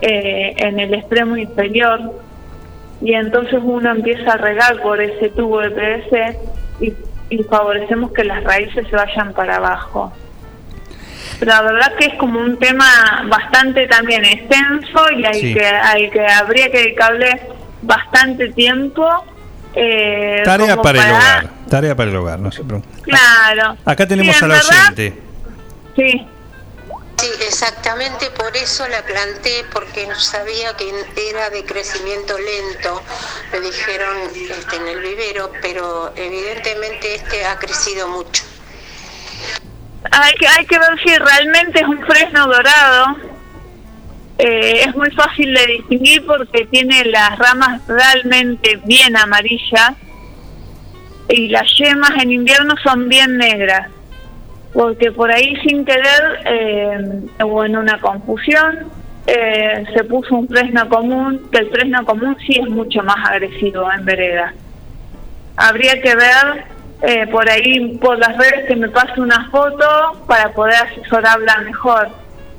[0.00, 2.00] eh, en el extremo inferior
[3.00, 6.38] y entonces uno empieza a regar por ese tubo de PVC
[6.80, 6.92] y,
[7.30, 10.12] y favorecemos que las raíces se vayan para abajo.
[11.38, 15.54] Pero la verdad que es como un tema bastante también extenso y Sí.
[15.54, 17.40] que, hay que habría que dedicarle
[17.82, 19.06] bastante tiempo.
[19.74, 21.48] eh, Tarea para el hogar.
[21.68, 23.02] Tarea para el hogar, no se preocupe.
[23.02, 23.76] Claro.
[23.84, 25.14] Acá tenemos Sí, a la verdad, oyente.
[25.96, 26.26] Sí.
[27.20, 30.90] Sí, exactamente por eso la planté, porque sabía que
[31.28, 33.02] era de crecimiento lento,
[33.52, 38.42] me dijeron este, en el vivero, pero evidentemente este ha crecido mucho.
[40.10, 43.16] Hay que, hay que ver si realmente es un fresno dorado.
[44.38, 49.92] Eh, es muy fácil de distinguir porque tiene las ramas realmente bien amarillas
[51.28, 53.90] y las yemas en invierno son bien negras.
[54.72, 58.90] Porque por ahí sin querer eh, o en una confusión
[59.26, 63.90] eh, se puso un fresno común, que el fresno común sí es mucho más agresivo
[63.92, 64.54] en vereda.
[65.56, 66.64] Habría que ver
[67.02, 69.86] eh, por ahí por las redes que me pase una foto
[70.26, 72.08] para poder asesorarla mejor.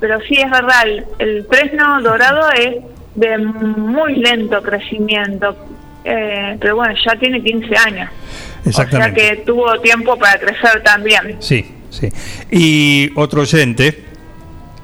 [0.00, 2.76] Pero sí es verdad, el, el fresno dorado es
[3.14, 5.56] de muy lento crecimiento.
[6.04, 8.10] Eh, pero bueno, ya tiene 15 años.
[8.10, 9.20] O sea Exactamente.
[9.20, 11.36] que tuvo tiempo para crecer también.
[11.40, 12.08] Sí, sí.
[12.50, 14.04] Y otro oyente,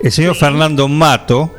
[0.01, 1.53] el señor Fernando Mato,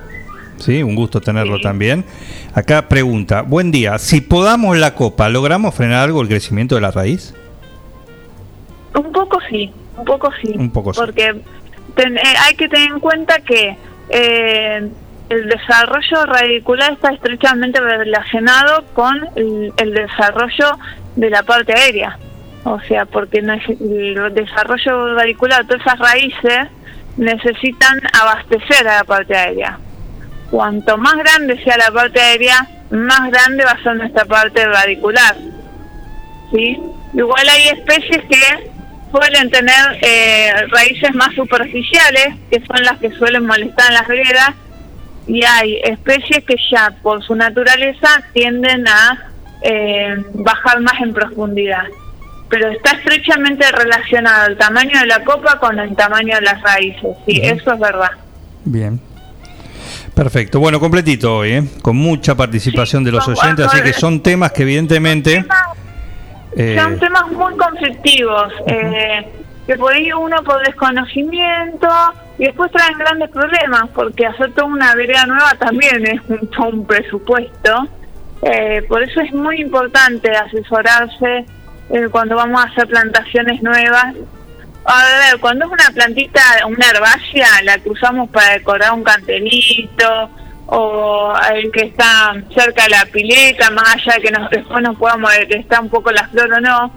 [0.57, 2.05] sí, un gusto tenerlo también.
[2.53, 6.91] Acá pregunta, buen día, si podamos la copa, ¿logramos frenar algo el crecimiento de la
[6.91, 7.33] raíz?
[8.95, 10.53] Un poco sí, un poco sí.
[10.55, 10.99] Un poco sí.
[10.99, 11.35] Porque
[11.95, 13.77] ten- eh, hay que tener en cuenta que
[14.09, 14.89] eh,
[15.29, 20.77] el desarrollo radicular está estrechamente relacionado con el, el desarrollo
[21.15, 22.17] de la parte aérea.
[22.63, 26.67] O sea, porque el desarrollo radicular, todas esas raíces
[27.17, 29.79] necesitan abastecer a la parte aérea.
[30.51, 35.35] Cuanto más grande sea la parte aérea, más grande va a ser nuestra parte radicular.
[36.51, 36.79] ¿sí?
[37.13, 38.71] Igual hay especies que
[39.11, 44.51] suelen tener eh, raíces más superficiales, que son las que suelen molestar en las veredas,
[45.27, 49.29] y hay especies que ya por su naturaleza tienden a
[49.61, 51.85] eh, bajar más en profundidad.
[52.49, 57.15] Pero está estrechamente relacionado el tamaño de la copa con el tamaño de las raíces,
[57.25, 58.11] sí, eso es verdad.
[58.65, 58.99] Bien.
[60.15, 60.59] Perfecto.
[60.59, 61.63] Bueno, completito hoy, ¿eh?
[61.81, 65.45] con mucha participación de los oyentes, así que son temas que evidentemente...
[66.55, 69.27] eh, Son temas muy conflictivos, eh,
[69.65, 71.87] que por ahí uno por desconocimiento
[72.37, 76.85] y después traen grandes problemas, porque hacer toda una vereda nueva también es un, un
[76.85, 77.87] presupuesto.
[78.41, 81.45] Eh, por eso es muy importante asesorarse
[81.89, 84.15] eh, cuando vamos a hacer plantaciones nuevas.
[84.85, 90.29] A ver, cuando es una plantita, una herbácea, la que usamos para decorar un cantelito
[90.67, 94.97] o el que está cerca de la pileta, más allá de que nos, después nos
[94.97, 96.91] podamos ver que está un poco la flor o no,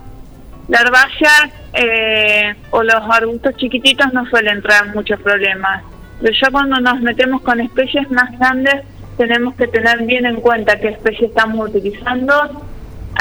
[0.68, 5.82] la herbácea eh, o los arbustos chiquititos no suelen traer muchos problemas.
[6.20, 8.84] Pero ya cuando nos metemos con especies más grandes,
[9.16, 12.62] tenemos que tener bien en cuenta qué especie estamos utilizando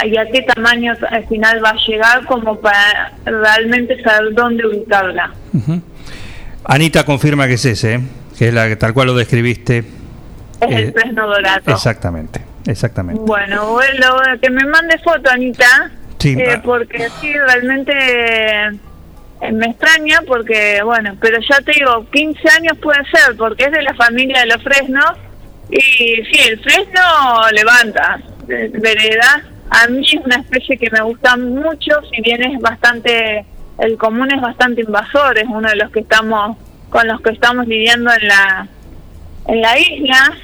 [0.05, 5.31] y a qué tamaño al final va a llegar como para realmente saber dónde ubicarla.
[6.65, 8.01] Anita confirma que es ese, ¿eh?
[8.37, 9.79] que es la que tal cual lo describiste.
[9.79, 11.61] Es Eh, el fresno dorado.
[11.67, 13.21] Exactamente, exactamente.
[13.21, 15.91] Bueno, bueno, que me mande foto, Anita,
[16.21, 16.61] Sí, eh, ah.
[16.63, 23.03] porque sí, realmente eh, me extraña, porque, bueno, pero ya te digo, 15 años puede
[23.05, 25.13] ser, porque es de la familia de los fresnos,
[25.71, 27.01] y sí, el fresno
[27.53, 29.45] levanta, eh, vereda.
[29.71, 33.45] A mí es una especie que me gusta mucho, si bien es bastante,
[33.79, 36.57] el común es bastante invasor, es uno de los que estamos,
[36.89, 38.67] con los que estamos lidiando en la,
[39.47, 40.37] en la isla,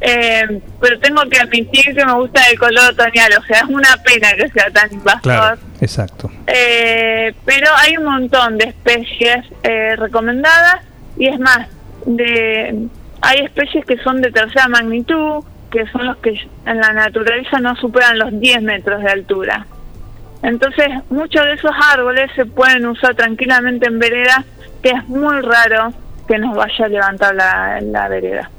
[0.00, 3.96] eh, pero tengo que admitir que me gusta el color otoñal, o sea, es una
[4.04, 5.22] pena que sea tan invasor.
[5.22, 6.30] Claro, exacto.
[6.46, 10.84] Eh, pero hay un montón de especies eh, recomendadas
[11.16, 11.68] y es más,
[12.06, 12.88] de
[13.20, 16.30] hay especies que son de tercera magnitud, que son los que
[16.66, 19.66] en la naturaleza no superan los 10 metros de altura.
[20.42, 24.44] Entonces, muchos de esos árboles se pueden usar tranquilamente en vereda,
[24.82, 25.92] que es muy raro
[26.26, 28.50] que nos vaya a levantar la, la vereda.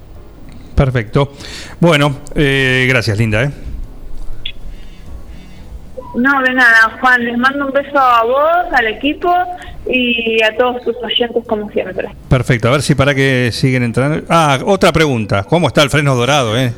[0.76, 1.34] Perfecto.
[1.80, 3.44] Bueno, eh, gracias, Linda.
[3.44, 3.52] ¿eh?
[6.15, 9.34] No, de nada, Juan, les mando un beso a vos, al equipo
[9.88, 12.10] y a todos tus oyentes como siempre.
[12.27, 14.26] Perfecto, a ver si para que siguen entrando.
[14.27, 15.44] Ah, otra pregunta.
[15.44, 16.57] ¿Cómo está el fresno dorado?
[16.57, 16.73] Eh?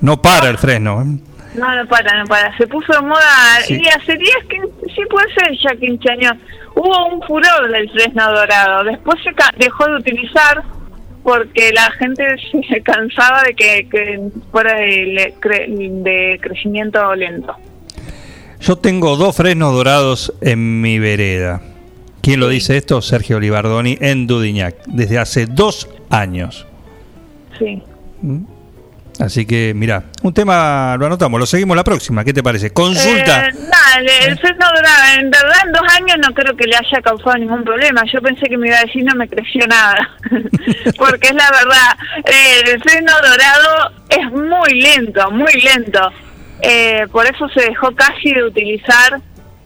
[0.00, 1.02] No para el fresno.
[1.02, 1.30] ¿eh?
[1.54, 2.56] No, no para, no para.
[2.56, 3.20] Se puso de moda
[3.66, 3.80] Sí.
[3.82, 6.32] y hace 10, 15, sí puede ser ya 15 años.
[6.74, 8.84] Hubo un furor del fresno dorado.
[8.84, 10.62] Después se dejó de utilizar
[11.22, 12.24] porque la gente
[12.68, 14.20] se cansaba de que, que
[14.50, 17.54] fuera de, crecimiento lento.
[18.60, 21.62] Yo tengo dos fresnos dorados en mi vereda.
[22.22, 23.00] ¿Quién lo dice esto?
[23.00, 26.66] Sergio Olivardoni en Dudignac, desde hace dos años.
[27.58, 27.82] Sí.
[29.18, 32.24] Así que, mira, un tema lo anotamos, lo seguimos la próxima.
[32.24, 32.70] ¿Qué te parece?
[32.72, 33.46] Consulta.
[33.46, 37.02] Eh, dale, el fresno dorado, en verdad en dos años no creo que le haya
[37.02, 38.02] causado ningún problema.
[38.12, 40.10] Yo pensé que me iba a decir no me creció nada,
[40.96, 46.10] porque es la verdad, eh, el fresno dorado es muy lento, muy lento.
[46.62, 49.20] Eh, por eso se dejó casi de utilizar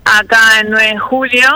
[0.04, 1.48] acá en 9 de julio.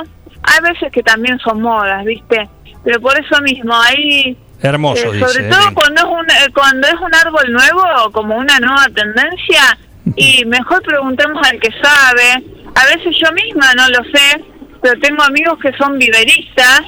[0.42, 2.48] Hay veces que también son modas, ¿viste?
[2.84, 5.28] Pero por eso mismo, ahí Hermoso, eh, dice.
[5.28, 5.74] sobre todo Elena.
[5.74, 9.78] cuando es un eh, cuando es un árbol nuevo como una nueva tendencia
[10.16, 12.44] y mejor preguntemos al que sabe
[12.74, 14.44] a veces yo misma no lo sé
[14.82, 16.82] pero tengo amigos que son viveristas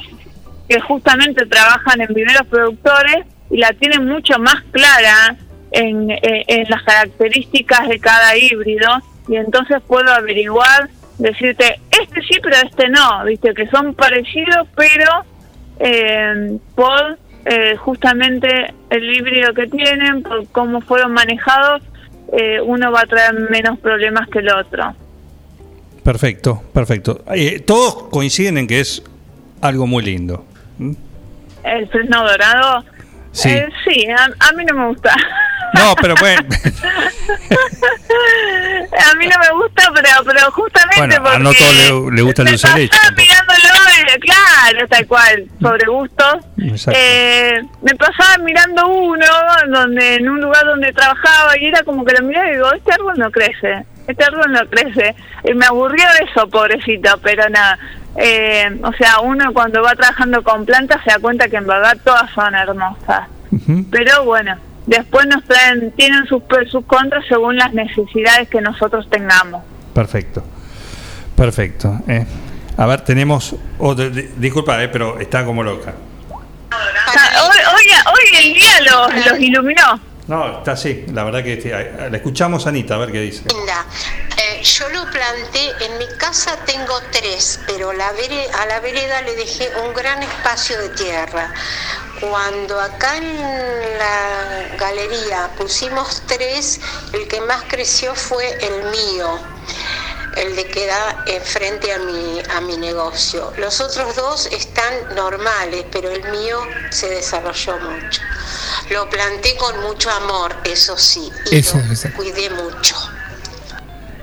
[0.69, 5.37] que justamente trabajan en viveros productores y la tienen mucho más clara
[5.73, 8.89] en, eh, en las características de cada híbrido
[9.29, 10.89] y entonces puedo averiguar
[11.19, 15.25] decirte este sí pero este no viste que son parecidos pero
[15.79, 21.83] eh, por eh, justamente el híbrido que tienen, por cómo fueron manejados,
[22.33, 24.95] eh, uno va a traer menos problemas que el otro.
[26.05, 27.25] Perfecto, perfecto.
[27.35, 29.03] Eh, todos coinciden en que es
[29.61, 30.45] algo muy lindo.
[30.79, 30.93] ¿Mm?
[31.65, 32.85] El fresno dorado,
[33.33, 33.49] Sí.
[33.51, 35.15] eh, sí, a, a mí no me gusta.
[35.75, 36.41] No, pero bueno,
[39.11, 42.23] a mí no me gusta, pero pero justamente bueno, a porque no todos le, le
[42.23, 42.99] gusta el dulce de leche.
[43.17, 46.37] mirándolo, eh, claro, tal cual, sobre gustos.
[46.93, 49.27] Eh, me pasaba mirando uno
[49.69, 52.93] donde en un lugar donde trabajaba y era como que lo miraba y digo, este
[52.93, 55.15] árbol no crece, este árbol no crece.
[55.45, 57.79] Y me aburrió eso, pobrecito, pero nada.
[58.17, 61.97] Eh, o sea, uno cuando va trabajando con plantas se da cuenta que en verdad
[62.05, 63.29] todas son hermosas.
[63.91, 64.57] Pero bueno,
[64.99, 69.63] después nos traen, tienen sus sus contras según las necesidades que nosotros tengamos.
[69.95, 70.43] Perfecto.
[71.37, 71.99] Perfecto.
[72.07, 72.27] eh.
[72.77, 73.55] A ver, tenemos.
[73.79, 75.95] otro- di- disculpa, eh, pero está como loca.
[76.71, 77.85] Ah, Hoy, hoy,
[78.15, 80.01] hoy el día los, los iluminó.
[80.29, 81.05] No, está así.
[81.13, 83.43] La verdad que este, la escuchamos a Anita, a ver qué dice.
[83.53, 83.85] Linda,
[84.37, 89.23] eh, yo lo planté, en mi casa tengo tres, pero la vere- a la vereda
[89.23, 91.53] le dejé un gran espacio de tierra.
[92.21, 96.81] Cuando acá en la galería pusimos tres,
[97.13, 99.39] el que más creció fue el mío,
[100.37, 103.53] el de que da enfrente a mi, a mi negocio.
[103.57, 106.61] Los otros dos están normales, pero el mío
[106.91, 108.21] se desarrolló mucho.
[108.91, 112.97] Lo planté con mucho amor, eso sí, y Eso lo cuidé mucho.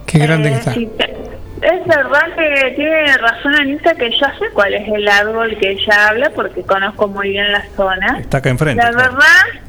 [0.05, 1.36] Qué grande que Eh, está.
[1.61, 6.07] Es verdad que tiene razón Anita que ya sé cuál es el árbol que ella
[6.09, 8.19] habla porque conozco muy bien la zona.
[8.19, 8.83] Está acá enfrente.
[8.83, 9.11] La claro.
[9.13, 9.61] verdad,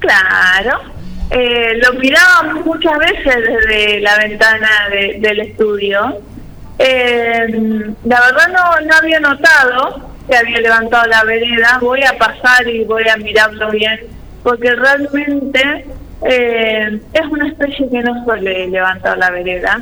[0.00, 0.80] claro.
[1.30, 6.18] Eh, lo mirábamos muchas veces desde la ventana de- del estudio.
[6.78, 7.46] Eh,
[8.04, 11.78] la verdad no, no había notado que había levantado la vereda.
[11.80, 13.98] Voy a pasar y voy a mirarlo bien
[14.42, 15.86] porque realmente
[16.28, 19.80] eh, es una especie que no suele levantar la vereda.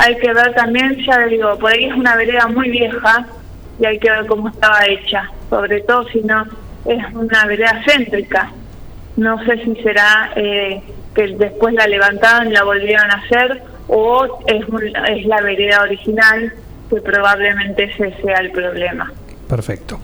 [0.00, 3.26] Hay que ver también, ya digo, por ahí es una vereda muy vieja
[3.80, 6.46] y hay que ver cómo estaba hecha, sobre todo si no
[6.86, 8.52] es una vereda céntrica.
[9.16, 10.80] No sé si será eh,
[11.14, 14.64] que después la levantaron y la volvieron a hacer o es,
[15.08, 16.52] es la vereda original,
[16.88, 19.12] que probablemente ese sea el problema.
[19.48, 19.98] Perfecto.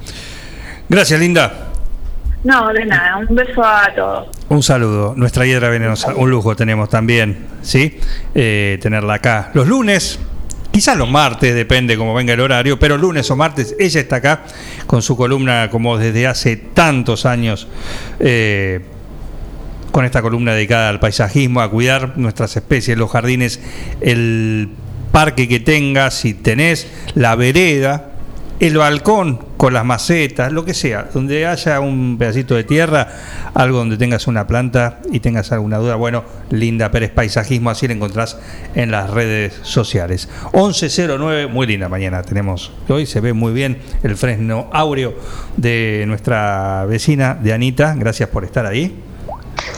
[0.89, 1.74] Gracias, Linda.
[2.45, 4.29] No, de nada, un beso a todos.
[4.51, 5.15] Un saludo.
[5.17, 7.99] Nuestra hiedra venenosa, un lujo tenemos también, ¿sí?
[8.35, 10.19] Eh, tenerla acá los lunes.
[10.71, 14.43] Quizás los martes, depende cómo venga el horario, pero lunes o martes ella está acá
[14.87, 17.69] con su columna como desde hace tantos años,
[18.19, 18.81] eh,
[19.93, 23.61] con esta columna dedicada al paisajismo, a cuidar nuestras especies, los jardines,
[24.01, 24.69] el
[25.13, 28.14] parque que tengas, si tenés la vereda,
[28.61, 33.09] el balcón con las macetas, lo que sea, donde haya un pedacito de tierra,
[33.55, 37.95] algo donde tengas una planta y tengas alguna duda, bueno, Linda Pérez Paisajismo, así la
[37.95, 38.39] encontrás
[38.75, 40.29] en las redes sociales.
[40.53, 42.73] 1109, muy linda mañana tenemos.
[42.89, 45.15] Hoy se ve muy bien el fresno áureo
[45.57, 49.01] de nuestra vecina, de Anita, gracias por estar ahí.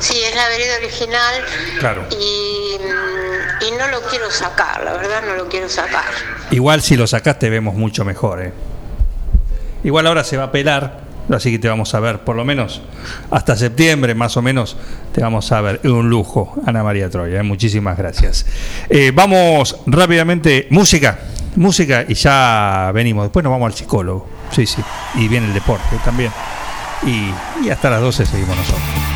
[0.01, 1.35] Sí, la vereda original
[1.81, 2.05] Claro.
[2.11, 6.05] y, mm, y no lo quiero sacar, la verdad no lo quiero sacar.
[6.51, 8.43] Igual si lo sacaste vemos mucho mejor.
[8.43, 8.53] ¿eh?
[9.85, 12.83] Igual ahora se va a pelar Así que te vamos a ver, por lo menos
[13.33, 14.77] hasta septiembre, más o menos,
[15.13, 15.81] te vamos a ver.
[15.83, 17.41] Es un lujo, Ana María Troya.
[17.41, 17.43] ¿eh?
[17.43, 18.47] Muchísimas gracias.
[18.89, 21.19] Eh, vamos rápidamente, música,
[21.57, 23.25] música y ya venimos.
[23.25, 24.29] Después nos vamos al psicólogo.
[24.53, 24.81] Sí, sí.
[25.17, 26.31] Y viene el deporte también.
[27.05, 27.33] Y,
[27.67, 29.16] y hasta las 12 seguimos nosotros.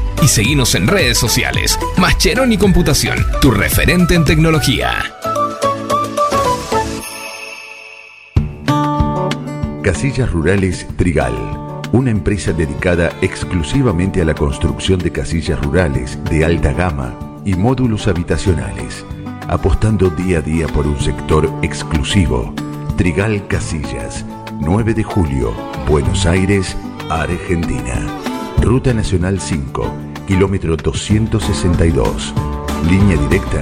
[0.21, 1.79] y seguinos en redes sociales.
[1.97, 4.91] Mascheroni Computación, tu referente en tecnología.
[9.83, 11.33] Casillas Rurales Trigal,
[11.91, 18.07] una empresa dedicada exclusivamente a la construcción de casillas rurales de alta gama y módulos
[18.07, 19.03] habitacionales,
[19.47, 22.53] apostando día a día por un sector exclusivo.
[22.95, 24.23] Trigal Casillas,
[24.59, 25.51] 9 de julio,
[25.87, 26.77] Buenos Aires,
[27.09, 27.95] Argentina.
[28.61, 29.91] Ruta Nacional 5,
[30.27, 32.33] kilómetro 262.
[32.89, 33.61] Línea directa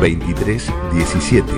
[0.00, 1.52] 23 17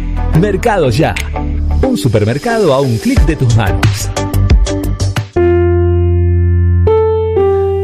[0.39, 1.13] Mercado Ya.
[1.81, 4.09] Un supermercado a un clic de tus manos.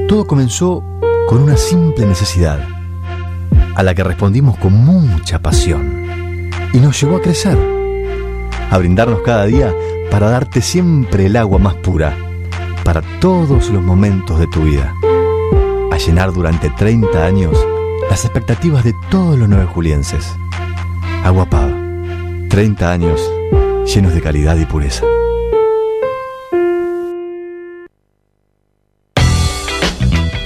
[0.07, 0.83] Todo comenzó
[1.27, 2.59] con una simple necesidad,
[3.75, 7.57] a la que respondimos con mucha pasión, y nos llevó a crecer,
[8.71, 9.73] a brindarnos cada día
[10.09, 12.17] para darte siempre el agua más pura,
[12.83, 14.93] para todos los momentos de tu vida,
[15.91, 17.57] a llenar durante 30 años
[18.09, 20.33] las expectativas de todos los nueve julienses.
[21.23, 21.86] Agua Pava,
[22.57, 23.21] 30 años
[23.85, 25.05] llenos de calidad y pureza.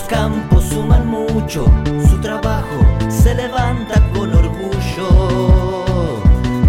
[0.00, 1.66] Los campos suman mucho,
[2.08, 5.84] su trabajo se levanta con orgullo.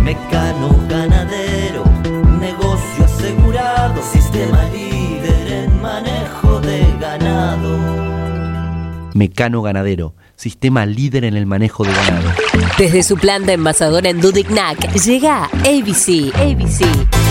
[0.01, 1.85] Mecano ganadero,
[2.42, 7.77] negocio asegurado, sistema líder en manejo de ganado.
[9.14, 12.32] Mecano Ganadero, sistema líder en el manejo de ganado.
[12.77, 16.35] Desde su planta envasadora en Dudignac llega ABC.
[16.35, 17.31] ABC.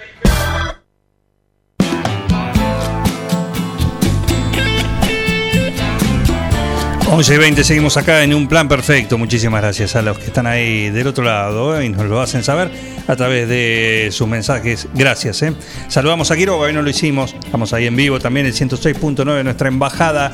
[7.13, 9.17] 11 y 20 seguimos acá en un plan perfecto.
[9.17, 11.85] Muchísimas gracias a los que están ahí del otro lado ¿eh?
[11.85, 12.71] y nos lo hacen saber
[13.05, 14.87] a través de sus mensajes.
[14.93, 15.41] Gracias.
[15.41, 15.53] ¿eh?
[15.89, 17.35] Saludamos a Quiroga, hoy no lo hicimos.
[17.43, 20.31] Estamos ahí en vivo también, el 106.9, nuestra embajada,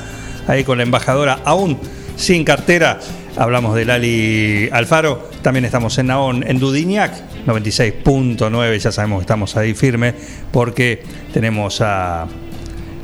[0.48, 1.80] ahí con la embajadora aún
[2.16, 3.00] sin cartera.
[3.38, 5.32] Hablamos de Lali Alfaro.
[5.42, 7.12] También estamos en Naón, en Dudignac,
[7.48, 8.78] 96.9.
[8.78, 10.14] Ya sabemos que estamos ahí firme
[10.52, 11.02] porque
[11.34, 12.28] tenemos a,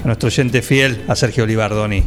[0.04, 2.04] a nuestro oyente fiel, a Sergio Olivardoni,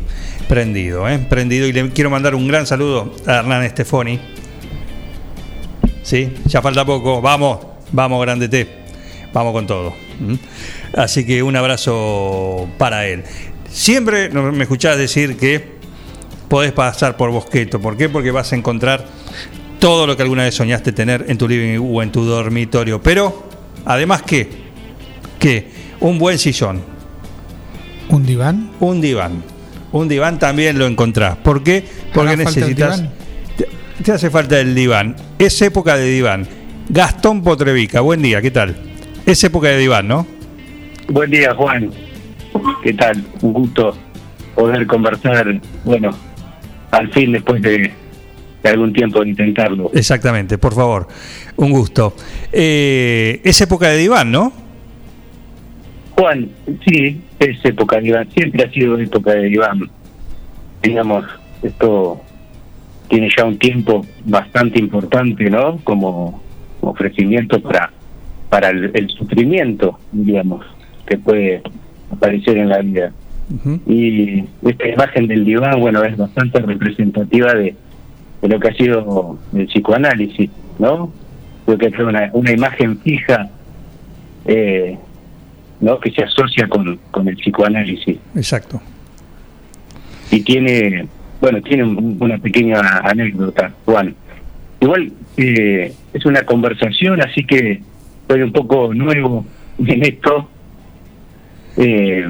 [0.49, 1.19] prendido, ¿eh?
[1.19, 1.67] prendido.
[1.67, 4.21] Y le quiero mandar un gran saludo a Hernán Estefoni.
[6.03, 7.23] Sí, ya falta poco.
[7.23, 7.59] Vamos,
[7.93, 8.69] vamos, grande T.
[9.33, 9.95] Vamos con todo.
[10.21, 10.35] ¿Mm?
[10.95, 13.25] Así que un abrazo para él.
[13.71, 15.77] Siempre me escuchás decir que
[16.49, 17.81] podés pasar por Bosqueto.
[17.81, 18.09] ¿Por qué?
[18.09, 19.07] Porque vas a encontrar
[19.81, 23.01] todo lo que alguna vez soñaste tener en tu living o en tu dormitorio.
[23.03, 23.49] Pero,
[23.85, 24.49] además, ¿qué?
[25.39, 25.71] ¿Qué?
[26.01, 26.96] Un buen sillón.
[28.09, 28.71] ¿Un diván?
[28.81, 29.43] Un diván.
[29.93, 31.37] Un diván también lo encontrás.
[31.37, 31.85] ¿Por qué?
[32.13, 32.97] Porque ¿Hará falta el necesitas.
[33.03, 33.13] diván?
[33.57, 33.69] Te,
[34.03, 35.17] te hace falta el diván.
[35.39, 36.47] Es época de diván.
[36.89, 38.77] Gastón Potrevica, buen día, ¿qué tal?
[39.25, 40.27] Es época de diván, ¿no?
[41.09, 41.91] Buen día, Juan.
[42.83, 43.25] ¿Qué tal?
[43.43, 43.97] Un gusto
[44.55, 46.11] poder conversar, bueno,
[46.91, 47.93] al fin después de,
[48.63, 49.91] de algún tiempo de intentarlo.
[49.95, 51.09] Exactamente, por favor.
[51.57, 52.15] Un gusto.
[52.53, 54.53] Eh, es época de diván, ¿no?
[56.17, 56.49] Juan,
[56.87, 59.91] sí, es época de Iván, siempre ha sido época de Iván.
[60.83, 61.25] Digamos,
[61.63, 62.21] esto
[63.09, 65.79] tiene ya un tiempo bastante importante, ¿no?
[65.85, 66.43] Como
[66.81, 67.93] ofrecimiento para
[68.49, 70.65] para el, el sufrimiento, digamos,
[71.07, 71.63] que puede
[72.11, 73.13] aparecer en la vida.
[73.87, 77.77] Y esta imagen del diván, bueno, es bastante representativa de,
[78.43, 81.13] de lo que ha sido el psicoanálisis, ¿no?
[81.65, 83.51] Creo que es una, una imagen fija
[84.47, 84.99] eh,
[85.81, 85.99] ¿no?
[86.01, 88.17] que se asocia con, con el psicoanálisis.
[88.35, 88.81] Exacto.
[90.31, 91.07] Y tiene,
[91.41, 94.15] bueno, tiene un- una pequeña anécdota, Juan.
[94.81, 97.81] Igual eh, es una conversación, así que
[98.29, 99.47] soy un poco nuevo
[99.79, 100.49] en esto.
[101.77, 102.27] Eh,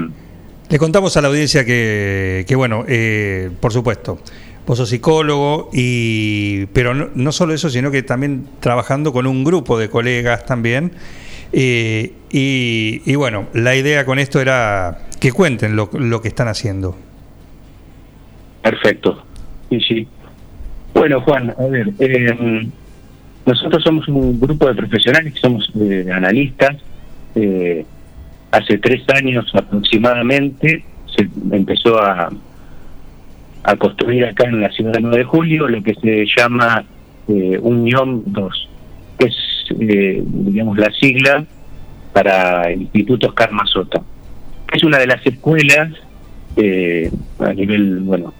[0.69, 4.19] Le contamos a la audiencia que, que bueno, eh, por supuesto,
[4.65, 9.43] vos sos psicólogo, y, pero no, no solo eso, sino que también trabajando con un
[9.43, 10.91] grupo de colegas también.
[11.53, 16.47] Eh, y, y bueno, la idea con esto era que cuenten lo, lo que están
[16.47, 16.95] haciendo.
[18.61, 19.23] Perfecto.
[19.69, 20.07] Sí, sí.
[20.93, 22.67] Bueno, Juan, a ver, eh,
[23.45, 26.75] nosotros somos un grupo de profesionales somos eh, analistas.
[27.35, 27.85] Eh,
[28.51, 30.83] hace tres años aproximadamente
[31.15, 32.29] se empezó a,
[33.63, 36.83] a construir acá en la ciudad de 9 de julio lo que se llama
[37.27, 38.69] eh, Unión 2,
[39.19, 39.35] que es,
[39.79, 41.45] eh, digamos, la sigla
[42.13, 44.01] para el Instituto Karma Sota.
[44.73, 45.89] Es una de las escuelas
[46.55, 48.33] eh, a nivel, bueno,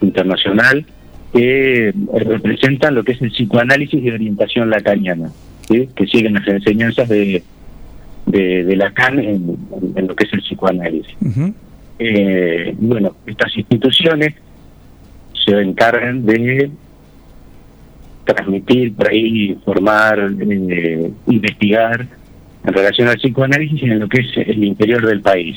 [0.00, 0.84] internacional
[1.32, 5.30] que eh, representan lo que es el psicoanálisis de orientación lacaniana,
[5.68, 5.88] ¿sí?
[5.94, 7.42] que siguen las enseñanzas de,
[8.26, 9.56] de, de Lacan en,
[9.96, 11.16] en lo que es el psicoanálisis.
[11.98, 14.34] Eh, bueno, estas instituciones
[15.44, 16.70] se encargan de
[18.26, 22.06] transmitir, por ahí, formar, eh, investigar
[22.64, 25.56] en relación al psicoanálisis en lo que es el interior del país.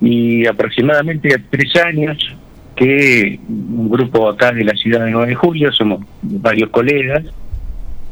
[0.00, 2.36] Y aproximadamente tres años
[2.74, 7.24] que un grupo acá de la ciudad de 9 de julio, somos varios colegas,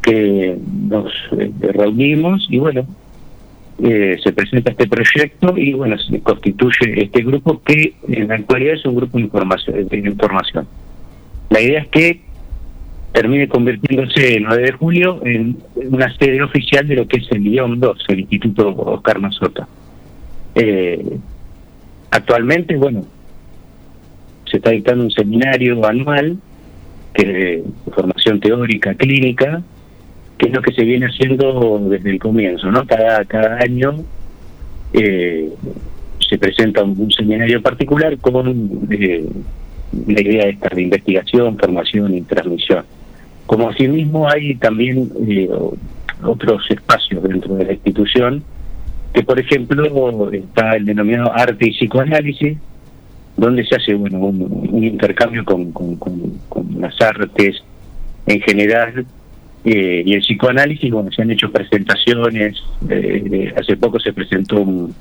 [0.01, 2.85] que nos eh, reunimos y bueno,
[3.81, 8.75] eh, se presenta este proyecto y bueno, se constituye este grupo que en la actualidad
[8.75, 9.87] es un grupo de información.
[9.87, 10.67] De información.
[11.49, 12.21] La idea es que
[13.11, 17.43] termine convirtiéndose el 9 de julio en una sede oficial de lo que es el
[17.43, 19.67] guion 2, el Instituto Oscar Mazota.
[20.55, 21.03] Eh,
[22.11, 23.05] actualmente, bueno,
[24.49, 26.37] se está dictando un seminario anual
[27.13, 27.63] que de
[27.93, 29.63] formación teórica clínica
[30.39, 32.87] que es lo que se viene haciendo desde el comienzo, ¿no?
[32.87, 34.05] Cada, cada año
[34.93, 35.49] eh,
[36.27, 39.27] se presenta un, un seminario particular con eh,
[40.07, 42.85] la idea esta de investigación, formación y transmisión.
[43.45, 45.49] Como asimismo hay también eh,
[46.23, 48.43] otros espacios dentro de la institución,
[49.13, 52.57] que por ejemplo está el denominado arte y psicoanálisis,
[53.37, 55.97] donde se hace bueno un, intercambio con, con,
[56.79, 57.63] las artes
[58.27, 59.05] en general
[59.65, 64.93] eh, y el psicoanálisis, bueno, se han hecho presentaciones, eh, hace poco se presentó un-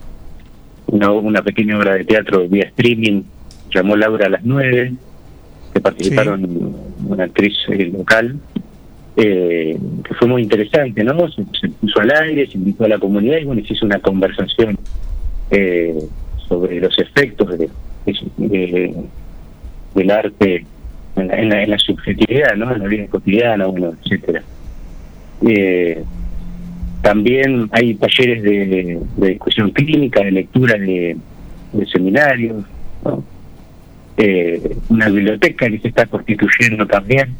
[0.86, 3.23] una, una pequeña obra de teatro vía streaming,
[3.71, 4.93] llamó Laura a las nueve,
[5.73, 6.75] que participaron
[7.07, 8.37] una actriz eh, local,
[9.17, 11.29] eh, que fue muy interesante, ¿no?
[11.31, 13.99] Se, se puso al aire, se invitó a la comunidad y bueno, se hizo una
[14.01, 14.79] conversación
[15.51, 15.99] eh,
[16.49, 17.69] sobre los efectos de,
[18.37, 18.95] de-
[19.95, 20.65] del arte
[21.17, 22.73] en la, en la- en la subjetividad, ¿no?
[22.73, 24.43] En la vida cotidiana, bueno, etcétera.
[25.47, 26.03] Eh,
[27.03, 31.17] también hay talleres de, de discusión clínica, de lectura de,
[31.73, 32.65] de seminarios,
[33.05, 33.25] ¿no?
[34.21, 37.37] Eh, una biblioteca que se está constituyendo también.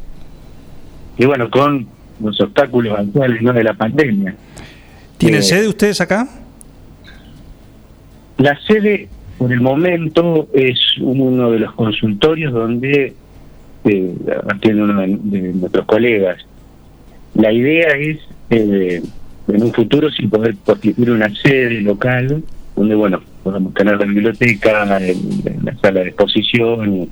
[1.17, 1.87] Y bueno, con
[2.21, 3.51] los obstáculos actuales ¿no?
[3.51, 4.33] de la pandemia.
[5.17, 6.27] ¿Tienen Eh, sede ustedes acá?
[8.37, 13.13] La sede, por el momento, es uno de los consultorios donde
[13.83, 14.13] eh,
[14.49, 16.37] atiende uno de, de nuestros colegas.
[17.33, 18.17] La idea es,
[18.49, 19.01] eh,
[19.49, 22.43] en un futuro, si poder constituir una sede local,
[22.79, 25.17] donde, bueno, podamos tener la biblioteca, el-
[25.63, 27.09] la sala de exposición,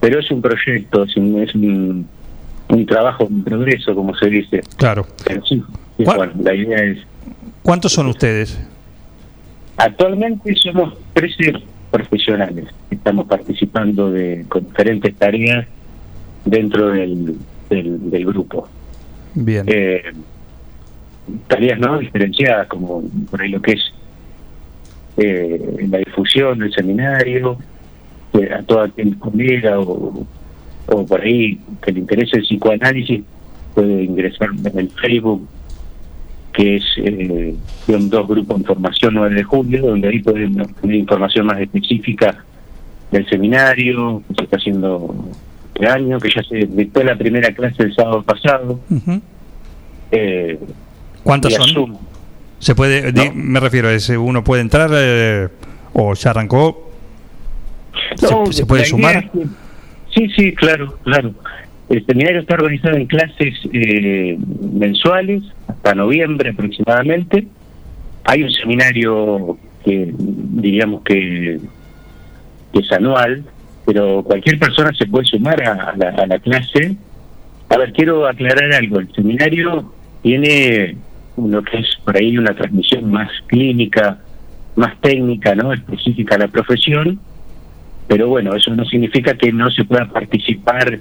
[0.00, 2.06] pero es un proyecto, es un, es un,
[2.70, 4.62] un trabajo en progreso, como se dice.
[4.78, 5.06] Claro.
[5.26, 5.62] Pero sí,
[5.98, 6.98] sí, bueno, la idea es
[7.62, 8.58] ¿Cuántos son ustedes?
[9.76, 11.52] Actualmente somos 13
[11.90, 12.66] profesionales.
[12.90, 15.66] Estamos participando de con diferentes tareas
[16.44, 17.36] dentro del,
[17.70, 18.68] del, del grupo.
[19.34, 19.64] Bien.
[19.66, 20.02] Eh,
[21.48, 23.93] tareas no diferenciadas, como por ahí lo que es
[25.16, 27.58] eh, la difusión del seminario,
[28.32, 30.26] eh, a todo aquel colega o,
[30.86, 33.22] o por ahí que le interese el psicoanálisis,
[33.74, 35.46] puede ingresar en el Facebook
[36.54, 37.54] que es eh,
[37.86, 42.44] dos Grupo Información 9 de julio, donde ahí pueden obtener información más específica
[43.10, 45.14] del seminario que se está haciendo
[45.74, 48.78] este año, que ya se dictó la primera clase el sábado pasado.
[48.88, 49.20] Ujú.
[50.12, 50.58] Eh,
[51.24, 51.74] ¿Cuántas vía son?
[51.74, 51.96] Zoom.
[52.64, 55.48] Se puede, di- me refiero a ese, uno puede entrar eh,
[55.92, 56.90] o ya arrancó.
[58.16, 59.30] Se- No, se, puede sumar?
[59.30, 59.44] que-
[60.14, 61.34] sí, sí, claro, claro.
[61.90, 64.38] El seminario está organizado en clases eh,
[64.72, 67.46] mensuales, hasta noviembre aproximadamente.
[68.24, 71.60] Hay un seminario que diríamos que,
[72.72, 73.44] que es anual,
[73.84, 76.96] pero cualquier persona se puede sumar a, a la, a la clase.
[77.68, 79.00] A ver, quiero aclarar algo.
[79.00, 80.96] El seminario tiene
[81.36, 84.18] lo que es por ahí una transmisión más clínica,
[84.76, 85.72] más técnica, ¿no?
[85.72, 87.18] Específica a la profesión
[88.06, 91.00] pero bueno, eso no significa que no se pueda participar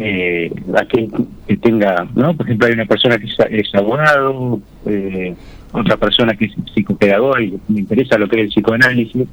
[0.00, 1.08] eh, aquel
[1.46, 2.34] que tenga, ¿no?
[2.34, 5.32] Por ejemplo, hay una persona que es, es abogado, eh,
[5.70, 9.28] otra persona que es psicopedagoga y le interesa lo que es el psicoanálisis.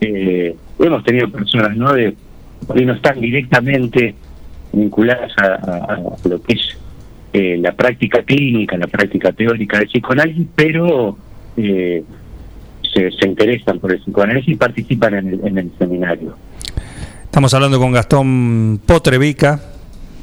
[0.00, 1.92] Eh, hemos tenido personas, ¿no?
[1.92, 2.14] De,
[2.74, 4.14] ahí no están directamente
[4.72, 6.78] vinculadas a, a- a lo que es
[7.32, 11.16] eh, la práctica clínica, la práctica teórica del psicoanálisis, pero
[11.56, 12.04] eh,
[12.92, 16.36] se, se interesan por el psicoanálisis y participan en el, seminario.
[17.24, 19.60] Estamos hablando con Gastón Potrevica,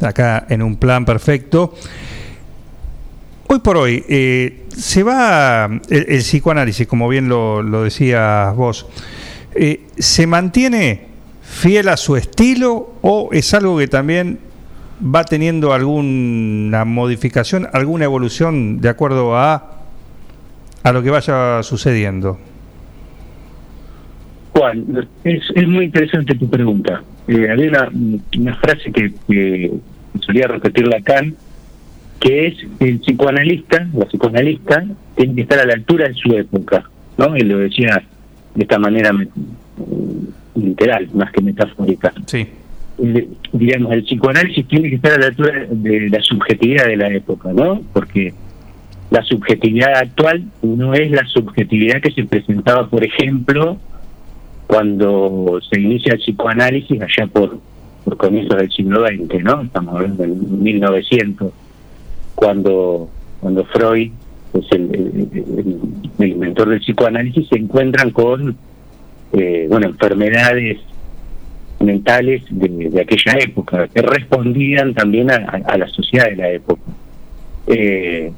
[0.01, 1.73] acá en un plan perfecto.
[3.47, 8.85] Hoy por hoy, eh, se va el, psicoanálisis, como bien lo, lo decías vos,
[9.97, 11.07] ¿se mantiene
[11.41, 14.48] fiel a su estilo o es algo que también
[15.03, 19.79] va teniendo alguna modificación, alguna evolución de acuerdo a,
[20.83, 22.37] a lo que vaya sucediendo?
[24.53, 27.03] Juan, es, es muy interesante tu pregunta.
[27.27, 27.89] Eh, había una,
[28.37, 29.71] una frase que, que
[30.21, 31.35] solía repetir Lacan,
[32.19, 34.83] que es el psicoanalista, la psicoanalista,
[35.15, 36.83] tiene que estar a la altura de su época,
[37.17, 37.35] ¿no?
[37.35, 38.03] Él lo decía
[38.55, 39.29] de esta manera me-
[40.55, 42.11] literal, más que metafórica.
[42.25, 42.47] Sí.
[43.53, 47.51] Digamos, el psicoanálisis tiene que estar a la altura de la subjetividad de la época,
[47.53, 47.81] ¿no?
[47.93, 48.33] Porque
[49.09, 53.77] la subjetividad actual no es la subjetividad que se presentaba, por ejemplo,
[54.67, 57.59] cuando se inicia el psicoanálisis allá por,
[58.03, 59.61] por comienzos del siglo XX, ¿no?
[59.61, 61.51] Estamos hablando de 1900,
[62.35, 64.11] cuando, cuando Freud,
[64.51, 65.27] pues el-
[66.19, 68.55] el inventor del psicoanálisis, se encuentran con
[69.33, 70.79] eh, bueno, enfermedades
[71.79, 75.35] mentales de, aquella época, que respondían también a,
[75.65, 76.81] a- la sociedad de la época.
[77.67, 78.31] Eh,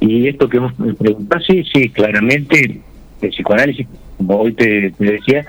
[0.00, 2.80] y esto que vos me preguntás, sí, sí, claramente
[3.20, 3.86] el psicoanálisis,
[4.16, 5.44] como hoy te, decía,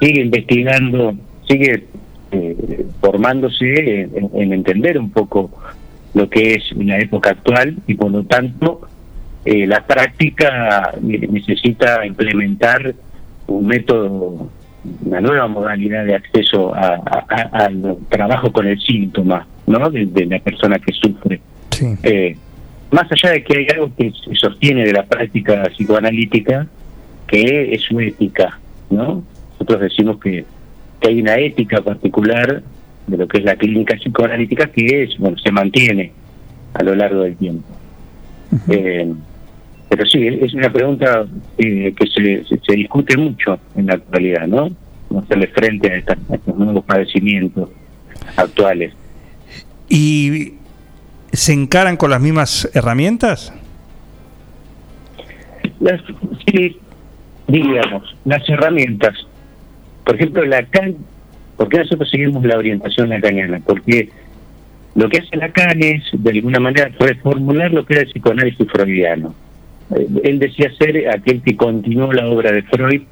[0.00, 1.14] sigue investigando,
[1.46, 1.84] sigue
[2.32, 5.50] eh, formándose en, en entender un poco
[6.14, 8.80] lo que es la época actual y por lo tanto
[9.44, 12.94] eh, la práctica ne- necesita implementar
[13.46, 14.48] un método,
[15.04, 19.90] una nueva modalidad de acceso al trabajo con el síntoma, ¿no?
[19.90, 21.40] De, de la persona que sufre.
[22.02, 22.36] Eh,
[22.90, 26.66] más allá de que hay algo que se sostiene de la práctica psicoanalítica,
[27.26, 28.58] que es su ética,
[28.90, 29.22] ¿no?
[29.52, 30.44] Nosotros decimos que,
[31.00, 32.62] que hay una ética particular
[33.06, 36.12] de lo que es la clínica psicoanalítica que es, bueno, se mantiene
[36.74, 37.68] a lo largo del tiempo.
[38.68, 39.12] Eh,
[39.90, 41.26] pero sí, es una pregunta
[41.58, 44.70] eh, que se, se, se discute mucho en la actualidad, ¿no?
[45.10, 47.68] No hacerle frente a, esta- a estos nuevos padecimientos
[48.36, 48.94] actuales.
[49.88, 50.54] ¿Y
[51.32, 53.52] se encaran con las mismas herramientas?
[55.80, 56.00] Las,
[56.46, 56.76] sí,
[57.48, 59.14] diríamos, las herramientas.
[60.04, 60.94] Por ejemplo, Lacan,
[61.56, 63.60] ¿por qué nosotros seguimos la orientación lacaniana?
[63.66, 64.08] Porque
[64.94, 69.34] lo que hace Lacan es, de alguna manera, reformular lo que era el psicoanálisis freudiano.
[69.96, 73.02] Eh, Él decía ser aquel que continuó la obra de Freud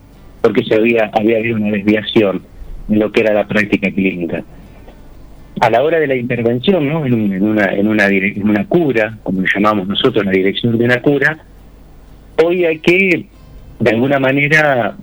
[0.41, 2.43] porque se había, había habido una desviación
[2.89, 4.45] en lo que era la práctica clínica.
[5.61, 7.05] A la hora de la intervención, ¿no?
[7.05, 10.79] en, un- en una, en, una, en una cura, como le llamamos nosotros, la dirección
[10.79, 11.39] de una cura,
[12.45, 13.27] hoy hay que,
[13.81, 14.95] de alguna manera,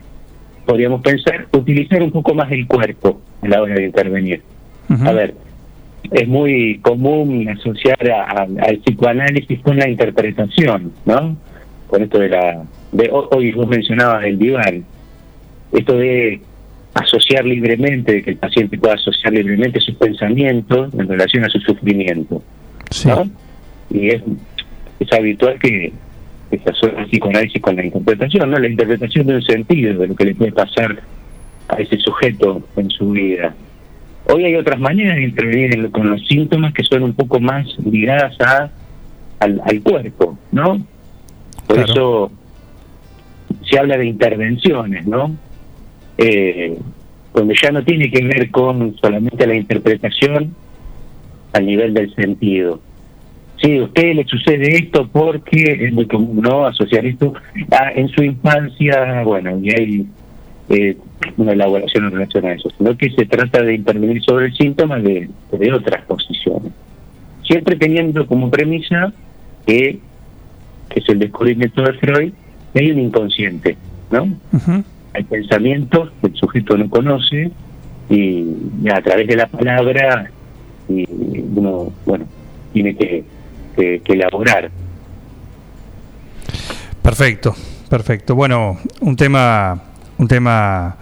[0.65, 4.41] podríamos pensar, utilizar un poco más el cuerpo a la hora de intervenir.
[5.07, 5.33] A ver,
[6.11, 11.35] es muy común asociar a- a- al psicoanálisis con la interpretación, ¿no?
[11.87, 12.63] Con esto de la...
[12.91, 14.85] De, ho- hoy vos mencionabas el diván,
[15.71, 16.39] esto de
[16.93, 21.59] asociar libremente, de que el paciente pueda asociar libremente sus pensamientos en relación a su
[21.59, 22.41] sufrimiento.
[23.15, 23.29] ¿no?
[23.99, 24.21] Y es,
[24.99, 25.91] es habitual que,
[26.49, 28.57] que se asocie el psicoanálisis con la interpretación, ¿no?
[28.57, 31.01] La interpretación de un sentido, de lo que le puede pasar
[31.67, 33.53] a ese sujeto en su vida.
[34.31, 37.67] Hoy hay otras maneras de intervenir en- con los síntomas que son un poco más
[37.85, 38.69] ligadas a,
[39.39, 40.81] al, al cuerpo, ¿no?
[41.67, 42.31] Por eso
[43.69, 45.35] se habla de intervenciones, ¿no?
[46.17, 46.77] Eh,
[47.33, 50.55] donde ya no tiene que ver con solamente la interpretación
[51.53, 52.79] al nivel del sentido.
[53.61, 56.65] Sí, a usted le sucede esto porque es muy común, ¿no?
[56.65, 57.33] Asociar esto
[57.71, 60.07] a, en su infancia, bueno, y hay
[60.69, 60.97] eh,
[61.37, 64.99] una elaboración en relación a eso, sino que se trata de intervenir sobre el síntoma
[64.99, 66.73] de, de otras posiciones.
[67.43, 69.13] Siempre teniendo como premisa
[69.65, 69.99] que,
[70.89, 72.33] que es el descubrimiento de Freud,
[72.73, 73.77] hay un inconsciente,
[74.11, 74.27] ¿no?
[75.13, 77.51] Hay pensamientos que el sujeto no conoce
[78.09, 78.45] y,
[78.93, 80.29] a través de la palabra
[80.89, 81.05] y
[81.55, 82.25] uno, bueno,
[82.73, 83.23] tiene que,
[83.75, 84.69] que- que elaborar.
[87.01, 87.55] Perfecto,
[87.89, 88.35] perfecto.
[88.35, 89.81] Bueno, un tema,
[90.17, 90.97] un tema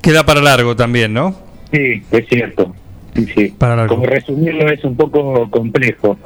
[0.00, 1.34] que da para largo también, ¿no?
[1.72, 2.74] Sí, es cierto.
[3.14, 3.54] Sí, sí.
[3.88, 6.18] Como resumirlo es un poco complejo,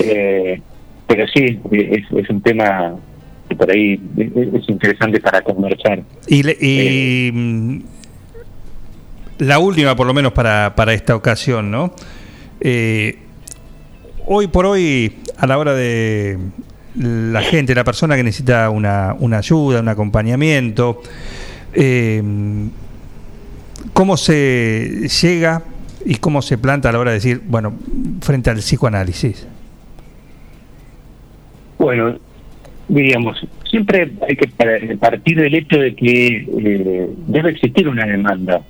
[0.00, 0.60] eh,
[1.08, 2.94] pero sí, es, es un tema
[3.48, 6.02] que por ahí es, es interesante para conversar.
[6.28, 7.78] Y, le- y, mm,
[9.38, 11.92] la última, por lo menos para, para esta ocasión, ¿no?
[12.60, 13.18] Eh,
[14.26, 16.38] hoy por hoy, a la hora de
[16.96, 21.00] la gente, la persona que necesita una, una ayuda, un acompañamiento,
[21.72, 22.22] eh,
[23.92, 25.62] ¿cómo se llega
[26.04, 27.74] y cómo se planta a la hora de decir, bueno,
[28.20, 29.46] frente al psicoanálisis?
[31.78, 32.16] Bueno,
[32.88, 33.40] diríamos,
[33.70, 38.62] siempre hay que par- partir del hecho de que eh, debe existir una demanda.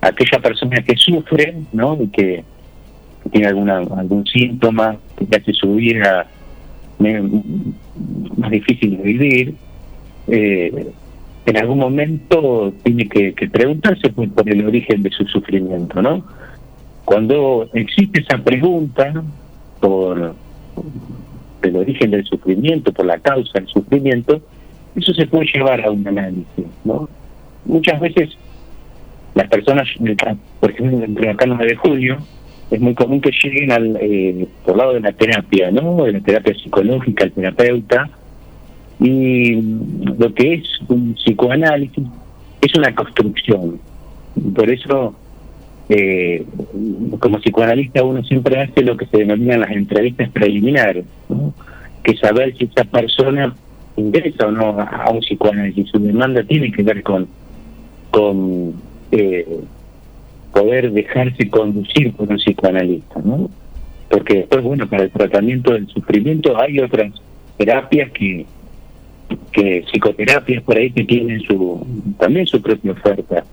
[0.00, 1.98] Aquella persona que sufre, ¿no?
[2.00, 2.44] Y que,
[3.30, 6.26] tiene alguna, algún síntoma que hace su vida
[8.36, 9.54] más difícil de vivir,
[10.28, 10.86] eh,
[11.44, 16.24] en algún momento tiene que, preguntarse por, por el origen de su sufrimiento, ¿no?
[17.04, 19.22] Cuando existe esa pregunta
[19.80, 20.34] por
[21.66, 24.40] el origen del sufrimiento, por la causa del sufrimiento,
[24.94, 27.08] eso se puede llevar a un análisis, ¿no?
[27.64, 28.30] Muchas veces
[29.34, 29.86] las personas,
[30.60, 32.18] por ejemplo, entre acá 9 de julio,
[32.70, 36.04] es muy común que lleguen al eh, por lado de la terapia, ¿no?
[36.04, 38.08] De la terapia psicológica, el terapeuta,
[38.98, 39.60] y
[40.18, 42.04] lo que es un psicoanálisis
[42.62, 43.78] es una construcción.
[44.54, 45.14] Por eso,
[45.88, 46.44] eh,
[47.20, 51.54] como psicoanalista, uno siempre hace lo que se denominan las entrevistas preliminares, ¿no?
[52.02, 53.54] que saber si esa persona
[53.96, 55.88] ingresa o no a, a un psicoanálisis.
[55.90, 57.28] Su demanda tiene que ver con,
[58.10, 58.74] con
[59.12, 59.46] eh,
[60.52, 63.50] poder dejarse conducir por un psicoanalista, ¿no?
[64.08, 67.12] porque después, bueno, para el tratamiento del sufrimiento hay otras
[67.56, 68.46] terapias que,
[69.52, 71.84] que psicoterapias por ahí que tienen su
[72.18, 73.44] también su propia oferta.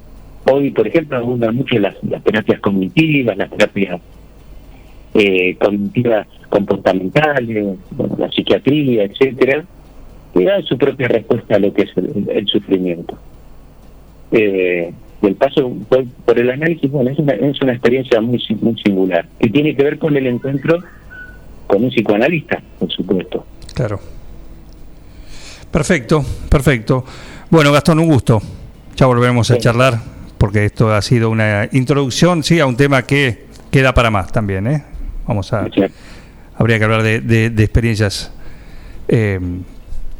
[0.45, 4.01] Hoy, por ejemplo, abundan mucho las, las terapias cognitivas, las terapias
[5.13, 7.77] eh, cognitivas comportamentales,
[8.17, 9.63] la psiquiatría, etcétera,
[10.33, 13.17] que dan su propia respuesta a lo que es el, el sufrimiento.
[14.31, 14.91] Eh,
[15.21, 18.77] y el paso por, por el análisis, bueno, es una, es una experiencia muy, muy
[18.81, 20.79] singular, que tiene que ver con el encuentro
[21.67, 23.45] con un psicoanalista, por supuesto.
[23.73, 23.99] Claro.
[25.71, 27.05] Perfecto, perfecto.
[27.49, 28.41] Bueno, Gastón, un gusto.
[28.95, 29.93] Ya volveremos a charlar
[30.43, 34.67] porque esto ha sido una introducción, sí, a un tema que queda para más también,
[34.67, 34.83] ¿eh?
[35.25, 35.63] Vamos a...
[36.57, 38.29] Habría que hablar de, de- de experiencias
[39.07, 39.39] eh,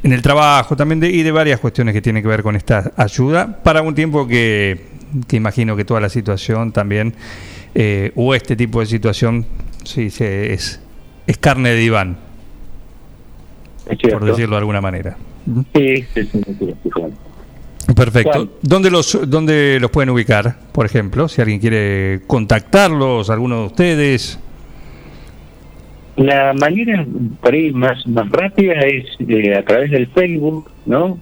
[0.02, 2.94] en el trabajo también de- y de varias cuestiones que tienen que ver con esta
[2.96, 4.86] ayuda para un tiempo que,
[5.28, 7.14] que imagino que toda la situación también,
[7.76, 9.46] eh, o este tipo de situación,
[9.84, 10.80] sí, se- es,
[11.28, 12.16] es carne de diván,
[14.14, 15.18] por decirlo de alguna manera.
[15.76, 16.92] Sí, sí, sí, sí, sí.
[17.96, 18.32] Perfecto.
[18.32, 18.50] Juan.
[18.62, 21.28] ¿Dónde los, ¿Dónde los pueden ubicar, por ejemplo?
[21.28, 24.40] Si alguien quiere contactarlos, alguno de ustedes.
[26.16, 27.06] La manera
[27.42, 31.18] por ahí más, más rápida es eh, a través del Facebook, ¿no?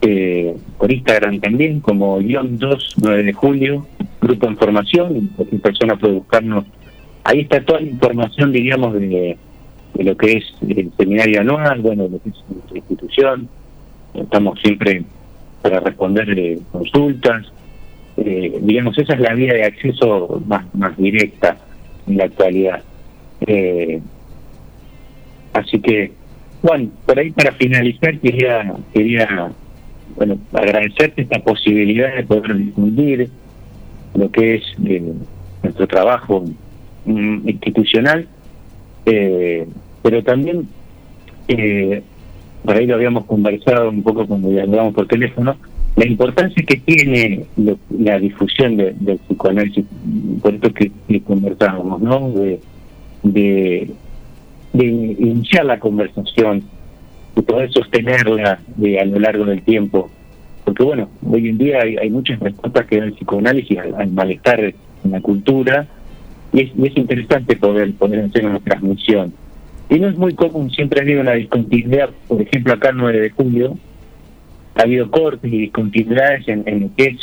[0.00, 3.86] Eh, por Instagram también, como guion 2, 9 de julio,
[4.20, 6.64] Grupo Información, cualquier persona puede buscarnos.
[7.24, 9.36] Ahí está toda la información, diríamos, de,
[9.94, 13.48] de lo que es el seminario anual, bueno, lo que es nuestra institución.
[14.14, 15.04] Estamos siempre
[15.62, 17.46] para responder consultas.
[18.16, 21.56] Eh, digamos, esa es la vía de acceso más, más directa
[22.06, 22.82] en la actualidad.
[23.46, 24.00] Eh,
[25.52, 26.12] así que,
[26.62, 29.52] Juan, por ahí para finalizar quería, quería
[30.16, 33.30] bueno, agradecerte esta posibilidad de poder difundir
[34.14, 35.12] lo que es eh,
[35.62, 36.44] nuestro trabajo
[37.04, 38.26] mm, institucional,
[39.06, 39.66] eh,
[40.02, 40.68] pero también,
[42.68, 45.56] por ahí lo habíamos conversado un poco cuando dialogamos por teléfono,
[45.96, 47.46] la importancia que tiene
[47.98, 49.86] la difusión de- del psicoanálisis,
[50.42, 52.30] por esto que, conversábamos, ¿no?
[53.22, 53.90] De,
[54.74, 56.62] iniciar la conversación,
[57.34, 60.10] de poder sostenerla de, a lo largo del tiempo.
[60.66, 64.60] Porque bueno, hoy en día hay, muchas respuestas que da el psicoanálisis al, al malestar
[64.60, 64.74] en
[65.10, 65.86] la cultura
[66.52, 69.32] y es, y es interesante poder, poder hacer una transmisión.
[69.90, 73.20] Y no es muy común, siempre ha habido una discontinuidad, por ejemplo acá el 9
[73.20, 73.78] de julio,
[74.74, 77.16] ha habido cortes y discontinuidades en, en lo que es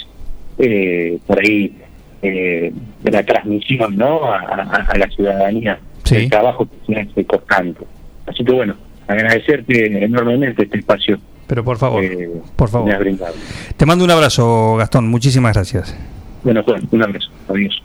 [0.57, 1.77] eh, por ahí
[2.21, 4.25] eh, de la transmisión ¿no?
[4.25, 5.79] a, a- a la ciudadanía
[6.23, 7.85] el trabajo que se hace constante.
[8.27, 8.75] Así que bueno,
[9.07, 11.19] agradecerte enormemente este espacio.
[11.47, 12.89] Pero por favor, eh, por favor.
[13.77, 15.07] Te mando un abrazo, Gastón.
[15.09, 15.95] Muchísimas gracias.
[16.43, 17.29] Bueno, Juan, un abrazo.
[17.47, 17.81] Adiós.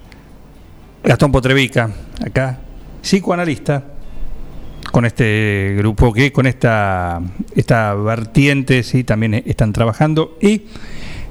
[1.04, 1.90] Gastón Potrevica,
[2.24, 2.58] acá,
[3.02, 3.84] psicoanalista,
[4.90, 7.20] con este grupo que con esta,
[8.04, 10.36] vertiente sí también están trabajando.
[10.40, 10.62] Y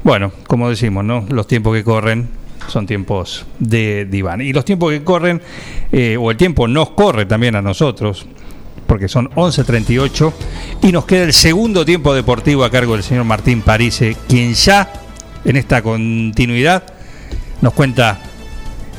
[0.03, 1.25] bueno, como decimos, ¿no?
[1.29, 2.29] Los tiempos que corren
[2.67, 4.41] son tiempos de diván.
[4.41, 5.41] Y los tiempos que corren,
[5.91, 8.25] eh, o el tiempo nos corre también a nosotros,
[8.87, 10.33] porque son 11.38,
[10.83, 14.91] y nos queda el segundo tiempo deportivo a cargo del señor Martín Parise, quien ya
[15.45, 16.83] en esta continuidad
[17.61, 18.19] nos cuenta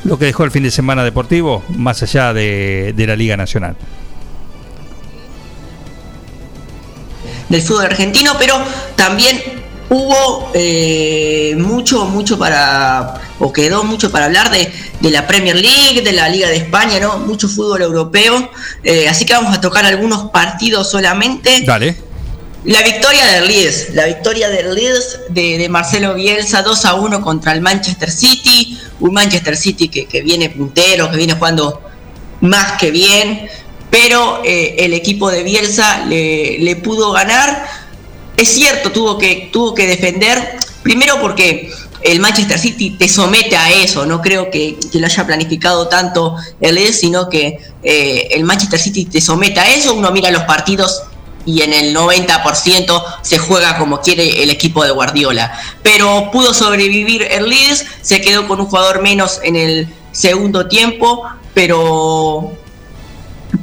[0.03, 3.75] lo que dejó el fin de semana deportivo, más allá de, de la Liga Nacional.
[7.51, 8.57] Del fútbol argentino, pero
[8.95, 9.41] también
[9.89, 14.71] hubo eh, mucho, mucho para, o quedó mucho para hablar de,
[15.01, 17.19] de la Premier League, de la Liga de España, ¿no?
[17.19, 18.49] Mucho fútbol europeo.
[18.83, 21.61] Eh, así que vamos a tocar algunos partidos solamente.
[21.65, 21.97] Dale.
[22.63, 27.21] La victoria del Leeds, la victoria del Leeds de, de Marcelo Bielsa 2 a 1
[27.21, 31.81] contra el Manchester City, un Manchester City que, que viene puntero, que viene jugando
[32.39, 33.49] más que bien,
[33.91, 37.67] pero eh, el equipo de Bielsa le, pudo ganar.
[38.37, 41.69] Es cierto, tuvo que, tuvo que defender, primero porque
[42.01, 46.35] el Manchester City te somete a eso, no creo que, que lo haya planificado tanto
[46.59, 50.43] el Leeds, sino que eh, el Manchester City te somete a eso, uno mira los
[50.43, 51.03] partidos
[51.45, 55.51] y en el 90% se juega como quiere el equipo de Guardiola.
[55.83, 61.23] Pero pudo sobrevivir el Leeds, se quedó con un jugador menos en el segundo tiempo,
[61.53, 62.57] pero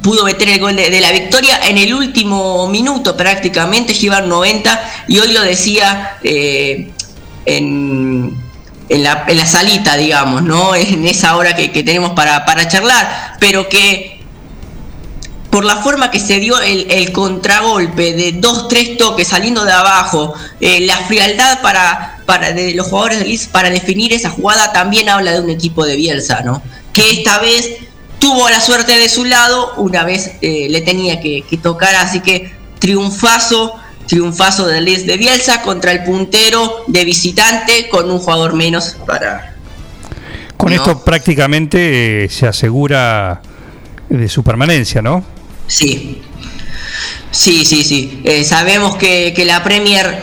[0.01, 5.19] pudo meter el gol de, la victoria en el último minuto prácticamente, llevar 90 y
[5.19, 6.91] hoy lo decía eh,
[7.45, 8.37] en,
[8.89, 10.75] en, la, en la salita, digamos, ¿no?
[10.75, 14.19] En esa hora que, tenemos para, para charlar, pero que
[15.49, 20.33] por la forma que se dio el, contragolpe de dos, tres toques saliendo de abajo,
[20.61, 25.09] eh, la frialdad para, para de los jugadores de Leeds para definir esa jugada también
[25.09, 26.61] habla de un equipo de Bielsa, ¿no?
[26.93, 27.88] Que esta vez
[28.19, 32.19] tuvo la suerte de su lado, una vez eh, le tenía que, que tocar, así
[32.19, 33.75] que triunfazo,
[34.07, 39.55] triunfazo del Leeds de Bielsa contra el puntero de visitante con un jugador menos para...
[40.57, 43.41] Con esto prácticamente eh, se asegura
[44.09, 45.23] de su permanencia, ¿no?
[45.67, 46.21] Sí.
[47.31, 48.21] Sí, sí, sí.
[48.25, 50.21] Eh, sabemos que, que la Premier,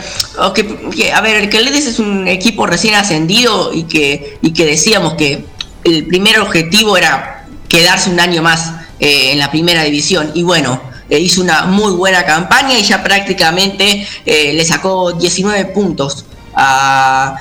[0.53, 4.51] que, que, a ver, que el Leeds es un equipo recién ascendido y que, y
[4.51, 5.45] que decíamos que
[5.85, 7.36] el primer objetivo era
[7.69, 10.31] quedarse un año más eh, en la primera división.
[10.33, 15.65] Y bueno, eh, hizo una muy buena campaña y ya prácticamente eh, le sacó 19
[15.65, 17.35] puntos a,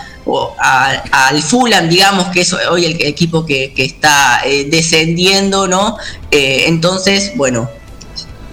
[0.60, 5.96] a- al Fulham, digamos que es hoy el equipo que, que está eh, descendiendo, ¿no?
[6.30, 7.68] Eh, entonces, bueno,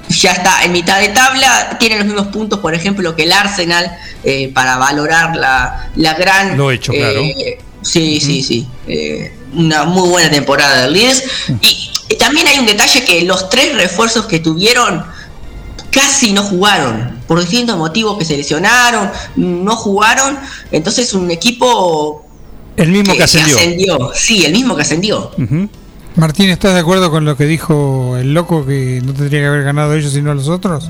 [0.09, 3.91] ya está en mitad de tabla, tiene los mismos puntos, por ejemplo, que el Arsenal,
[4.23, 6.57] eh, para valorar la, la gran...
[6.57, 7.21] Lo hecho, claro.
[7.81, 8.67] sí, sí, sí.
[9.55, 11.23] Una muy buena temporada del Leeds.
[11.61, 15.03] Y, y también hay un detalle que los tres refuerzos que tuvieron
[15.93, 17.21] casi no jugaron.
[17.27, 20.37] Por distintos motivos que se lesionaron, no jugaron.
[20.71, 22.25] Entonces un equipo...
[22.75, 23.55] El mismo que, ascendió.
[23.55, 24.11] ascendió.
[24.15, 25.31] Sí, el mismo que ascendió.
[26.15, 29.63] Martín, ¿estás de acuerdo con lo que dijo el loco que no tendría que haber
[29.63, 30.89] ganado ellos sino los otros?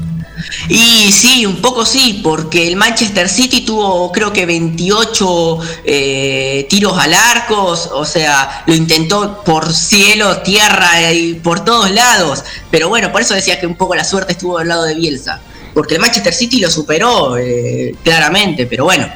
[0.67, 6.97] Y sí, un poco sí, porque el Manchester City tuvo creo que 28 eh, tiros
[6.97, 12.43] al arco, o sea, lo intentó por cielo, tierra y por todos lados.
[12.69, 15.39] Pero bueno, por eso decía que un poco la suerte estuvo del lado de Bielsa,
[15.73, 19.07] porque el Manchester City lo superó eh, claramente, pero bueno,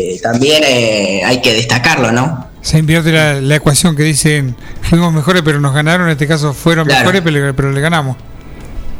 [0.00, 2.47] eh, también eh, hay que destacarlo, ¿no?
[2.68, 6.52] Se invierte la, la ecuación que dicen fuimos mejores pero nos ganaron, en este caso
[6.52, 7.00] fueron Claro.
[7.00, 8.16] mejores pero, le- pero le ganamos.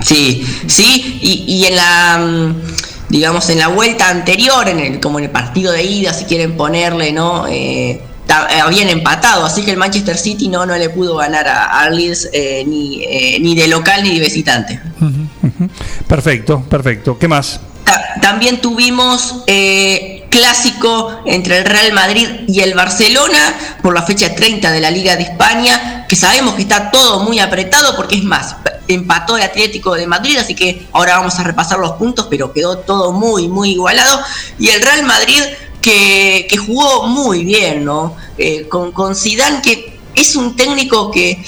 [0.01, 2.55] Sí, sí, y, y en la mm,
[3.11, 6.57] digamos en la vuelta anterior, en el, como en el partido de ida, si quieren
[6.57, 7.47] ponerle, ¿no?
[7.47, 11.65] Eh, eh, habían empatado, así que el Manchester City no, no le pudo ganar a,
[11.83, 14.81] a Leeds eh, ni, eh, ni de local ni de visitante.
[16.07, 17.19] Perfecto, perfecto.
[17.19, 17.61] ¿Qué más?
[17.85, 24.35] Ta- También tuvimos eh, clásico entre el Real Madrid y el Barcelona por la fecha
[24.35, 28.25] 30 de la Liga de España, que sabemos que está todo muy apretado porque es
[28.25, 28.57] más,
[28.89, 32.79] empató el Atlético de Madrid, así que ahora vamos a repasar los puntos, pero quedó
[32.79, 34.21] todo muy, muy igualado.
[34.59, 35.43] Y el Real Madrid
[35.81, 38.17] que, que jugó muy bien, ¿no?
[38.37, 39.15] Eh, con, con
[39.63, 41.45] que es un técnico que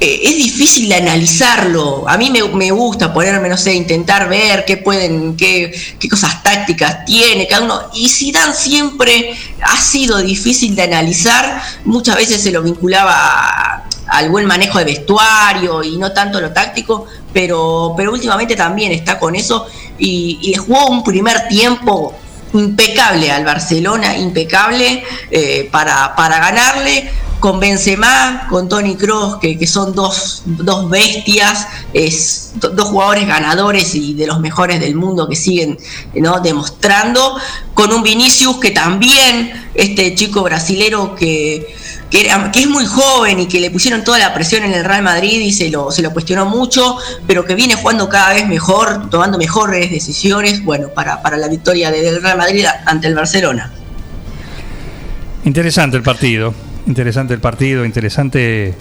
[0.00, 2.08] eh, es difícil de analizarlo.
[2.08, 6.42] A mí me, me gusta ponerme, no sé, intentar ver qué pueden, qué, qué cosas
[6.42, 7.80] tácticas tiene cada uno.
[7.94, 11.62] Y Zidane siempre ha sido difícil de analizar.
[11.84, 17.06] Muchas veces se lo vinculaba al buen manejo de vestuario y no tanto lo táctico,
[17.32, 19.66] pero, pero últimamente también está con eso
[19.98, 22.14] y, y jugó un primer tiempo
[22.52, 27.10] impecable al Barcelona, impecable eh, para, para ganarle
[27.40, 33.28] con Benzema, con Tony Kroos, que, que son dos, dos bestias, es, do- dos jugadores
[33.28, 35.78] ganadores y de los mejores del mundo que siguen
[36.14, 36.40] ¿no?
[36.40, 37.36] demostrando,
[37.74, 41.76] con un Vinicius que también, este chico brasilero que,
[42.10, 45.40] que, es muy joven y que le pusieron toda la presión en el Real Madrid
[45.40, 46.96] y se lo, se lo cuestionó mucho,
[47.26, 51.90] pero que viene jugando cada vez mejor, tomando mejores decisiones, bueno, para, para la victoria
[51.90, 53.72] del Real Madrid ante el Barcelona.
[55.44, 56.54] Interesante el partido.
[56.86, 58.74] Interesante el partido, interesante,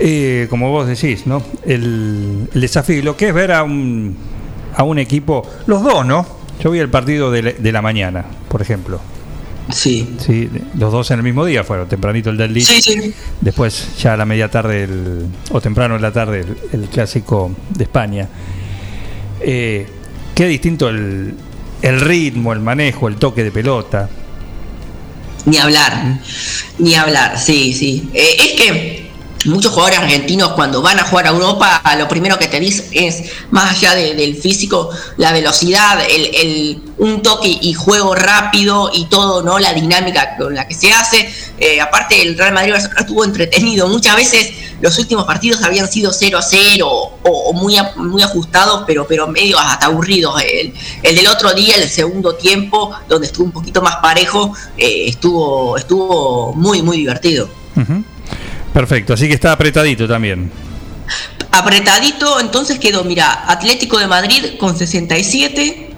[0.00, 1.44] eh, como vos decís, ¿no?
[1.64, 3.04] El, desafío.
[3.04, 4.16] Lo que es ver a un,
[4.74, 6.26] a un equipo, los dos, ¿no?
[6.60, 9.00] Yo vi el partido de la mañana, por ejemplo.
[9.72, 10.16] Sí.
[10.24, 12.66] Sí, los dos en el mismo día fueron, tempranito el del Leeds.
[12.68, 13.14] Sí, sí.
[13.40, 17.50] Después ya a la media tarde el- o temprano en la tarde el, el clásico
[17.70, 18.28] de España.
[19.40, 19.86] Eh,
[20.34, 21.34] qué distinto el,
[21.82, 24.08] el ritmo, el manejo, el toque de pelota.
[25.46, 26.18] Ni hablar,
[26.78, 28.10] ni hablar, sí, sí.
[28.12, 29.09] Eh, es que
[29.46, 33.22] muchos jugadores argentinos cuando van a jugar a Europa, lo primero que te dicen es,
[33.50, 39.06] más allá de- del físico, la velocidad, el, el- un toque y juego rápido y
[39.06, 39.58] todo, ¿no?
[39.58, 41.32] La dinámica con la que se hace.
[41.58, 43.88] Eh, aparte, el Real Madrid estuvo entretenido.
[43.88, 44.50] Muchas veces
[44.82, 49.26] los últimos partidos habían sido 0 a 0 o, o muy, muy ajustados, pero, pero
[49.28, 50.40] medio hasta aburridos.
[50.42, 55.04] El, el del otro día, el segundo tiempo, donde estuvo un poquito más parejo, eh,
[55.08, 57.48] estuvo, estuvo muy, muy divertido.
[58.72, 60.50] Perfecto, así que está apretadito también.
[61.50, 65.90] Apretadito, entonces quedó, mira, Atlético de Madrid con 67,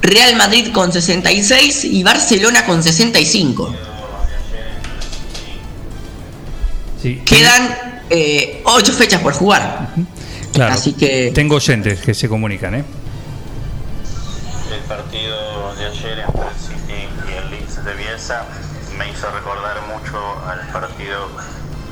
[0.00, 3.74] Real Madrid con 66 y Barcelona con 65.
[7.02, 7.22] Sí.
[7.24, 9.90] Quedan eh, ocho fechas por jugar.
[10.52, 10.74] Claro.
[10.74, 11.32] Así que.
[11.34, 12.84] Tengo oyentes que se comunican, ¿eh?
[14.72, 18.46] El partido de ayer entre el City y el Leeds de Bielsa
[18.98, 21.28] me hizo recordar mucho al partido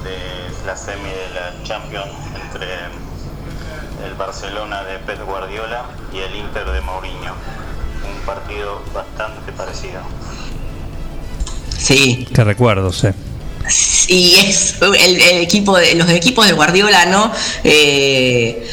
[0.03, 2.11] de la semi de la Champions
[2.45, 2.67] entre
[4.07, 7.35] el Barcelona de Pep Guardiola y el Inter de Mourinho.
[8.05, 10.01] Un partido bastante parecido.
[11.79, 12.27] Sí.
[12.35, 13.15] Qué recuerdos, eh.
[13.69, 17.33] Sí, es el, el equipo de, los equipos de Guardiola, ¿no?
[17.63, 18.69] Eh,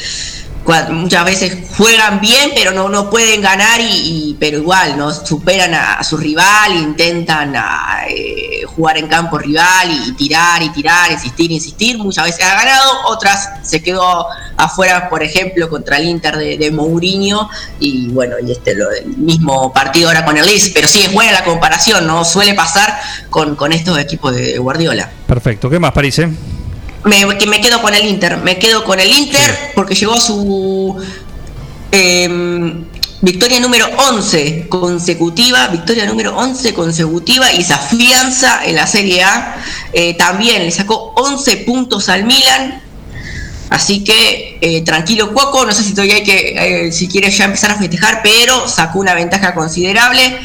[0.90, 5.12] muchas veces juegan bien, pero no, no pueden ganar, y, pero igual, ¿no?
[5.12, 11.10] Superan a, su rival, intentan a, eh, jugar en campo rival y, tirar y tirar,
[11.10, 11.98] insistir, insistir.
[11.98, 17.48] Muchas veces ha ganado, otras se quedó afuera, por ejemplo, contra el Inter de, Mourinho,
[17.78, 21.12] y bueno, y este lo, el mismo partido ahora con el Leeds, pero sí es
[21.12, 22.24] buena la comparación, ¿no?
[22.24, 22.98] Suele pasar
[23.28, 25.10] con, con estos equipos de Guardiola.
[25.26, 25.68] Perfecto.
[25.70, 26.20] ¿Qué más, París?
[27.04, 30.20] Me, que me quedo con el Inter, me quedo con el Inter porque llegó a
[30.20, 30.96] su
[31.90, 32.84] em,
[33.22, 39.56] victoria número 11 consecutiva, victoria número 11 consecutiva y se afianza en la Serie A.
[39.94, 42.82] Eh, también le sacó 11 puntos al Milan.
[43.70, 47.44] Así que eh, tranquilo Cuoco, no sé si todavía hay que, eh, si quieres ya
[47.44, 50.38] empezar a festejar, pero sacó una ventaja considerable.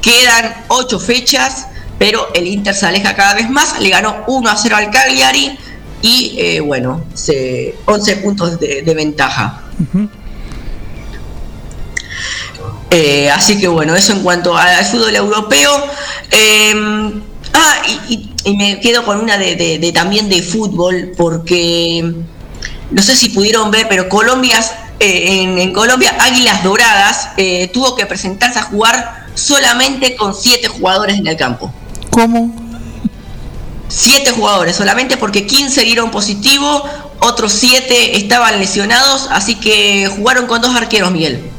[0.00, 1.66] Quedan 8 fechas,
[1.98, 3.78] pero el Inter se aleja cada vez más.
[3.78, 5.58] Le ganó 1 a 0 al Cagliari
[6.06, 9.62] y eh, bueno, se, 11 puntos de, de ventaja.
[12.90, 15.70] Eh, así que bueno, eso en cuanto al fútbol europeo.
[16.30, 16.74] Eh,
[17.52, 17.74] ah,
[18.08, 22.04] y, y- y me quedo con una de, de- de también de fútbol, porque
[22.92, 24.60] no sé si pudieron ver, pero Colombia,
[25.00, 27.30] eh, en, en Colombia, Águilas Doradas
[27.72, 31.72] tuvo que presentarse a jugar solamente con siete jugadores en el campo.
[32.10, 32.54] ¿Cómo?
[33.88, 36.84] Siete jugadores solamente porque 15 dieron positivo,
[37.20, 41.50] otros siete estaban lesionados, así que jugaron con dos arqueros, Miguel.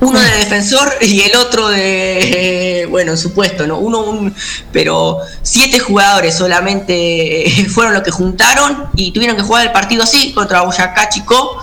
[0.00, 3.78] Uno de defensor y el otro de, bueno, supuesto, ¿no?
[3.78, 4.34] Uno, un,
[4.72, 10.02] pero siete jugadores solamente eh, fueron los que juntaron y tuvieron que jugar el partido
[10.02, 11.58] así contra Boyacá Chico.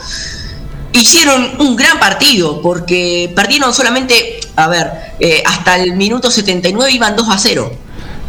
[0.93, 7.15] Hicieron un gran partido porque perdieron solamente, a ver, eh, hasta el minuto 79 iban
[7.15, 7.71] 2 a 0.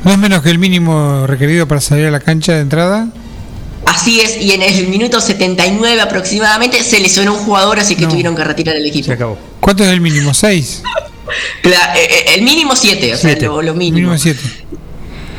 [0.05, 3.09] ¿No es menos que el mínimo requerido para salir a la cancha de entrada?
[3.87, 8.35] Así es, y en el minuto 79 aproximadamente se lesionó un jugador, así que tuvieron
[8.37, 9.07] que retirar el equipo.
[9.07, 9.39] Se acabó.
[9.61, 10.33] ¿Cuánto es el mínimo?
[10.35, 10.83] ¿Seis?
[11.65, 13.47] La- eh, eh, el mínimo 7, o sea, Siete.
[13.47, 13.97] lo, lo mínimo.
[13.97, 14.41] Mínimo siete.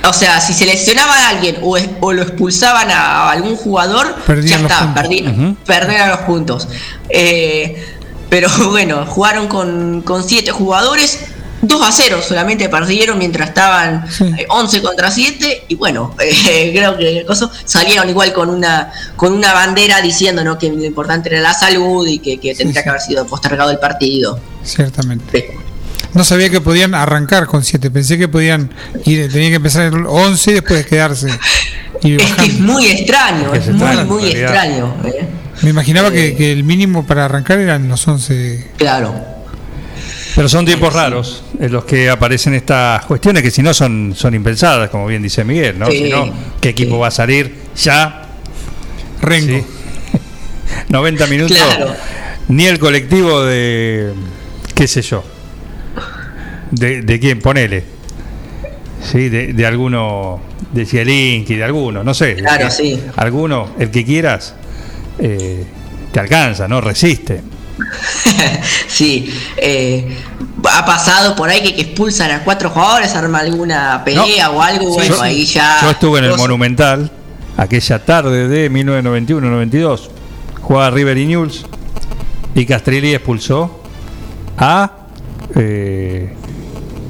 [0.06, 4.16] O sea, si se lesionaba a alguien o, es- o lo expulsaban a algún jugador,
[4.26, 5.04] Perdían ya los está, puntos.
[5.04, 5.56] perdí- Ujú.
[5.66, 6.68] perdieron los puntos.
[7.10, 7.86] Eh,
[8.30, 11.20] pero bueno, jugaron con, con siete jugadores,
[11.66, 14.06] 2 a 0 solamente perdieron mientras estaban
[14.38, 19.32] eh, 11 contra 7 y bueno, eh, creo que eso, salieron igual con una con
[19.34, 20.58] una bandera diciendo ¿no?
[20.60, 23.80] que lo importante era la salud y que, que tendría que haber sido postergado el
[23.80, 24.40] partido.
[24.64, 25.58] Ciertamente.
[26.14, 27.90] No sabía que podían arrancar con siete.
[27.90, 28.70] Pensé que podían
[29.06, 31.28] ir, tenían que empezar el 11 y después quedarse.
[32.04, 34.44] Y Es que es muy extraño, es Es muy, muy realidad.
[34.66, 34.96] extraño.
[35.06, 35.28] eh.
[35.62, 38.72] Me imaginaba que, que el mínimo para arrancar eran los 11.
[38.78, 39.33] Claro.
[40.36, 44.34] Pero son tiempos raros en los que aparecen estas cuestiones que si no son, son
[44.34, 45.86] impensadas, como bien dice Miguel, ¿no?
[45.88, 48.30] Sí, si no, ¿qué equipo va a salir ya?
[49.22, 49.66] Rengo.
[50.90, 51.58] 90 minutos.
[51.58, 51.94] Claro.
[52.50, 54.12] Ni el colectivo de,
[54.76, 55.24] qué sé yo,
[56.72, 57.84] de, de quién, ponele.
[59.02, 62.36] Sí, de, de alguno, de Zielinski, de alguno, no sé.
[62.36, 63.00] Claro, sí.
[63.18, 64.56] Alguno, el que quieras,
[65.20, 65.66] eh,
[66.12, 66.82] te alcanza, ¿no?
[66.82, 67.42] Resiste.
[68.88, 70.18] Sí, eh,
[70.70, 74.94] ha pasado por ahí que, que expulsan a cuatro jugadores, arma alguna pelea o algo,
[74.94, 75.80] bueno, yo, ahí ya.
[75.82, 77.12] yo estuve en el Monumental
[77.58, 80.10] aquella tarde de 1991-92.
[80.62, 81.66] Jugaba River y Newell's
[82.56, 83.82] y Castrilli expulsó
[84.58, 84.92] a
[85.56, 86.34] eh,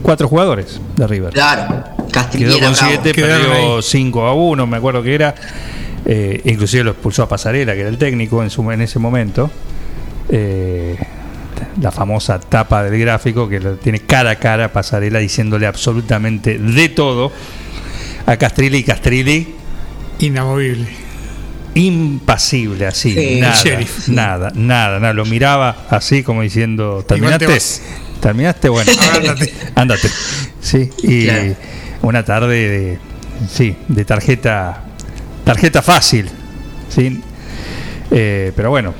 [0.02, 1.34] cuatro jugadores de River.
[1.34, 3.82] Claro, Castrilli Quedó con siete, perdió ahí.
[3.82, 5.36] 5 a 1, me acuerdo que era.
[6.06, 9.50] Eh, inclusive lo expulsó a Pasarela, que era el técnico en, su, en ese momento.
[10.30, 10.98] Eh,
[11.82, 16.90] la famosa tapa del gráfico que lo tiene cara a cara Pasarela diciéndole absolutamente de
[16.90, 17.32] todo
[18.26, 19.56] a Castrilli y Castrilli
[20.20, 20.88] Inamovible.
[21.76, 24.08] impasible así, Sí, nada, sheriff.
[24.10, 27.60] nada, nada, nada, lo miraba así como diciendo, ¿terminaste?
[28.22, 28.70] ¿Terminaste?
[28.70, 29.54] Bueno, Ándate.
[29.76, 30.10] ándate.
[30.62, 31.56] Sí, y Claro.
[32.04, 33.00] una tarde de,
[33.52, 34.84] sí, de tarjeta,
[35.44, 36.30] tarjeta fácil,
[36.90, 37.22] ¿sí?
[38.12, 38.94] Eh, pero bueno,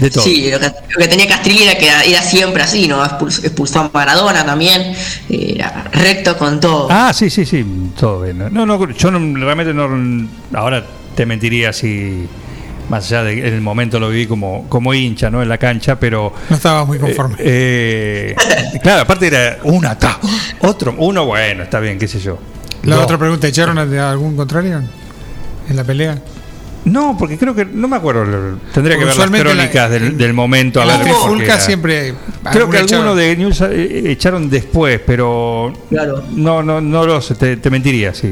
[0.00, 0.24] de todo.
[0.24, 3.04] Sí, lo que, lo que tenía Castrilli era que era, era siempre así, ¿no?
[3.04, 4.94] Expulsó, expulsó a Maradona también,
[5.28, 6.88] era recto con todo.
[6.90, 7.64] Ah, sí, sí, sí,
[7.98, 8.38] todo bien.
[8.52, 12.26] No, no, yo no, realmente no, ahora te mentiría si,
[12.88, 15.42] más allá de en el momento lo viví como, como hincha, ¿no?
[15.42, 16.32] En la cancha, pero...
[16.50, 17.36] No estabas muy conforme.
[17.38, 18.34] Eh,
[18.74, 20.18] eh, claro, aparte era una, ta,
[20.60, 22.38] otro, uno, bueno, está bien, qué sé yo.
[22.84, 23.04] La Dos.
[23.04, 24.82] otra pregunta, ¿echaron a algún contrario
[25.68, 26.18] en la pelea?
[26.84, 30.16] No, porque creo que, no me acuerdo, tendría que ver las Usualmente la- crónicas del,
[30.18, 30.80] del momento.
[30.80, 32.14] A En ver, era- siempre
[32.50, 36.24] Creo que algunos de News eh, echaron después, pero Claro.
[36.32, 38.12] no, no, no lo sé, te, te mentiría.
[38.12, 38.26] Si,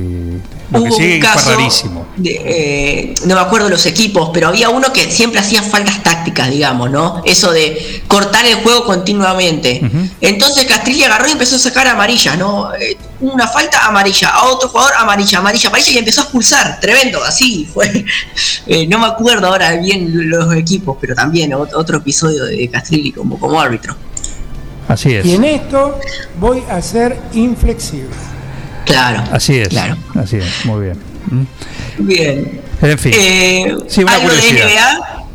[0.72, 2.06] lo que Hubo sí un fue caso rarísimo.
[2.16, 6.50] de, eh, no me acuerdo los equipos, pero había uno que siempre hacía faltas tácticas,
[6.50, 7.22] digamos, ¿no?
[7.24, 9.80] Eso de cortar el juego continuamente.
[10.20, 12.74] Entonces Castrilli agarró y empezó a sacar amarillas, ¿no?
[12.74, 16.80] Eh, una falta amarilla, a otro jugador amarilla, amarilla, amarilla y empezó a expulsar.
[16.80, 18.04] Tremendo, así fue.
[18.66, 23.12] Eh, no me acuerdo ahora bien los equipos, pero también ot- otro episodio de Castrilli
[23.12, 23.94] como, como árbitro.
[24.88, 25.24] Así es.
[25.26, 25.98] Y en esto
[26.38, 28.08] voy a ser inflexible.
[28.86, 29.22] Claro.
[29.30, 29.68] Así es.
[30.16, 30.64] Así es.
[30.64, 30.98] Muy bien.
[31.30, 31.42] ¿Mm?
[32.06, 32.60] Bien.
[32.82, 33.12] En fin.
[33.14, 34.98] Eh, Sí, una ¿Algo de curiosidad.
[34.98, 35.26] NBA?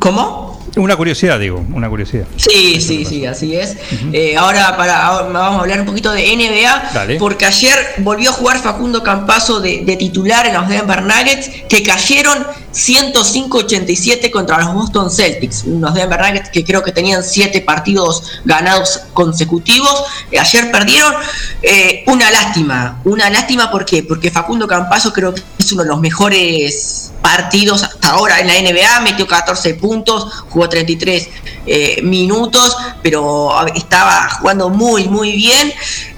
[0.00, 0.47] ¿Cómo?
[0.78, 2.24] Una curiosidad, digo, una curiosidad.
[2.36, 3.76] Sí, sí, sí, así es.
[4.12, 7.16] Eh, ahora para ahora vamos a hablar un poquito de NBA, Dale.
[7.18, 11.82] porque ayer volvió a jugar Facundo Campazo de, de titular en los Denver Nuggets, que
[11.82, 18.40] cayeron 105-87 contra los Boston Celtics, unos Denver Nuggets que creo que tenían siete partidos
[18.44, 20.04] ganados consecutivos.
[20.30, 21.12] Eh, ayer perdieron,
[21.62, 24.04] Eh, una lástima, una lástima ¿por qué?
[24.04, 28.54] porque Facundo Campazo creo que es uno de los mejores partidos hasta ahora en la
[28.54, 31.28] NBA, metió 14 puntos, jugó 33
[31.66, 35.70] eh, minutos, pero estaba jugando muy, muy bien.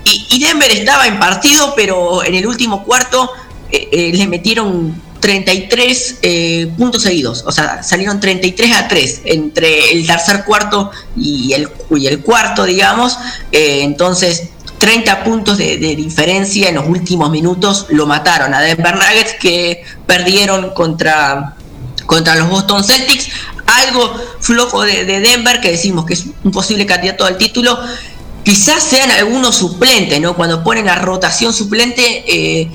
[0.05, 3.31] Y, Denver estaba en partido, pero en el último cuarto
[3.73, 9.93] eh, eh, le metieron 33 eh, puntos seguidos, o sea, salieron 33 a 3 entre
[9.93, 13.19] el tercer cuarto y el, y el cuarto, digamos.
[13.53, 14.49] Eh, entonces,
[14.81, 20.71] 30 puntos de, diferencia en los últimos minutos lo mataron a Denver Nuggets que perdieron
[20.71, 21.55] contra,
[22.07, 23.29] contra los Boston Celtics.
[23.67, 27.79] Algo flojo de, de Denver que decimos que es un posible candidato al título.
[28.43, 30.35] Quizás sean algunos suplentes, ¿no?
[30.35, 32.71] Cuando ponen la rotación suplente eh,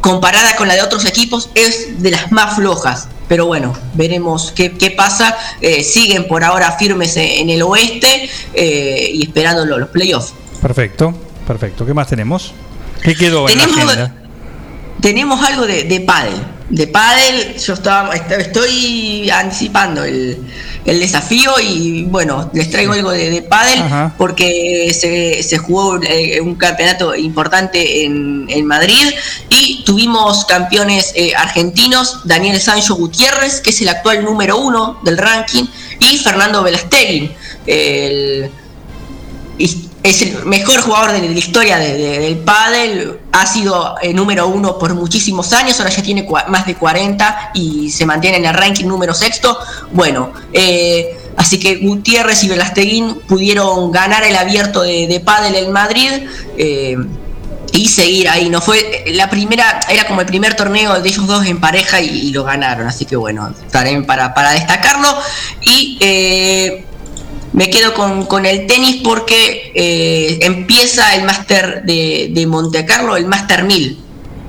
[0.00, 3.06] comparada con la de otros equipos es de las más flojas.
[3.28, 5.36] Pero bueno, veremos qué, qué pasa.
[5.60, 10.34] Eh, siguen por ahora firmes en el oeste eh, y esperando lo- los playoffs.
[10.60, 11.14] Perfecto,
[11.46, 11.86] perfecto.
[11.86, 12.52] ¿Qué más tenemos?
[13.02, 14.14] ¿Qué quedó en la Tenemos- agenda?
[15.00, 16.34] Tenemos algo de, de pádel.
[16.70, 20.36] De pádel, yo estaba, est- estoy anticipando el,
[20.84, 23.78] el desafío y bueno, les traigo algo de, de pádel
[24.18, 29.04] porque se, se jugó eh, un campeonato importante en, en Madrid
[29.50, 35.18] y tuvimos campeones eh, argentinos, Daniel Sancho Gutiérrez, que es el actual número uno del
[35.18, 35.66] ranking,
[36.00, 37.30] y Fernando Velastegui,
[37.66, 38.50] el
[40.08, 44.46] es el mejor jugador de la historia de- de- del pádel, ha sido el número
[44.48, 48.54] uno por muchísimos años, ahora ya tiene más de 40 y se mantiene en el
[48.54, 49.58] ranking número sexto.
[49.92, 55.72] Bueno, eh, así que Gutiérrez y Velasteguín pudieron ganar el abierto de, de pádel en
[55.72, 56.10] Madrid.
[56.56, 56.96] eh,
[57.72, 61.44] y seguir ahí, no fue la primera, era como el primer torneo de ellos dos
[61.44, 65.08] en pareja y, y lo ganaron, así que bueno, también para, para destacarlo.
[65.60, 66.85] Y eh,
[67.56, 73.16] me quedo con, con el tenis porque eh, empieza el máster de, de Monte Carlo,
[73.16, 73.98] el Master 1000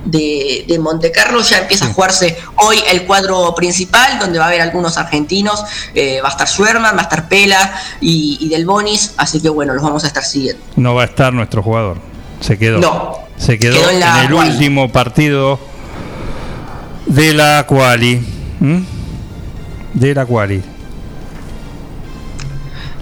[0.04, 1.40] de, de Monte Carlo.
[1.40, 5.64] Ya empieza a jugarse hoy el cuadro principal, donde va a haber algunos argentinos.
[5.94, 9.14] eh, va a estar Schwerman, va a estar Pela y, y Del Bonis.
[9.16, 10.62] Así que bueno, los vamos a estar siguiendo.
[10.76, 11.96] No va a estar nuestro jugador.
[12.40, 12.78] Se quedó.
[12.78, 13.18] No.
[13.38, 15.58] Se quedó, Quedó en el último partido
[17.06, 18.20] de la quali.
[18.60, 18.78] ¿Mm?
[19.94, 20.62] De la quali.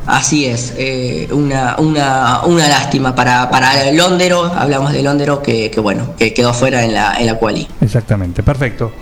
[0.06, 4.44] Así es, eh, una, una, una lástima para, para el Londero.
[4.44, 7.66] Hablamos de Londero que, que bueno, que quedó fuera en la, en la quali.
[7.80, 8.92] Exactamente, perfecto.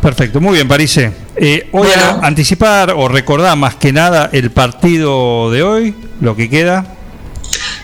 [0.00, 1.12] Perfecto, muy bien, Parise.
[1.36, 6.50] Eh, hoy a anticipar o recordar más que nada el partido de hoy, lo que
[6.50, 6.86] queda.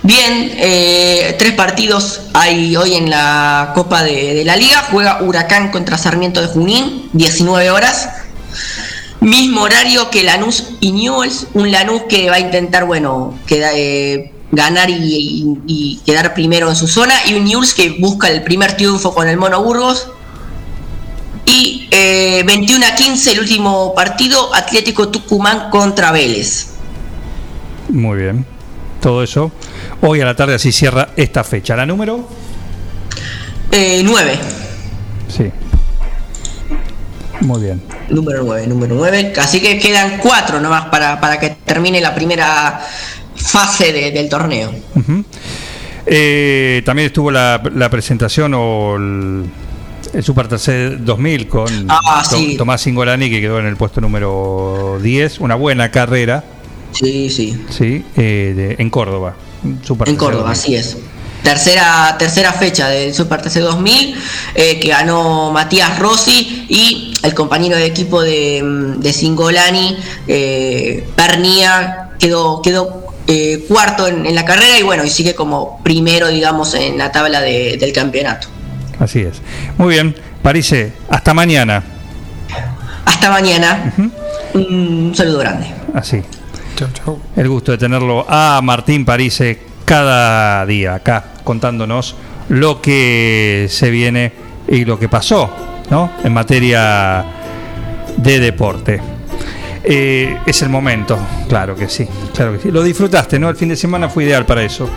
[0.02, 4.84] Bien, eh, tres partidos hay hoy en la Copa de, de la Liga.
[4.90, 8.08] Juega Huracán contra Sarmiento de Junín, 19 horas.
[9.20, 11.46] Mismo horario que Lanús y Newells.
[11.54, 16.76] Un Lanús que va a intentar, bueno, eh, ganar y, y- y quedar primero en
[16.76, 17.14] su zona.
[17.26, 20.08] Y un Newells que busca el primer triunfo con el Mono Burgos.
[21.46, 26.68] Y eh, 21 a 15, el último partido, Atlético Tucumán contra Vélez.
[27.88, 28.44] Muy bien.
[29.00, 29.50] Todo eso.
[30.02, 31.74] Hoy a la tarde así cierra esta fecha.
[31.74, 32.28] ¿La número?
[33.72, 34.38] Eh, 9.
[35.34, 35.50] Sí.
[37.40, 37.80] Muy bien.
[38.10, 39.32] Número 9, número 9.
[39.38, 42.80] Así que quedan cuatro nomás para, para que termine la primera
[43.36, 44.72] fase de- del torneo.
[46.06, 49.44] Eh, también estuvo la, la presentación o el,
[50.14, 52.56] el Super TC 2000 con Ah, To- sí.
[52.56, 55.40] Tomás Singolani que quedó en el puesto número 10.
[55.40, 56.44] Una buena carrera.
[56.92, 57.62] Sí, sí.
[57.68, 59.34] Sí, eh, de- en Córdoba.
[59.82, 60.52] Super En Córdoba, 2000.
[60.58, 60.96] así es.
[61.42, 64.14] Tercera, tercera fecha del Super TC 2000,
[64.54, 71.06] eh, que ganó Matías Rossi y el compañero de equipo de, mm, de Singolani, eh,
[71.16, 76.28] Pernia, quedó, quedó eh, cuarto en, en la carrera y bueno, y sigue como primero,
[76.28, 78.48] digamos, en la tabla de- del campeonato.
[78.98, 79.40] Así es.
[79.76, 81.82] Muy bien, Parise, hasta mañana.
[83.04, 83.92] Hasta mañana.
[84.54, 85.66] Un saludo grande.
[85.94, 86.22] Así.
[87.36, 89.58] El gusto de tenerlo a Martín Parise
[89.88, 92.14] cada día acá contándonos
[92.50, 94.30] lo que se viene
[94.68, 95.50] y lo que pasó,
[95.88, 96.12] ¿no?
[96.22, 97.24] En materia
[98.18, 99.00] de deporte.
[99.82, 101.18] Eh, es el momento,
[101.48, 102.70] claro que sí, claro que sí.
[102.70, 103.48] Lo disfrutaste, ¿no?
[103.48, 104.90] El fin de semana fue ideal para eso.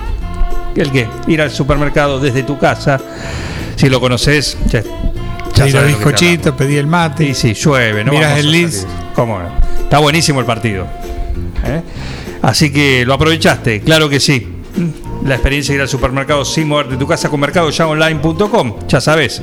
[0.75, 1.07] ¿El qué?
[1.27, 2.99] Ir al supermercado desde tu casa,
[3.77, 4.83] si lo conoces, ya,
[5.55, 7.23] ya que bizcochitos, pedí el mate.
[7.23, 8.11] Y sí, llueve, ¿no?
[8.11, 8.69] El salir.
[9.15, 9.47] ¿Cómo no?
[9.83, 10.85] Está buenísimo el partido.
[11.65, 11.81] ¿eh?
[12.41, 14.57] Así que lo aprovechaste, claro que sí.
[15.25, 19.41] La experiencia de ir al supermercado sin moverte de tu casa con mercadoyaonline.com, ya sabes.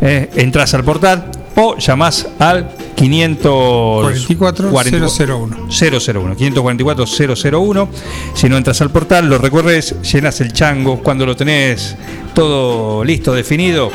[0.00, 0.30] ¿eh?
[0.34, 5.68] Entras al portal o llamás al 544 001.
[5.68, 7.06] 001, 544
[7.60, 7.88] 001.
[8.34, 11.00] Si no entras al portal, lo recorres, llenas el chango.
[11.02, 11.96] Cuando lo tenés
[12.34, 13.90] todo listo, definido,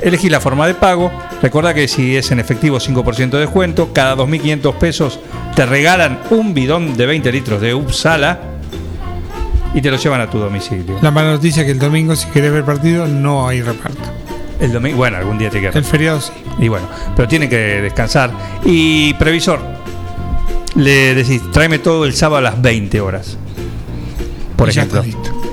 [0.00, 1.12] elegís la forma de pago.
[1.42, 5.20] Recuerda que si es en efectivo 5% de descuento, cada 2.500 pesos
[5.54, 8.53] te regalan un bidón de 20 litros de Upsala
[9.74, 10.98] y te lo llevan a tu domicilio.
[11.02, 14.00] La mala noticia es que el domingo, si querés ver partido, no hay reparto.
[14.60, 15.72] El domingo, bueno, algún día te queda.
[15.74, 16.32] El feriado sí.
[16.58, 16.86] Y bueno,
[17.16, 18.30] pero tiene que descansar.
[18.64, 19.60] Y previsor,
[20.76, 23.36] le decís, tráeme todo el sábado a las 20 horas.
[24.56, 25.04] Por Y ya ejemplo.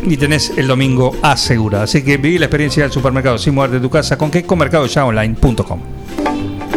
[0.03, 1.83] Y tenés el domingo asegurado.
[1.83, 4.59] Así que viví la experiencia del supermercado sin moverte de tu casa con que con
[4.59, 5.80] mercadoyaonline.com.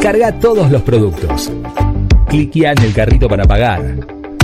[0.01, 1.53] Carga todos los productos.
[2.29, 4.14] Cliquea en el carrito para pagar.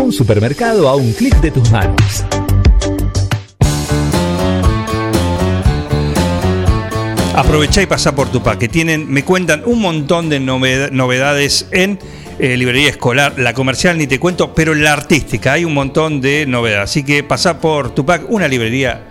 [0.00, 2.24] Un supermercado a un clic de tus manos.
[7.34, 11.98] Aprovechá y pasá por Tupac, que tienen, me cuentan un montón de noved- novedades en
[12.38, 16.44] eh, librería escolar, la comercial ni te cuento, pero la artística hay un montón de
[16.46, 16.90] novedades.
[16.90, 19.02] Así que pasá por Tupac, una librería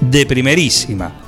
[0.00, 1.27] de primerísima.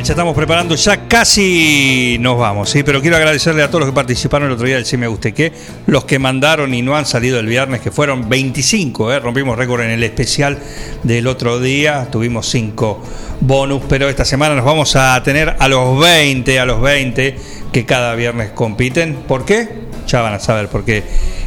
[0.00, 2.82] Ya estamos preparando, ya casi nos vamos, ¿sí?
[2.82, 5.34] Pero quiero agradecerle a todos los que participaron el otro día del Sí Me Guste
[5.34, 5.52] Que,
[5.86, 9.20] los que mandaron y no han salido el viernes, que fueron 25, ¿eh?
[9.20, 10.58] rompimos récord en el especial
[11.02, 13.02] del otro día, tuvimos 5
[13.40, 17.36] bonus, pero esta semana nos vamos a tener a los 20, a los 20
[17.70, 19.14] que cada viernes compiten.
[19.28, 19.82] ¿Por qué?
[20.06, 21.02] Ya van a saber por qué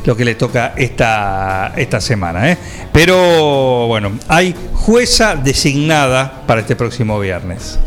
[0.06, 2.52] lo que les toca esta, esta semana.
[2.52, 2.58] ¿eh?
[2.94, 7.80] Pero bueno, hay jueza designada para este próximo viernes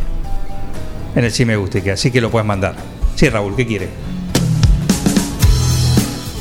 [1.18, 2.76] en el Sí Me Guste Que, así que lo puedes mandar.
[3.16, 3.88] Sí, Raúl, ¿qué quiere?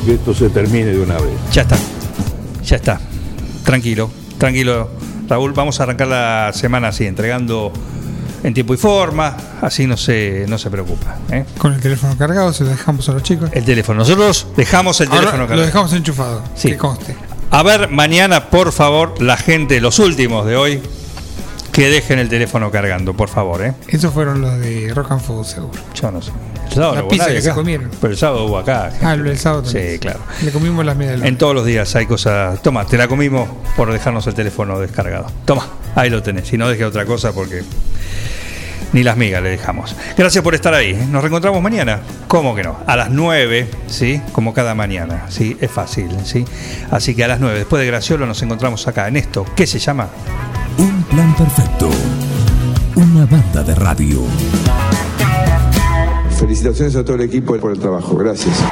[0.06, 1.34] Que esto se termine de una vez.
[1.52, 1.78] Ya está,
[2.64, 3.02] ya está.
[3.64, 4.90] Tranquilo, tranquilo,
[5.28, 5.54] Raúl.
[5.54, 7.74] Vamos a arrancar la semana así, entregando
[8.44, 11.18] en tiempo y forma, así no se, no se preocupa.
[11.32, 11.44] ¿eh?
[11.58, 13.50] Con el teléfono cargado se lo dejamos a los chicos.
[13.54, 14.00] El teléfono.
[14.00, 15.66] Nosotros dejamos el Ahora teléfono Lo cargado.
[15.66, 16.44] dejamos enchufado.
[16.56, 16.70] Sí.
[16.70, 17.16] Que conste.
[17.50, 20.82] A ver, mañana, por favor, la gente, los últimos de hoy,
[21.78, 23.72] que dejen el teléfono cargando, por favor, ¿eh?
[23.88, 25.80] Esos fueron los de Rock and Food, seguro.
[25.94, 26.32] Yo no sé.
[26.70, 27.92] El sábado La pizza que se comieron.
[28.02, 28.92] Pero el sábado hubo acá.
[29.00, 29.92] Ah, el sábado también.
[29.92, 30.20] Sí, claro.
[30.42, 31.22] Le comimos las medias.
[31.22, 32.64] En todos los días hay cosas.
[32.64, 35.28] Toma, te la comimos por dejarnos el teléfono descargado.
[35.46, 36.48] Toma, ahí lo tenés.
[36.48, 37.62] Si no deje otra cosa porque
[38.94, 39.96] ni las migas le dejamos.
[40.18, 40.94] Gracias por estar ahí.
[41.12, 42.02] Nos reencontramos mañana.
[42.28, 42.78] ¿Cómo que no?
[42.86, 44.22] A las 9, ¿sí?
[44.32, 45.58] Como cada mañana, ¿sí?
[45.60, 46.46] Es fácil, ¿sí?
[46.92, 49.46] Así que a las 9, después de Graciolo, nos encontramos acá en esto.
[49.56, 50.08] ¿Qué se llama?
[50.78, 51.90] Un plan perfecto.
[52.96, 54.24] Una banda de radio.
[56.38, 58.16] Felicitaciones a todo el equipo por el trabajo.
[58.16, 58.64] Gracias.